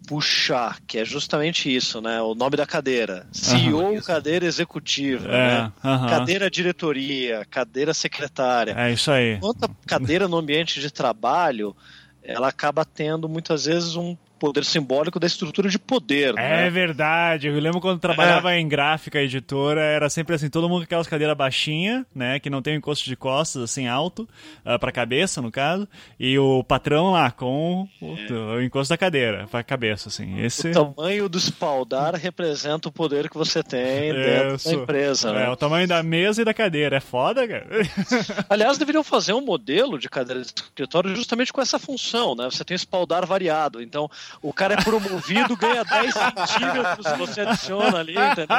[0.07, 2.21] puxar, que é justamente isso, né?
[2.21, 3.27] O nome da cadeira.
[3.31, 5.71] CEO cadeira executiva, É, né?
[5.83, 6.07] aham.
[6.09, 8.73] Cadeira diretoria, cadeira secretária.
[8.77, 9.35] É isso aí.
[9.35, 11.75] Enquanto a cadeira no ambiente de trabalho,
[12.23, 16.33] ela acaba tendo muitas vezes um poder simbólico da estrutura de poder.
[16.37, 16.69] É né?
[16.69, 17.47] verdade.
[17.47, 21.35] Eu lembro quando trabalhava em gráfica, editora, era sempre assim, todo mundo com aquelas cadeiras
[21.35, 24.27] baixinhas, né, que não tem um encosto de costas, assim, alto,
[24.63, 25.87] ah, pra cabeça, no caso,
[26.19, 28.15] e o patrão lá com o,
[28.55, 30.39] o encosto da cadeira, pra cabeça, assim.
[30.41, 30.69] Esse...
[30.69, 34.69] O tamanho do espaldar representa o poder que você tem dentro Isso.
[34.69, 35.29] da empresa.
[35.29, 35.49] É, né?
[35.49, 36.97] o tamanho da mesa e da cadeira.
[36.97, 37.67] É foda, cara.
[38.49, 42.45] Aliás, deveriam fazer um modelo de cadeira de escritório justamente com essa função, né?
[42.45, 43.81] Você tem espaldar variado.
[43.81, 44.09] Então,
[44.41, 48.57] O cara é promovido, ganha 10 centímetros se você adiciona ali, entendeu?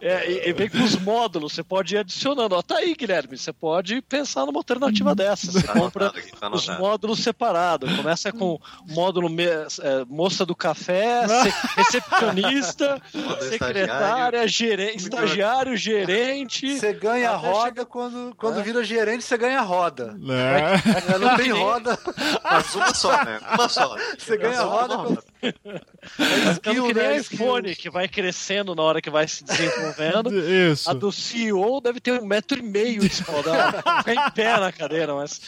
[0.00, 2.54] É, e, vem com os módulos, você pode ir adicionando.
[2.56, 5.50] Ó, tá aí, Guilherme, você pode pensar numa alternativa dessa.
[5.52, 7.94] Você Tá compra anotado tá os módulos separados.
[7.96, 11.22] Começa com o módulo me- é, moça do café,
[11.76, 13.00] recepcionista,
[13.48, 16.78] secretária, gerente, estagiário, gerente.
[16.78, 20.14] Você ganha roda quando, quando vira gerente, você ganha roda.
[20.18, 20.74] Né?
[21.14, 21.98] É, Não tem roda,
[22.42, 23.40] Mas uma só, né?
[23.54, 23.96] Uma só.
[24.18, 24.98] você ganha roda.
[25.40, 27.16] Ficando Skill, que nem né?
[27.18, 30.30] iPhone, que vai crescendo na hora que vai se desenvolvendo.
[30.70, 30.90] Isso.
[30.90, 34.72] A do CEO deve ter um metro e meio de espaldar, ficar em pé na
[34.72, 35.40] cadeira, mas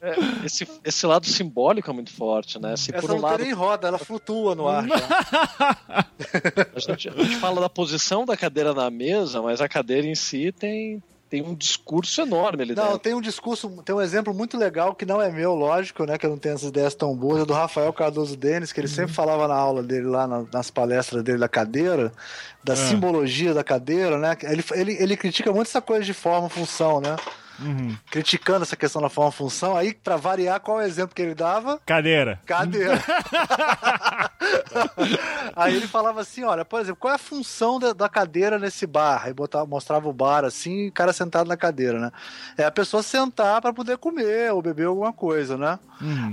[0.00, 0.14] é,
[0.44, 2.76] esse, esse lado simbólico é muito forte, né?
[2.76, 4.86] Se Essa por um não lado tem nem roda, ela flutua no ar.
[4.86, 4.96] já.
[6.74, 10.14] a gente, a gente fala da posição da cadeira na mesa, mas a cadeira em
[10.14, 11.02] si tem,
[11.40, 12.98] tem um discurso enorme ali Não, dentro.
[12.98, 16.16] tem um discurso, tem um exemplo muito legal que não é meu, lógico, né?
[16.18, 18.88] Que eu não tenho essas ideias tão boas, é do Rafael Cardoso Denis, que ele
[18.88, 22.12] sempre falava na aula dele lá, na- nas palestras dele da cadeira,
[22.62, 24.36] da simbologia da cadeira, né?
[24.42, 27.16] Ele, ele, ele critica muito essa coisa de forma, função, né?
[28.10, 29.76] Criticando essa questão da forma, função.
[29.76, 31.80] Aí, pra variar, qual é o exemplo que ele dava?
[31.86, 32.40] Cadeira.
[32.46, 33.00] Cadeira.
[35.56, 38.86] Aí ele falava assim, olha, por exemplo, qual é a função da, da cadeira nesse
[38.86, 39.22] bar?
[39.24, 42.10] Aí botava, mostrava o bar assim, o cara sentado na cadeira, né?
[42.56, 45.78] É a pessoa sentar para poder comer ou beber alguma coisa, né?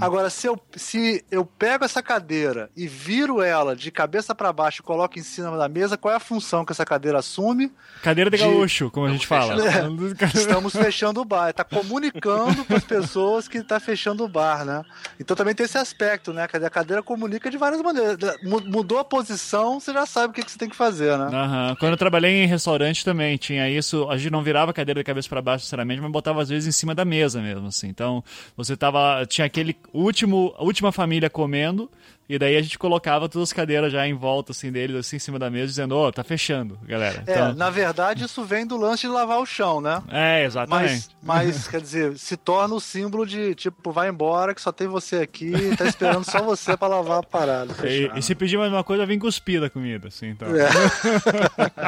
[0.01, 4.81] Agora, se eu, se eu pego essa cadeira e viro ela de cabeça para baixo
[4.81, 7.71] e coloco em cima da mesa, qual é a função que essa cadeira assume?
[8.01, 9.55] Cadeira de De- gaúcho, como a gente fala.
[10.33, 11.51] Estamos fechando o bar.
[11.53, 14.83] Tá comunicando para as pessoas que tá fechando o bar, né?
[15.19, 16.43] Então também tem esse aspecto, né?
[16.43, 18.17] A cadeira comunica de várias maneiras.
[18.43, 21.25] Mu- Mudou a posição, você já sabe o que, que você tem que fazer, né?
[21.35, 21.75] Aham.
[21.79, 24.07] Quando eu trabalhei em restaurante também tinha isso.
[24.09, 26.67] A gente não virava a cadeira de cabeça para baixo, sinceramente, mas botava às vezes
[26.67, 27.87] em cima da mesa mesmo, assim.
[27.87, 28.23] Então,
[28.55, 29.25] você tava.
[29.25, 31.89] Tinha aquele último, a última família comendo,
[32.29, 35.19] e daí a gente colocava todas as cadeiras já em volta, assim, deles, assim, em
[35.19, 37.23] cima da mesa, dizendo, ô, tá fechando, galera.
[37.27, 40.01] É, Então, na verdade, isso vem do lance de lavar o chão, né?
[40.09, 41.09] é, exatamente.
[41.21, 44.87] Mas, mas, quer dizer, se torna o símbolo de, tipo, vai embora que só tem
[44.87, 47.75] você aqui, tá esperando só você pra lavar a parada.
[47.87, 50.47] E, e se pedir mais uma coisa, vem cuspida a comida, assim, então.
[50.55, 50.69] É.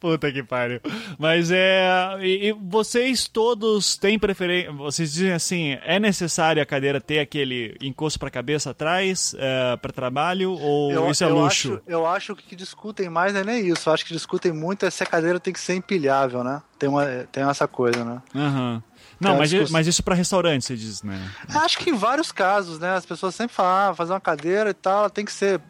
[0.00, 0.80] Puta que pariu.
[1.18, 1.88] Mas é.
[2.20, 4.72] E, e vocês todos têm preferência.
[4.72, 9.92] Vocês dizem assim: é necessário a cadeira ter aquele encosto pra cabeça atrás é, para
[9.92, 10.52] trabalho?
[10.52, 11.74] Ou isso é luxo?
[11.74, 13.88] Acho, eu acho que o que discutem mais não é nem isso.
[13.88, 16.62] Eu acho que discutem muito é se a cadeira tem que ser empilhável, né?
[16.78, 18.22] Tem, uma, tem essa coisa, né?
[18.34, 18.82] Aham.
[19.20, 21.18] Não, mas, discuss- mas isso pra restaurante, você diz, né?
[21.48, 22.94] Acho que em vários casos, né?
[22.94, 25.60] As pessoas sempre falam, ah, fazer uma cadeira e tal, ela tem que ser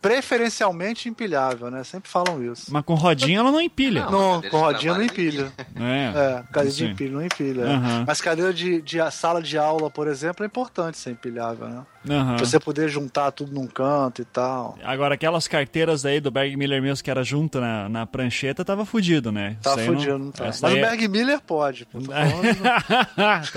[0.00, 1.82] preferencialmente empilhável, né?
[1.84, 2.66] Sempre falam isso.
[2.72, 4.04] Mas com rodinha ela não empilha.
[4.06, 4.40] Não.
[4.40, 5.52] Não, com rodinha não trabalho empilha.
[5.76, 6.38] É.
[6.38, 7.62] É, cadeira de empilho não empilha.
[7.62, 7.74] é.
[7.74, 8.04] Aham.
[8.06, 11.82] Mas cadeira de, de sala de aula, por exemplo, é importante ser empilhável, né?
[12.04, 14.78] Pra você poder juntar tudo num canto e tal.
[14.82, 18.84] Agora, aquelas carteiras aí do Berg Miller mesmo que era junto na, na prancheta, tava
[18.86, 19.56] fudido, né?
[19.60, 20.44] Isso aí não- fudido, não tá.
[20.46, 21.84] Mas o é- Berg Miller pode.
[21.86, 22.58] Pô, falando,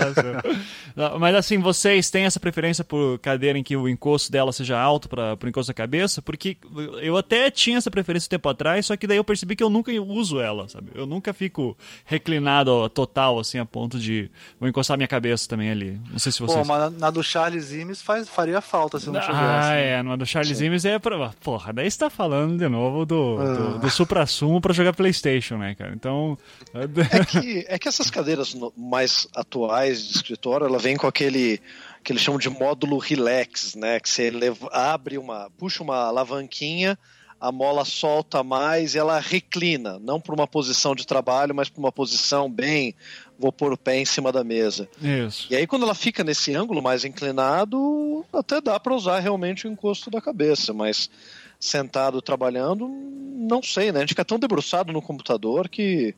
[0.94, 4.78] Tá Mas assim, vocês têm essa preferência por cadeira em que o encosto dela seja
[4.78, 6.20] alto para o encosto da cabeça?
[6.20, 6.56] Porque
[7.00, 9.70] eu até tinha essa preferência um tempo atrás, só que daí eu percebi que eu
[9.70, 10.90] nunca uso ela, sabe?
[10.94, 16.00] Eu nunca fico reclinado total, assim, a ponto de vou encostar minha cabeça também ali.
[16.10, 16.58] Não sei se vocês...
[16.58, 19.38] Pô, mas na- na do Charles Imes faz, faria falta se não tivesse.
[19.40, 21.30] Ah, é, no do Charles Imes é pra.
[21.42, 23.44] Porra, daí você tá falando de novo do, Ah.
[23.54, 25.92] do, do supra-sumo pra jogar PlayStation, né, cara?
[25.94, 26.36] Então.
[26.74, 31.60] É que, é que essas cadeiras no- mais atuais de escritório, ela vem com aquele
[32.04, 34.00] que eles chamam de módulo relax, né?
[34.00, 36.98] Que você leva- abre uma, puxa uma alavanquinha,
[37.40, 41.80] a mola solta mais e ela reclina, não para uma posição de trabalho, mas para
[41.80, 42.94] uma posição bem,
[43.42, 44.88] vou pôr o pé em cima da mesa.
[45.02, 45.48] Isso.
[45.50, 49.70] E aí quando ela fica nesse ângulo mais inclinado, até dá para usar realmente o
[49.70, 51.10] encosto da cabeça, mas
[51.58, 53.98] sentado trabalhando, não sei, né?
[53.98, 56.14] A gente fica tão debruçado no computador que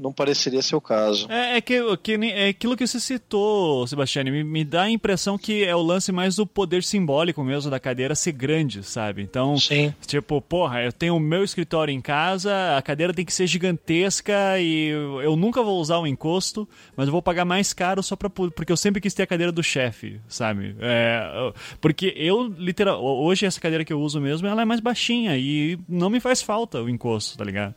[0.00, 1.30] não pareceria ser o caso.
[1.30, 5.36] É, é que, que é aquilo que você citou, Sebastiane, me, me dá a impressão
[5.36, 9.22] que é o lance mais do poder simbólico mesmo da cadeira ser grande, sabe?
[9.22, 9.94] Então, Sim.
[10.06, 14.58] tipo, porra, eu tenho o meu escritório em casa, a cadeira tem que ser gigantesca
[14.58, 18.30] e eu, nunca vou usar o encosto, mas eu vou pagar mais caro só pra,
[18.30, 20.74] porque eu sempre quis ter a cadeira do chefe, sabe?
[20.80, 25.36] É, porque eu, literal, hoje essa cadeira que eu uso mesmo, ela é mais baixinha
[25.36, 27.74] e não me faz falta o encosto, tá ligado?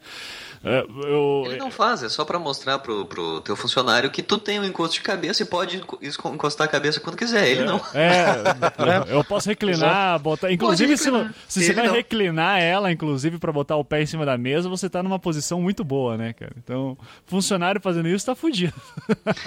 [0.64, 4.38] É, eu, Ele não faz, é só pra mostrar pro, pro teu funcionário que tu
[4.38, 7.48] tem um encosto de cabeça e pode enco- enco- encostar a cabeça quando quiser.
[7.48, 7.82] Ele não.
[7.94, 10.52] É, eu posso reclinar, botar.
[10.52, 11.34] Inclusive, se, reclinar.
[11.48, 11.94] se você Ele vai não.
[11.94, 15.62] reclinar ela, inclusive, pra botar o pé em cima da mesa, você tá numa posição
[15.62, 16.54] muito boa, né, cara?
[16.58, 18.74] Então, funcionário fazendo isso tá fudido.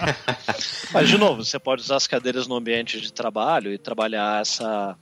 [0.92, 4.96] Mas, de novo, você pode usar as cadeiras no ambiente de trabalho e trabalhar essa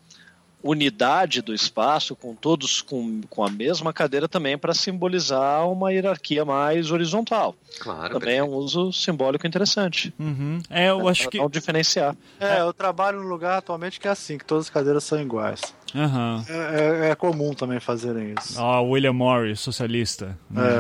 [0.65, 6.45] unidade do espaço com todos com, com a mesma cadeira também para simbolizar uma hierarquia
[6.45, 7.55] mais horizontal.
[7.79, 10.13] Claro, Também é um uso simbólico interessante.
[10.19, 10.61] Uhum.
[10.71, 11.39] É, eu acho Pra que.
[11.39, 12.17] não diferenciar.
[12.41, 15.75] É, eu trabalho num lugar atualmente que é assim, que todas as cadeiras são iguais.
[15.95, 16.45] Aham.
[16.49, 18.61] É, é- é comum também fazerem isso.
[18.61, 20.37] Ó, William Morris, socialista.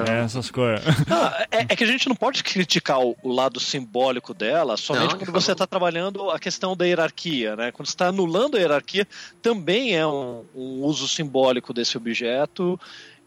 [0.08, 0.20] É.
[0.24, 0.84] Essas coisas.
[1.10, 5.12] Ah, é, é que a gente não pode criticar o, o lado simbólico dela somente
[5.12, 7.70] Não, quando você está trabalhando a questão da hierarquia, né?
[7.70, 9.06] Quando você está anulando a hierarquia,
[9.40, 12.78] também é um, um uso simbólico desse objeto.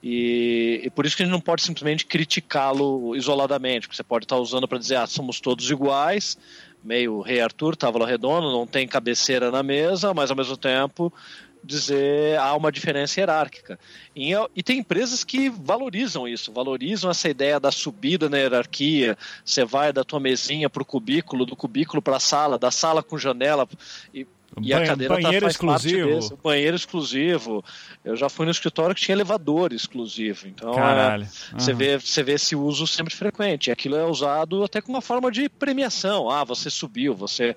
[0.03, 4.25] E, e por isso que a gente não pode simplesmente criticá-lo isoladamente, porque você pode
[4.25, 6.37] estar usando para dizer, ah, somos todos iguais,
[6.83, 11.11] meio Rei Arthur, távola redonda, não tem cabeceira na mesa, mas ao mesmo tempo
[11.67, 13.77] dizer há uma diferença hierárquica.
[14.15, 19.17] E, e tem empresas que valorizam isso, valorizam essa ideia da subida na hierarquia.
[19.43, 23.03] Você vai da tua mesinha para o cubículo, do cubículo para a sala, da sala
[23.03, 23.67] com janela.
[24.13, 24.25] E,
[24.61, 26.07] e a cadeira tá, banheiro parte exclusivo.
[26.07, 26.35] desse.
[26.41, 27.63] Banheiro exclusivo.
[28.03, 30.47] Eu já fui no escritório que tinha elevador exclusivo.
[30.47, 31.19] Então, é,
[31.53, 31.77] você, Aham.
[31.77, 33.69] vê, você vê esse uso sempre frequente.
[33.69, 36.29] Aquilo é usado até como uma forma de premiação.
[36.29, 37.55] Ah, você subiu, você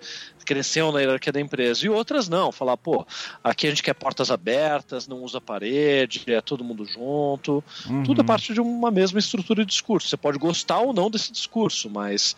[0.55, 1.87] cresceu na hierarquia da empresa.
[1.87, 2.51] E outras não.
[2.51, 3.07] Falar, pô,
[3.45, 7.63] aqui a gente quer portas abertas, não usa parede, é todo mundo junto.
[7.89, 8.03] Uhum.
[8.03, 10.09] Tudo é parte de uma mesma estrutura de discurso.
[10.09, 12.35] Você pode gostar ou não desse discurso, mas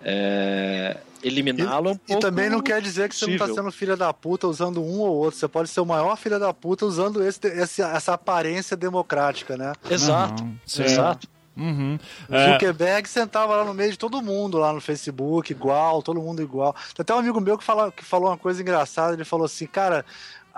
[0.00, 3.62] é, eliminá-lo é um E pouco também não quer dizer que você não tá possível.
[3.64, 5.38] sendo filha da puta usando um ou outro.
[5.40, 9.72] Você pode ser o maior filha da puta usando esse, esse- essa aparência democrática, né?
[9.90, 11.28] Exato, Uhum, exato.
[11.56, 11.98] Uhum.
[12.28, 16.20] O É, Zuckerberg sentava lá no meio de todo mundo, lá no Facebook, igual, todo
[16.20, 16.74] mundo igual.
[16.94, 19.66] Tem até um amigo meu que, fala, que falou uma coisa engraçada, ele falou assim,
[19.66, 20.04] cara,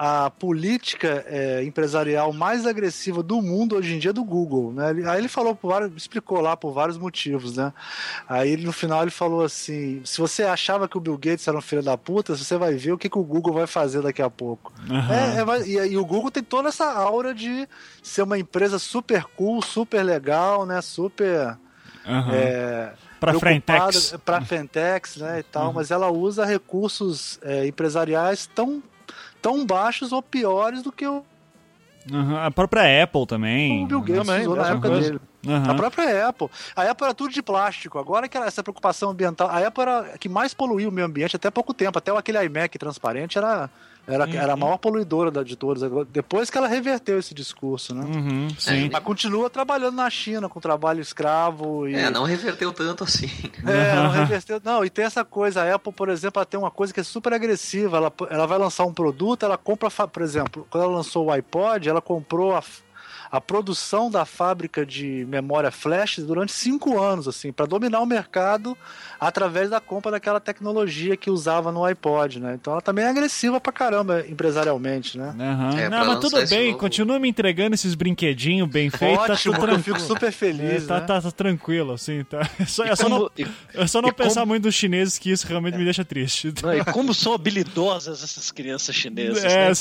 [0.00, 4.90] a política é, empresarial mais agressiva do mundo hoje em dia é do Google, né?
[4.90, 7.72] Ele- Aí ele falou por vários, explicou lá por vários motivos, né?
[8.28, 11.60] Aí no final ele falou assim, se você achava que o Bill Gates era um
[11.60, 14.30] filho da puta, você vai ver o que, que o Google vai fazer daqui a
[14.30, 14.72] pouco.
[14.88, 15.12] aham.
[15.12, 17.68] É, é, e, e o Google tem toda essa aura de
[18.00, 20.80] ser uma empresa super cool, super legal, né?
[20.80, 21.58] Super.
[22.06, 22.32] aham.
[22.34, 24.14] É, preocupada- Frentex.
[24.24, 25.40] Pra Frentex, né?
[25.40, 28.80] E tal, mas ela usa recursos é, empresariais tão,
[29.40, 31.24] tão baixos ou piores do que o,
[32.12, 32.46] Aham.
[32.46, 33.84] A própria Apple também.
[33.84, 35.10] o Bill Gates Também, usou na época coisa.
[35.10, 35.20] dele.
[35.46, 35.70] Aham.
[35.70, 36.48] A própria Apple.
[36.74, 37.98] A Apple era tudo de plástico.
[37.98, 39.48] Agora que era essa preocupação ambiental.
[39.48, 41.98] A Apple era a que mais poluía o meio ambiente até pouco tempo.
[41.98, 43.70] Até aquele iMac transparente era,
[44.08, 44.60] era, era a Uhum.
[44.60, 45.82] maior poluidora da- de todas.
[45.82, 48.04] Agora, Depois que ela reverteu esse discurso, né?
[48.04, 48.88] Uhum, sim.
[48.92, 51.94] Mas continua trabalhando na China com trabalho escravo e.
[51.94, 53.28] É, não reverteu tanto assim.
[53.66, 54.60] É, não reverteu.
[54.64, 57.04] Não, e tem essa coisa, a Apple, por exemplo, ela tem uma coisa que é
[57.04, 57.98] super agressiva.
[57.98, 61.88] Ela, ela vai lançar um produto, ela compra, por exemplo, quando ela lançou o iPod,
[61.88, 62.62] ela comprou a,
[63.30, 68.76] a produção da fábrica de memória flash durante cinco anos, assim, para dominar o mercado
[69.20, 72.54] através da compra daquela tecnologia que usava no iPod, né?
[72.54, 75.34] Então ela também é agressiva pra caramba empresarialmente, né?
[75.38, 75.78] Aham.
[75.78, 79.54] É, Não, mas tudo bem, novo- continua me entregando esses brinquedinhos bem feitos, tá Ótimo,
[79.54, 79.96] tudo eu tranquilo.
[79.98, 81.06] fico super É, feliz, tá, né?
[81.06, 82.40] tá, tá tranquilo, assim, tá.
[82.58, 85.18] É só, é só não, como- e- é só não pensar como- muito nos chineses
[85.18, 86.52] que isso realmente me deixa triste.
[86.62, 89.74] Não, e como são habilidosas essas crianças chinesas, É, né?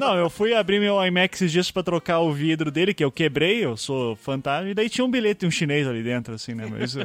[0.00, 3.10] não, eu fui abrir meu iMac esses dias pra trocar o vidro dele, que eu
[3.10, 6.54] quebrei, eu sou fantasma, e daí tinha um bilhete de um chinês ali dentro, assim,
[6.54, 6.66] né?
[6.70, 6.94] Mas.
[6.94, 7.04] uh, não,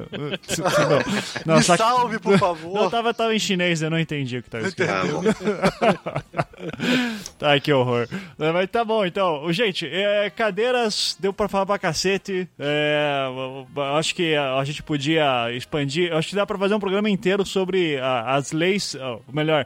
[1.46, 2.74] não, Me que- salve, por favor.
[2.74, 4.90] Não, tava, tava em chinês, eu não entendi o que tava escrito.
[7.42, 8.08] Ai, que horror.
[8.38, 9.52] Mas tá bom, então.
[9.54, 12.48] Gente, é, cadeiras deu pra falar pra cacete.
[12.58, 13.26] É,
[13.98, 16.14] acho que a, a gente podia expandir.
[16.14, 19.66] Acho que dá pra fazer um programa inteiro sobre a- as leis, ou melhor,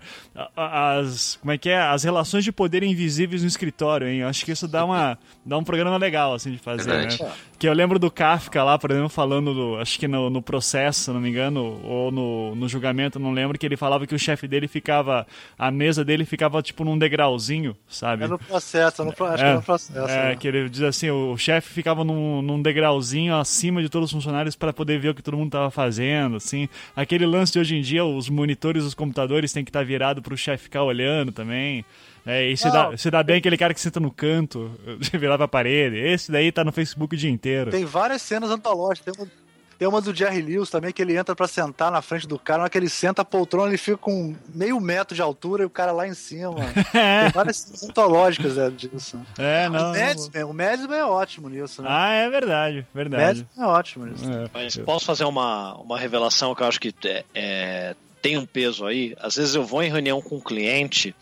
[0.56, 1.38] a- as.
[1.42, 1.80] Como é que é?
[1.80, 4.24] As relações de poder invisíveis no escritório, hein?
[4.24, 7.22] Acho que isso dá, uma, dá um programa legal, assim, de fazer, Verdade.
[7.22, 7.32] né?
[7.58, 9.78] Que eu lembro do Kafka lá, por exemplo, falando do.
[9.78, 13.58] Acho que no, no processo, se não me engano, ou no, no julgamento, não lembro,
[13.58, 15.26] que ele falava que o chefe dele ficava.
[15.58, 18.26] A mesa dele ficava tipo num degrauzinho, sabe?
[18.26, 20.12] É no processo, é no, acho que é no processo.
[20.12, 20.36] É, né?
[20.36, 24.56] que ele diz assim, o chefe ficava num, num degrauzinho acima de todos os funcionários
[24.56, 26.68] para poder ver o que todo mundo tava fazendo, assim.
[26.96, 30.36] Aquele lance de hoje em dia, os monitores dos computadores têm que estar virado pro
[30.36, 31.86] chefe ficar olhando também.
[32.26, 32.72] É, e se Não.
[32.92, 34.72] dá, se dá bem aquele cara que senta no canto,
[35.14, 35.98] virar pra parede.
[35.98, 37.72] Esse daí tá no Facebook o dia inteiro.
[37.72, 39.16] Tem várias cenas antológicas.
[39.16, 39.30] Tem, um-
[39.78, 42.60] Tem uma do Jerry Lewis também, que ele entra pra sentar na frente do cara,
[42.60, 45.66] na hora que ele senta a poltrona, ele fica com meio metro de altura e
[45.66, 46.54] o cara lá em cima.
[46.94, 49.20] Tem várias ontológicas né, disso.
[49.38, 49.80] É, não.
[49.80, 51.88] o, não- Madsman, o Madsman é ótimo nisso, né?
[51.92, 53.40] Ah, é verdade, o verdade.
[53.40, 54.32] Madsman é ótimo nisso.
[54.32, 54.50] É.
[54.54, 58.86] Mas posso fazer uma, uma revelação que eu acho que é, é, tem um peso
[58.86, 59.14] aí?
[59.20, 61.14] Às vezes eu vou em reunião com um cliente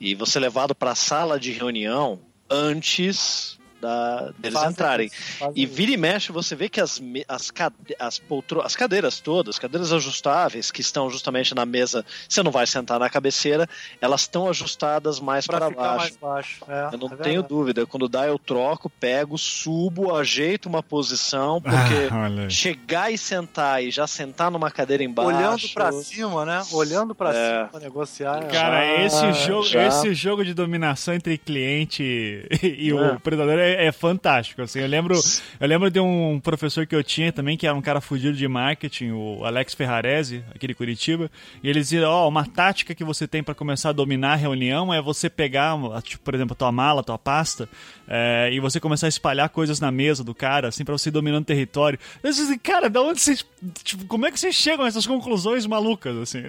[0.00, 2.18] e você é levado para a sala de reunião
[2.48, 5.06] antes da, deles Fazem entrarem.
[5.06, 5.74] isso, fazem E isso.
[5.74, 9.92] vira e mexe, você vê que as, as, cade as, poltro as cadeiras todas, cadeiras
[9.92, 13.68] ajustáveis, que estão justamente na mesa, você não vai sentar na cabeceira,
[14.00, 15.96] elas estão ajustadas mais pra para baixo.
[15.98, 16.64] mais baixo.
[16.68, 17.86] É, Eu não é tenho dúvida.
[17.86, 23.90] Quando dá, eu troco, pego, subo, ajeito uma posição, porque Ah, chegar e sentar e
[23.90, 25.30] já sentar numa cadeira embaixo.
[25.30, 26.62] Olhando pra cima, né?
[26.72, 27.66] Olhando pra É.
[27.66, 28.46] cima, negociar.
[28.48, 29.86] Cara, Já, esse jogo, já.
[29.86, 32.94] esse jogo de dominação entre cliente e, e É.
[32.94, 34.62] o predador é, é fantástico.
[34.62, 35.14] Assim, eu lembro,
[35.60, 38.46] eu lembro de um professor que eu tinha também que era um cara fudido de
[38.48, 41.30] marketing, o Alex Ferrarese, aqui de Curitiba.
[41.62, 44.92] E ele dizia: ó, uma tática que você tem pra começar a dominar a reunião
[44.92, 47.68] é você pegar, tipo, por exemplo, tua mala, tua pasta,
[48.08, 51.12] é, e você começar a espalhar coisas na mesa do cara, assim, pra você ir
[51.12, 51.98] dominando o território.
[52.22, 53.46] Eu disse assim, cara, da onde vocês.
[53.84, 56.42] Tipo, como é que vocês chegam a essas conclusões malucas, assim?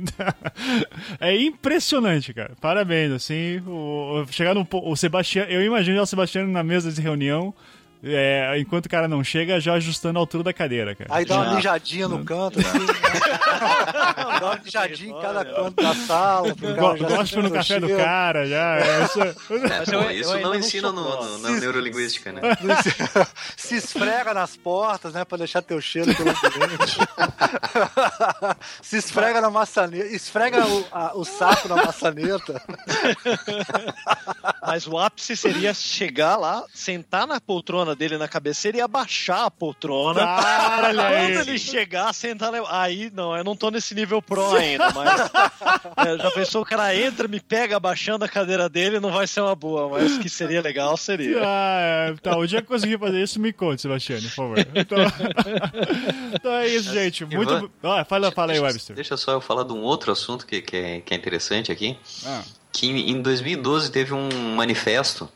[1.19, 2.53] é impressionante, cara.
[2.59, 3.59] Parabéns, assim.
[3.67, 4.67] O, chegar no.
[4.71, 5.45] O Sebastião.
[5.45, 7.53] Eu imagino o Sebastião na mesa de reunião reunião
[8.03, 11.09] é, enquanto o cara não chega, já ajustando a altura da cadeira, cara.
[11.13, 12.85] Aí dá uma mijadinha no canto, assim.
[14.39, 16.55] dá uma mijadinha em cada canto da sala.
[16.55, 18.03] pro cara Go- já Gosto no o café do cheiro.
[18.03, 18.77] cara, já.
[18.79, 19.19] é, isso-
[20.11, 22.41] É, isso não não ensina na neurolinguística, né?
[23.55, 25.23] Se esfrega nas portas, né?
[25.23, 26.97] Pra deixar teu cheiro pelo ambiente.
[28.81, 30.05] Se esfrega na maçaneta.
[30.07, 32.61] Esfrega o, a- o saco na maçaneta.
[34.65, 39.51] Mas o ápice seria chegar lá, sentar na poltrona dele na cabeceira e abaixar a
[39.51, 40.21] poltrona.
[40.23, 41.33] Ah, aí.
[41.33, 42.51] Quando ele chegar, sentar.
[42.69, 45.21] Aí, não, eu não tô nesse nível pro ainda, mas.
[46.07, 49.41] é, já pensou, o cara entra, me pega abaixando a cadeira dele, não vai ser
[49.41, 51.41] uma boa, mas que seria legal, seria.
[51.53, 52.13] Ah, é.
[52.21, 54.59] tá, o dia que eu conseguir fazer isso, me conte, Sebastião, por favor.
[54.73, 54.97] Então,
[56.33, 57.25] então é isso, gente.
[57.25, 57.71] Muito.
[57.83, 58.95] Ah, fala, fala aí, Webster.
[58.95, 61.97] Deixa só eu falar de um outro assunto que, que, é, que é interessante aqui.
[62.25, 62.41] Ah.
[62.71, 65.29] Que em em 2012 teve um manifesto,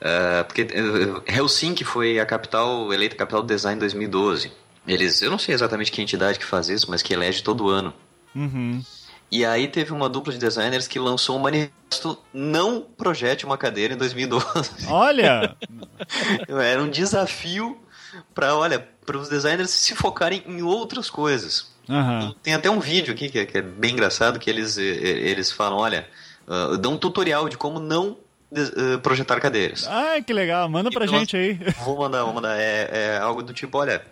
[0.00, 4.52] eh, porque eh, Helsinki foi a capital, eleita capital do design em 2012.
[4.86, 7.92] Eles, eu não sei exatamente que entidade que faz isso, mas que elege todo ano.
[8.34, 8.82] Uhum.
[9.30, 13.94] E aí teve uma dupla de designers que lançou um manifesto Não projete uma cadeira
[13.94, 14.86] em 2012.
[14.88, 15.54] Olha!
[16.48, 17.78] Era um desafio
[18.34, 21.70] para, olha, para os designers se focarem em outras coisas.
[21.88, 22.34] Aham.
[22.42, 25.30] Tem até um vídeo aqui que é, que é bem engraçado que eles, eh, eh,
[25.30, 26.08] eles falam, olha,
[26.48, 28.16] ah, dão um tutorial de como não
[29.02, 29.86] projetar cadeiras.
[29.88, 30.68] Ai, que legal.
[30.68, 31.54] Manda pra Então, gente aí.
[31.84, 32.56] Vou mandar, vou mandar.
[32.58, 34.02] É, é algo do tipo, olha,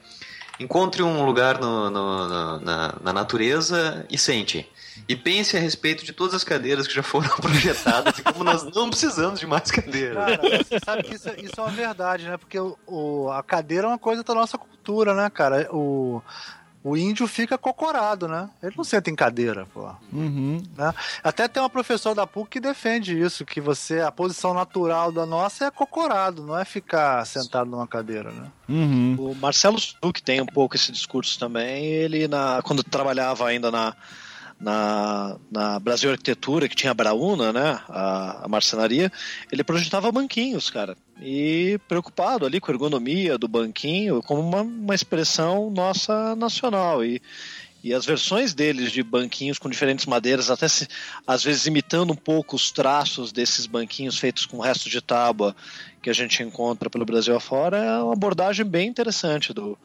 [0.60, 4.68] encontre um lugar no- no- no- na, na natureza e sente.
[5.08, 8.64] E pense a respeito de todas as cadeiras que já foram projetadas e como nós
[8.74, 10.16] não precisamos de mais cadeiras.
[10.16, 12.36] Cara, você sabe que isso, isso é uma verdade, né?
[12.36, 15.68] Porque o, o- a cadeira é uma coisa da nossa cultura, né, cara?
[15.72, 16.20] O,
[16.82, 18.48] o índio fica cocorado, né?
[18.62, 19.90] Ele não senta em cadeira, pô.
[20.12, 20.62] Uhum.
[20.76, 20.94] né?
[21.22, 25.26] Até tem uma professora da PUC que defende isso, que você, a posição natural da
[25.26, 28.46] nossa é cocorado, não é ficar sentado numa cadeira, né?
[28.68, 29.16] Uhum.
[29.18, 31.84] O Marcelo Stuck tem um pouco esse discurso também.
[31.84, 33.94] Ele, na, quando trabalhava ainda na,
[34.60, 39.10] na, na Brasil Arquitetura, que tinha a Brauna, né, a, a marcenaria,
[39.52, 40.96] ele projetava banquinhos, cara.
[41.20, 47.04] E preocupado ali com a ergonomia do banquinho, como uma, uma expressão nossa nacional.
[47.04, 47.22] E,
[47.82, 50.88] e as versões deles de banquinhos com diferentes madeiras, até se,
[51.24, 55.54] às vezes imitando um pouco os traços desses banquinhos feitos com resto de tábua
[56.02, 59.78] que a gente encontra pelo Brasil afora, é uma abordagem bem interessante do,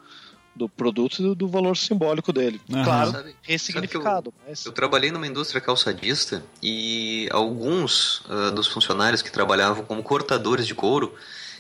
[0.56, 2.62] do produto e do, do valor simbólico dele.
[2.72, 2.84] Aham.
[2.84, 4.32] Claro, Sabe- ressignificado.
[4.32, 4.66] sabe mas...
[4.66, 10.76] Eu trabalhei numa indústria calçadista e alguns ah, dos funcionários que trabalhavam como cortadores de
[10.76, 11.14] couro,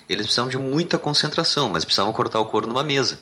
[0.07, 3.19] eles precisavam de muita concentração, mas precisavam cortar o couro numa mesa.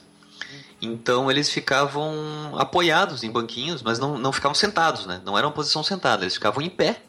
[0.81, 2.11] Então eles ficavam
[2.57, 5.21] apoiados em banquinhos, mas não, não ficavam sentados, né?
[5.23, 7.01] Não era uma posição sentada, eles ficavam em pé.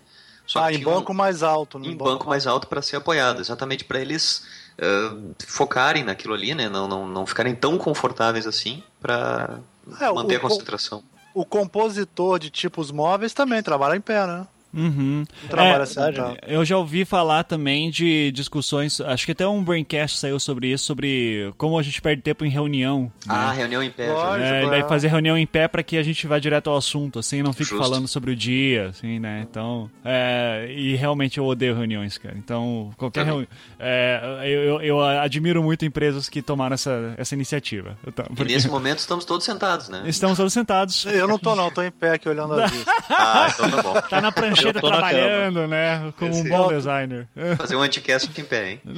[0.46, 1.78] Só ah, em tinha um- banco mais alto.
[1.82, 4.44] em banco mais alto para ser apoiado, exatamente para eles
[4.80, 5.16] ah,
[5.46, 6.68] focarem naquilo ali, né?
[6.68, 9.58] Não, não, não ficarem tão confortáveis assim para
[10.00, 11.02] É, o- manter a concentração.
[11.34, 14.46] O compositor de tipos móveis também trabalha em pé, né?
[14.74, 15.24] Uhum.
[15.42, 16.34] Não trabalha É, assim, tá?
[16.46, 20.84] Eu já ouvi falar também de discussões, acho que até um Braincast saiu sobre isso,
[20.84, 23.10] sobre como a gente perde tempo em reunião.
[23.28, 24.10] Ah, reunião em pé.
[24.12, 24.42] Lógico.
[24.44, 27.18] É, e daí fazer reunião em pé pra que a gente vá direto ao assunto,
[27.18, 27.82] assim, não fique Justo.
[27.82, 29.46] falando sobre o dia, assim, né?
[29.48, 32.34] Então, é, e realmente eu odeio reuniões, cara.
[32.36, 33.46] Então, qualquer reunião.
[33.78, 37.96] É, eu, eu, eu admiro muito empresas que tomaram essa, essa iniciativa.
[38.06, 40.02] Então, E porque nesse momento estamos todos sentados, né?
[40.06, 41.04] estamos todos sentados.
[41.06, 42.90] Eu não tô não, tô em pé aqui olhando a vista.
[43.10, 44.00] Ah, então tá bom.
[44.08, 46.12] Tá na prancheta Eu na trabalhando, né?
[46.18, 46.74] Como um bom alto.
[46.74, 47.28] designer.
[47.56, 48.80] Fazer um anticast em pé, hein?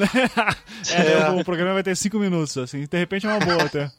[0.95, 2.85] É, o, o programa vai ter cinco minutos, assim.
[2.91, 3.91] De repente é uma boa até.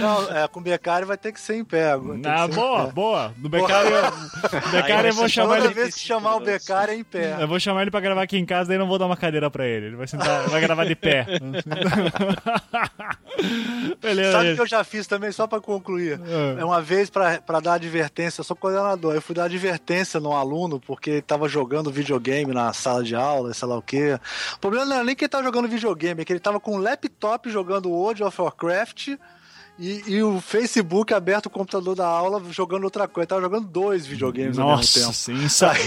[0.00, 1.94] Não, é, com becário vai ter que ser em pé.
[1.98, 2.92] que Ah, boa, pé.
[2.92, 3.34] boa.
[3.36, 5.74] Do Becari, do Becari eu vou chamar Toda ele.
[5.74, 7.36] vez que chamar o becário é em pé.
[7.40, 9.50] Eu vou chamar ele pra gravar aqui em casa, daí não vou dar uma cadeira
[9.50, 9.86] pra ele.
[9.86, 11.26] Ele vai sentar, vai gravar de pé.
[14.00, 14.32] Beleza.
[14.32, 16.20] Sabe o que eu já fiz também, só pra concluir?
[16.22, 16.60] Ah.
[16.60, 20.36] É uma vez pra, pra dar advertência, eu sou coordenador, eu fui dar advertência num
[20.36, 24.18] aluno porque ele tava jogando videogame na sala de aula, sei lá o quê.
[24.54, 26.74] O problema não era nem que ele tava jogando videogame, é que ele tava com
[26.74, 29.16] um laptop jogando World of Warcraft
[29.78, 33.24] e, e o Facebook aberto o computador da aula jogando outra coisa.
[33.24, 35.12] Ele tava jogando dois videogames ao mesmo Nossa, tempo.
[35.12, 35.80] sim, sabe?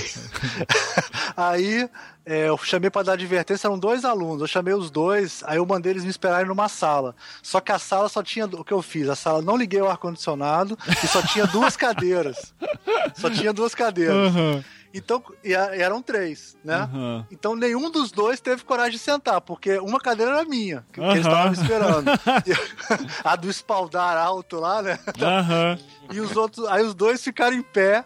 [1.38, 1.90] Aí
[2.26, 4.42] é, eu chamei pra dar advertência, eram dois alunos.
[4.42, 7.16] Eu chamei os dois, aí eu mandei eles me esperarem numa sala.
[7.42, 8.46] Só que a sala só tinha.
[8.46, 9.08] O que eu fiz?
[9.08, 12.54] A sala não liguei o ar-condicionado e só tinha duas cadeiras.
[13.16, 14.36] Só tinha duas cadeiras.
[14.36, 16.76] Aham, Então, e eram três, né?
[16.76, 17.26] aham.
[17.32, 21.06] Então nenhum dos dois teve coragem de sentar, porque uma cadeira era minha, que, que
[21.06, 22.10] eles estavam esperando.
[23.24, 25.00] A do espaldar alto lá, né?
[25.22, 25.78] Aham.
[26.12, 28.06] E os outros, aí os dois ficaram em pé.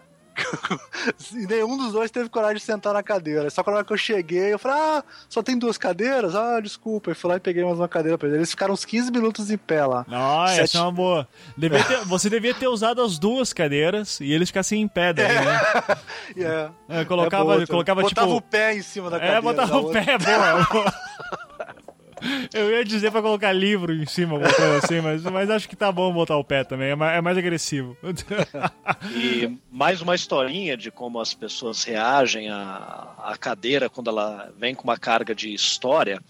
[1.34, 3.48] E nenhum dos dois teve coragem de sentar na cadeira.
[3.50, 6.34] Só que na hora que eu cheguei, eu falei: Ah, só tem duas cadeiras?
[6.34, 7.10] Ah, desculpa.
[7.10, 8.38] Eu fui lá e peguei mais uma cadeira pra eles.
[8.38, 10.04] Eles ficaram uns 15 minutos em pé lá.
[10.08, 11.28] Não, essa Sete- é uma boa.
[11.56, 15.28] Devia ter- você devia ter usado as duas cadeiras e eles ficassem em pé daí,
[15.28, 15.60] né?
[16.36, 18.38] E é, É, colocava, é boa, colocava botava tipo.
[18.38, 19.38] o pé em cima da cadeira.
[19.38, 20.02] É, botava o outra.
[20.04, 20.66] pé, boa.
[20.70, 20.94] boa.
[22.52, 24.38] Eu ia dizer pra colocar livro em cima,
[24.82, 27.38] assim, mas, mas acho que tá bom botar o pé também, é mais, é mais
[27.38, 27.96] agressivo.
[29.14, 34.74] E mais uma historinha de como as pessoas reagem à, à cadeira quando ela vem
[34.74, 36.20] com uma carga de história.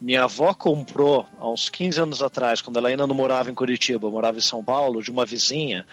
[0.00, 4.10] Minha avó comprou há uns 15 anos atrás, quando ela ainda não morava em Curitiba,
[4.10, 5.86] morava em São Paulo, de uma vizinha,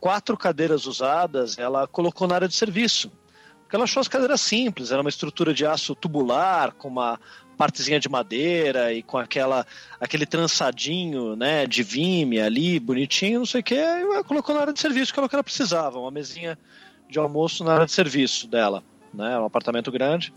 [0.00, 3.10] quatro cadeiras usadas, ela colocou na área de serviço.
[3.62, 7.18] Porque ela achou as cadeiras simples, era uma estrutura de aço tubular, com uma
[7.54, 9.66] partezinha de madeira e com aquela
[10.00, 13.76] aquele trançadinho, né, de vime ali, bonitinho, não sei o que,
[14.26, 16.58] colocou na área de serviço, que ela precisava, uma mesinha
[17.08, 18.82] de almoço na área de serviço dela,
[19.14, 20.32] né, um apartamento grande.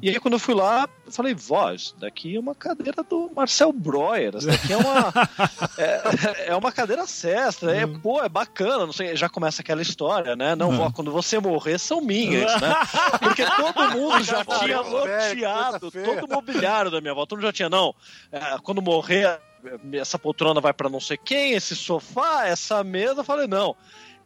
[0.00, 3.30] E aí quando eu fui lá, eu falei, vó, isso daqui é uma cadeira do
[3.34, 5.12] Marcel Breuer, isso daqui é uma
[5.78, 10.36] é, é uma cadeira cestra, é, pô, é bacana, não sei, já começa aquela história,
[10.36, 10.54] né?
[10.54, 12.74] Não, vó, quando você morrer são minhas, né?
[13.20, 17.52] Porque todo mundo já tinha loteado, todo o mobiliário da minha avó, todo mundo já
[17.52, 17.94] tinha, não,
[18.30, 19.40] é, quando morrer
[19.94, 23.74] essa poltrona vai para não sei quem, esse sofá, essa mesa, eu falei, não,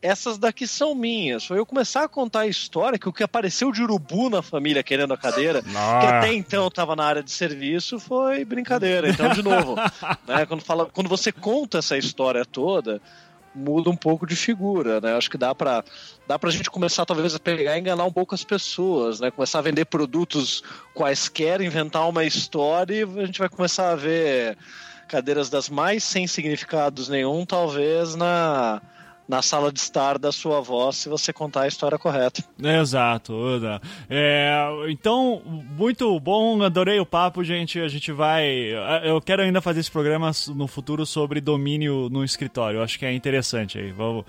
[0.02, 1.44] essas daqui são minhas.
[1.44, 4.82] Foi eu começar a contar a história que o que apareceu de urubu na família
[4.82, 9.08] querendo a cadeira, que até então estava na área de serviço, foi brincadeira.
[9.08, 9.76] Então, de novo,
[10.26, 13.00] né, quando, fala, quando você conta essa história toda,
[13.54, 15.14] muda um pouco de figura, né?
[15.16, 15.84] Acho que dá para
[16.26, 19.30] dá pra gente começar talvez a pegar e enganar um pouco as pessoas, né?
[19.30, 20.62] Começar a vender produtos
[20.94, 24.56] quaisquer, inventar uma história e a gente vai começar a ver
[25.08, 28.80] cadeiras das mais sem significados nenhum, talvez na
[29.30, 32.42] na sala de estar da sua avó, se você contar a história correta.
[32.60, 33.32] Exato.
[33.32, 33.80] Uda.
[34.08, 34.58] É,
[34.88, 37.78] então, muito bom, adorei o papo, gente.
[37.80, 38.44] A gente vai.
[39.04, 42.78] Eu quero ainda fazer esse programa no futuro sobre domínio no escritório.
[42.78, 43.92] Eu acho que é interessante aí.
[43.92, 44.24] Vamos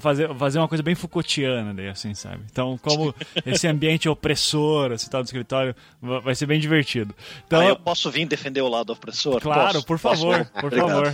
[0.00, 2.40] fazer, fazer uma coisa bem Foucaultiana daí, assim, sabe?
[2.50, 3.14] Então, como
[3.46, 7.14] esse ambiente opressor, assim, tal, do escritório, va- vai ser bem divertido.
[7.46, 9.40] Então, Ah, eu posso vir defender o lado opressor?
[9.40, 9.86] Claro, Posso?
[9.86, 10.22] por Posso?
[10.28, 11.06] favor, por favor.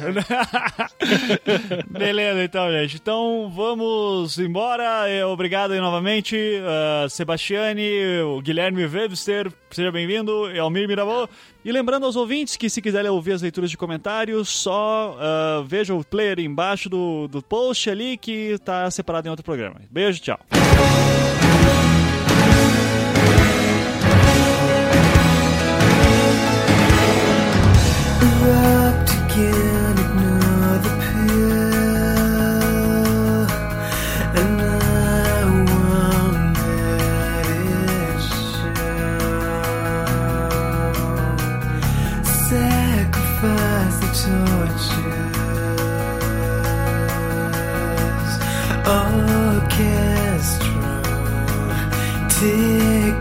[1.90, 2.96] Beleza, então, gente.
[2.96, 5.08] Então, vamos embora.
[5.08, 11.28] É, Obrigado aí novamente, uh, Sebastiane, o Guilherme Webster, seja bem-vindo, Elmir Mirabô.
[11.64, 15.94] E lembrando aos ouvintes que se quiserem ouvir as leituras de comentários, só uh, veja
[15.94, 19.80] o player embaixo do, do post ali que tá separado em outro programa.
[19.90, 20.38] Beijo, tchau.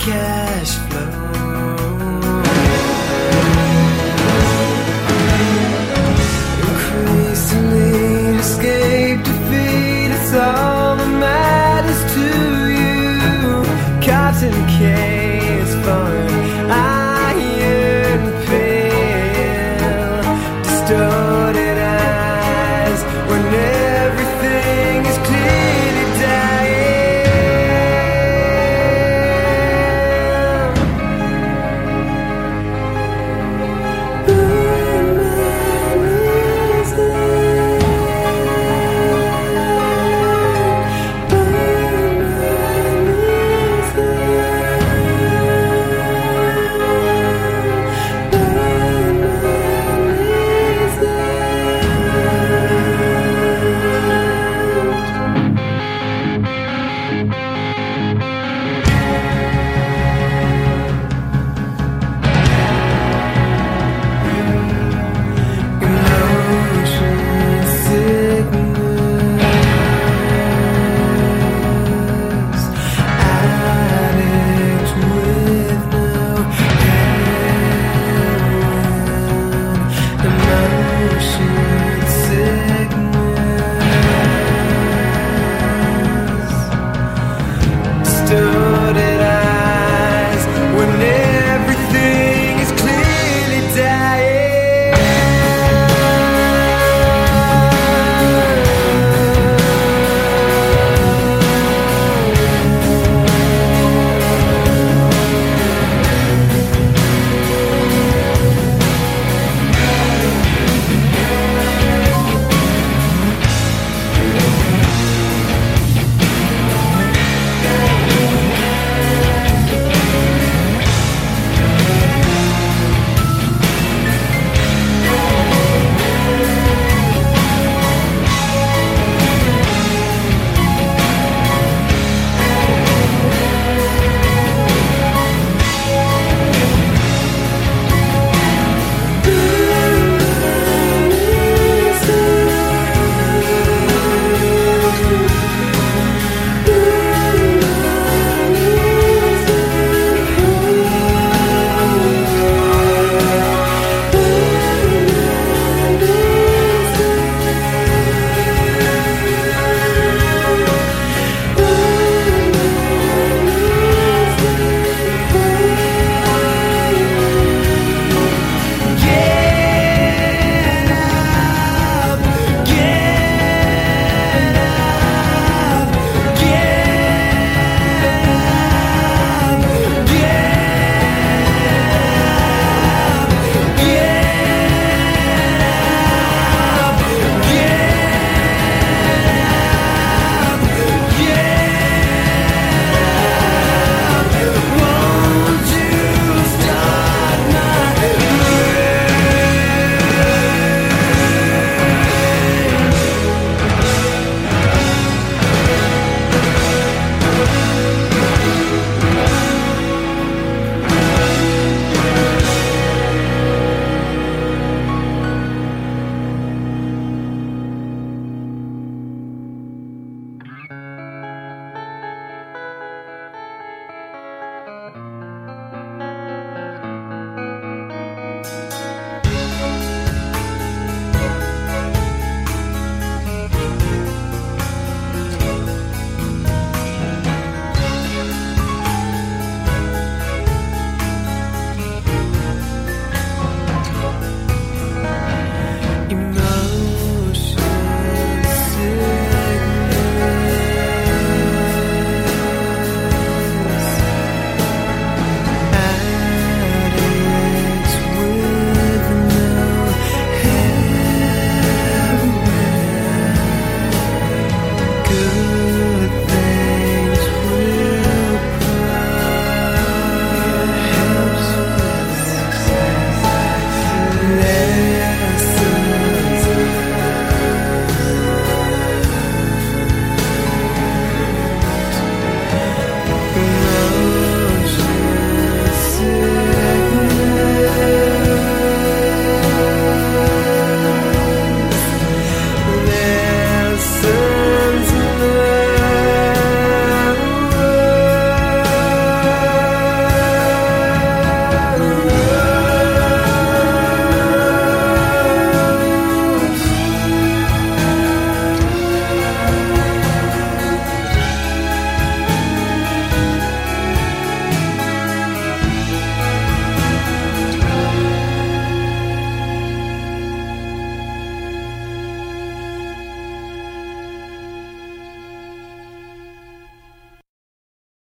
[0.06, 0.35] care.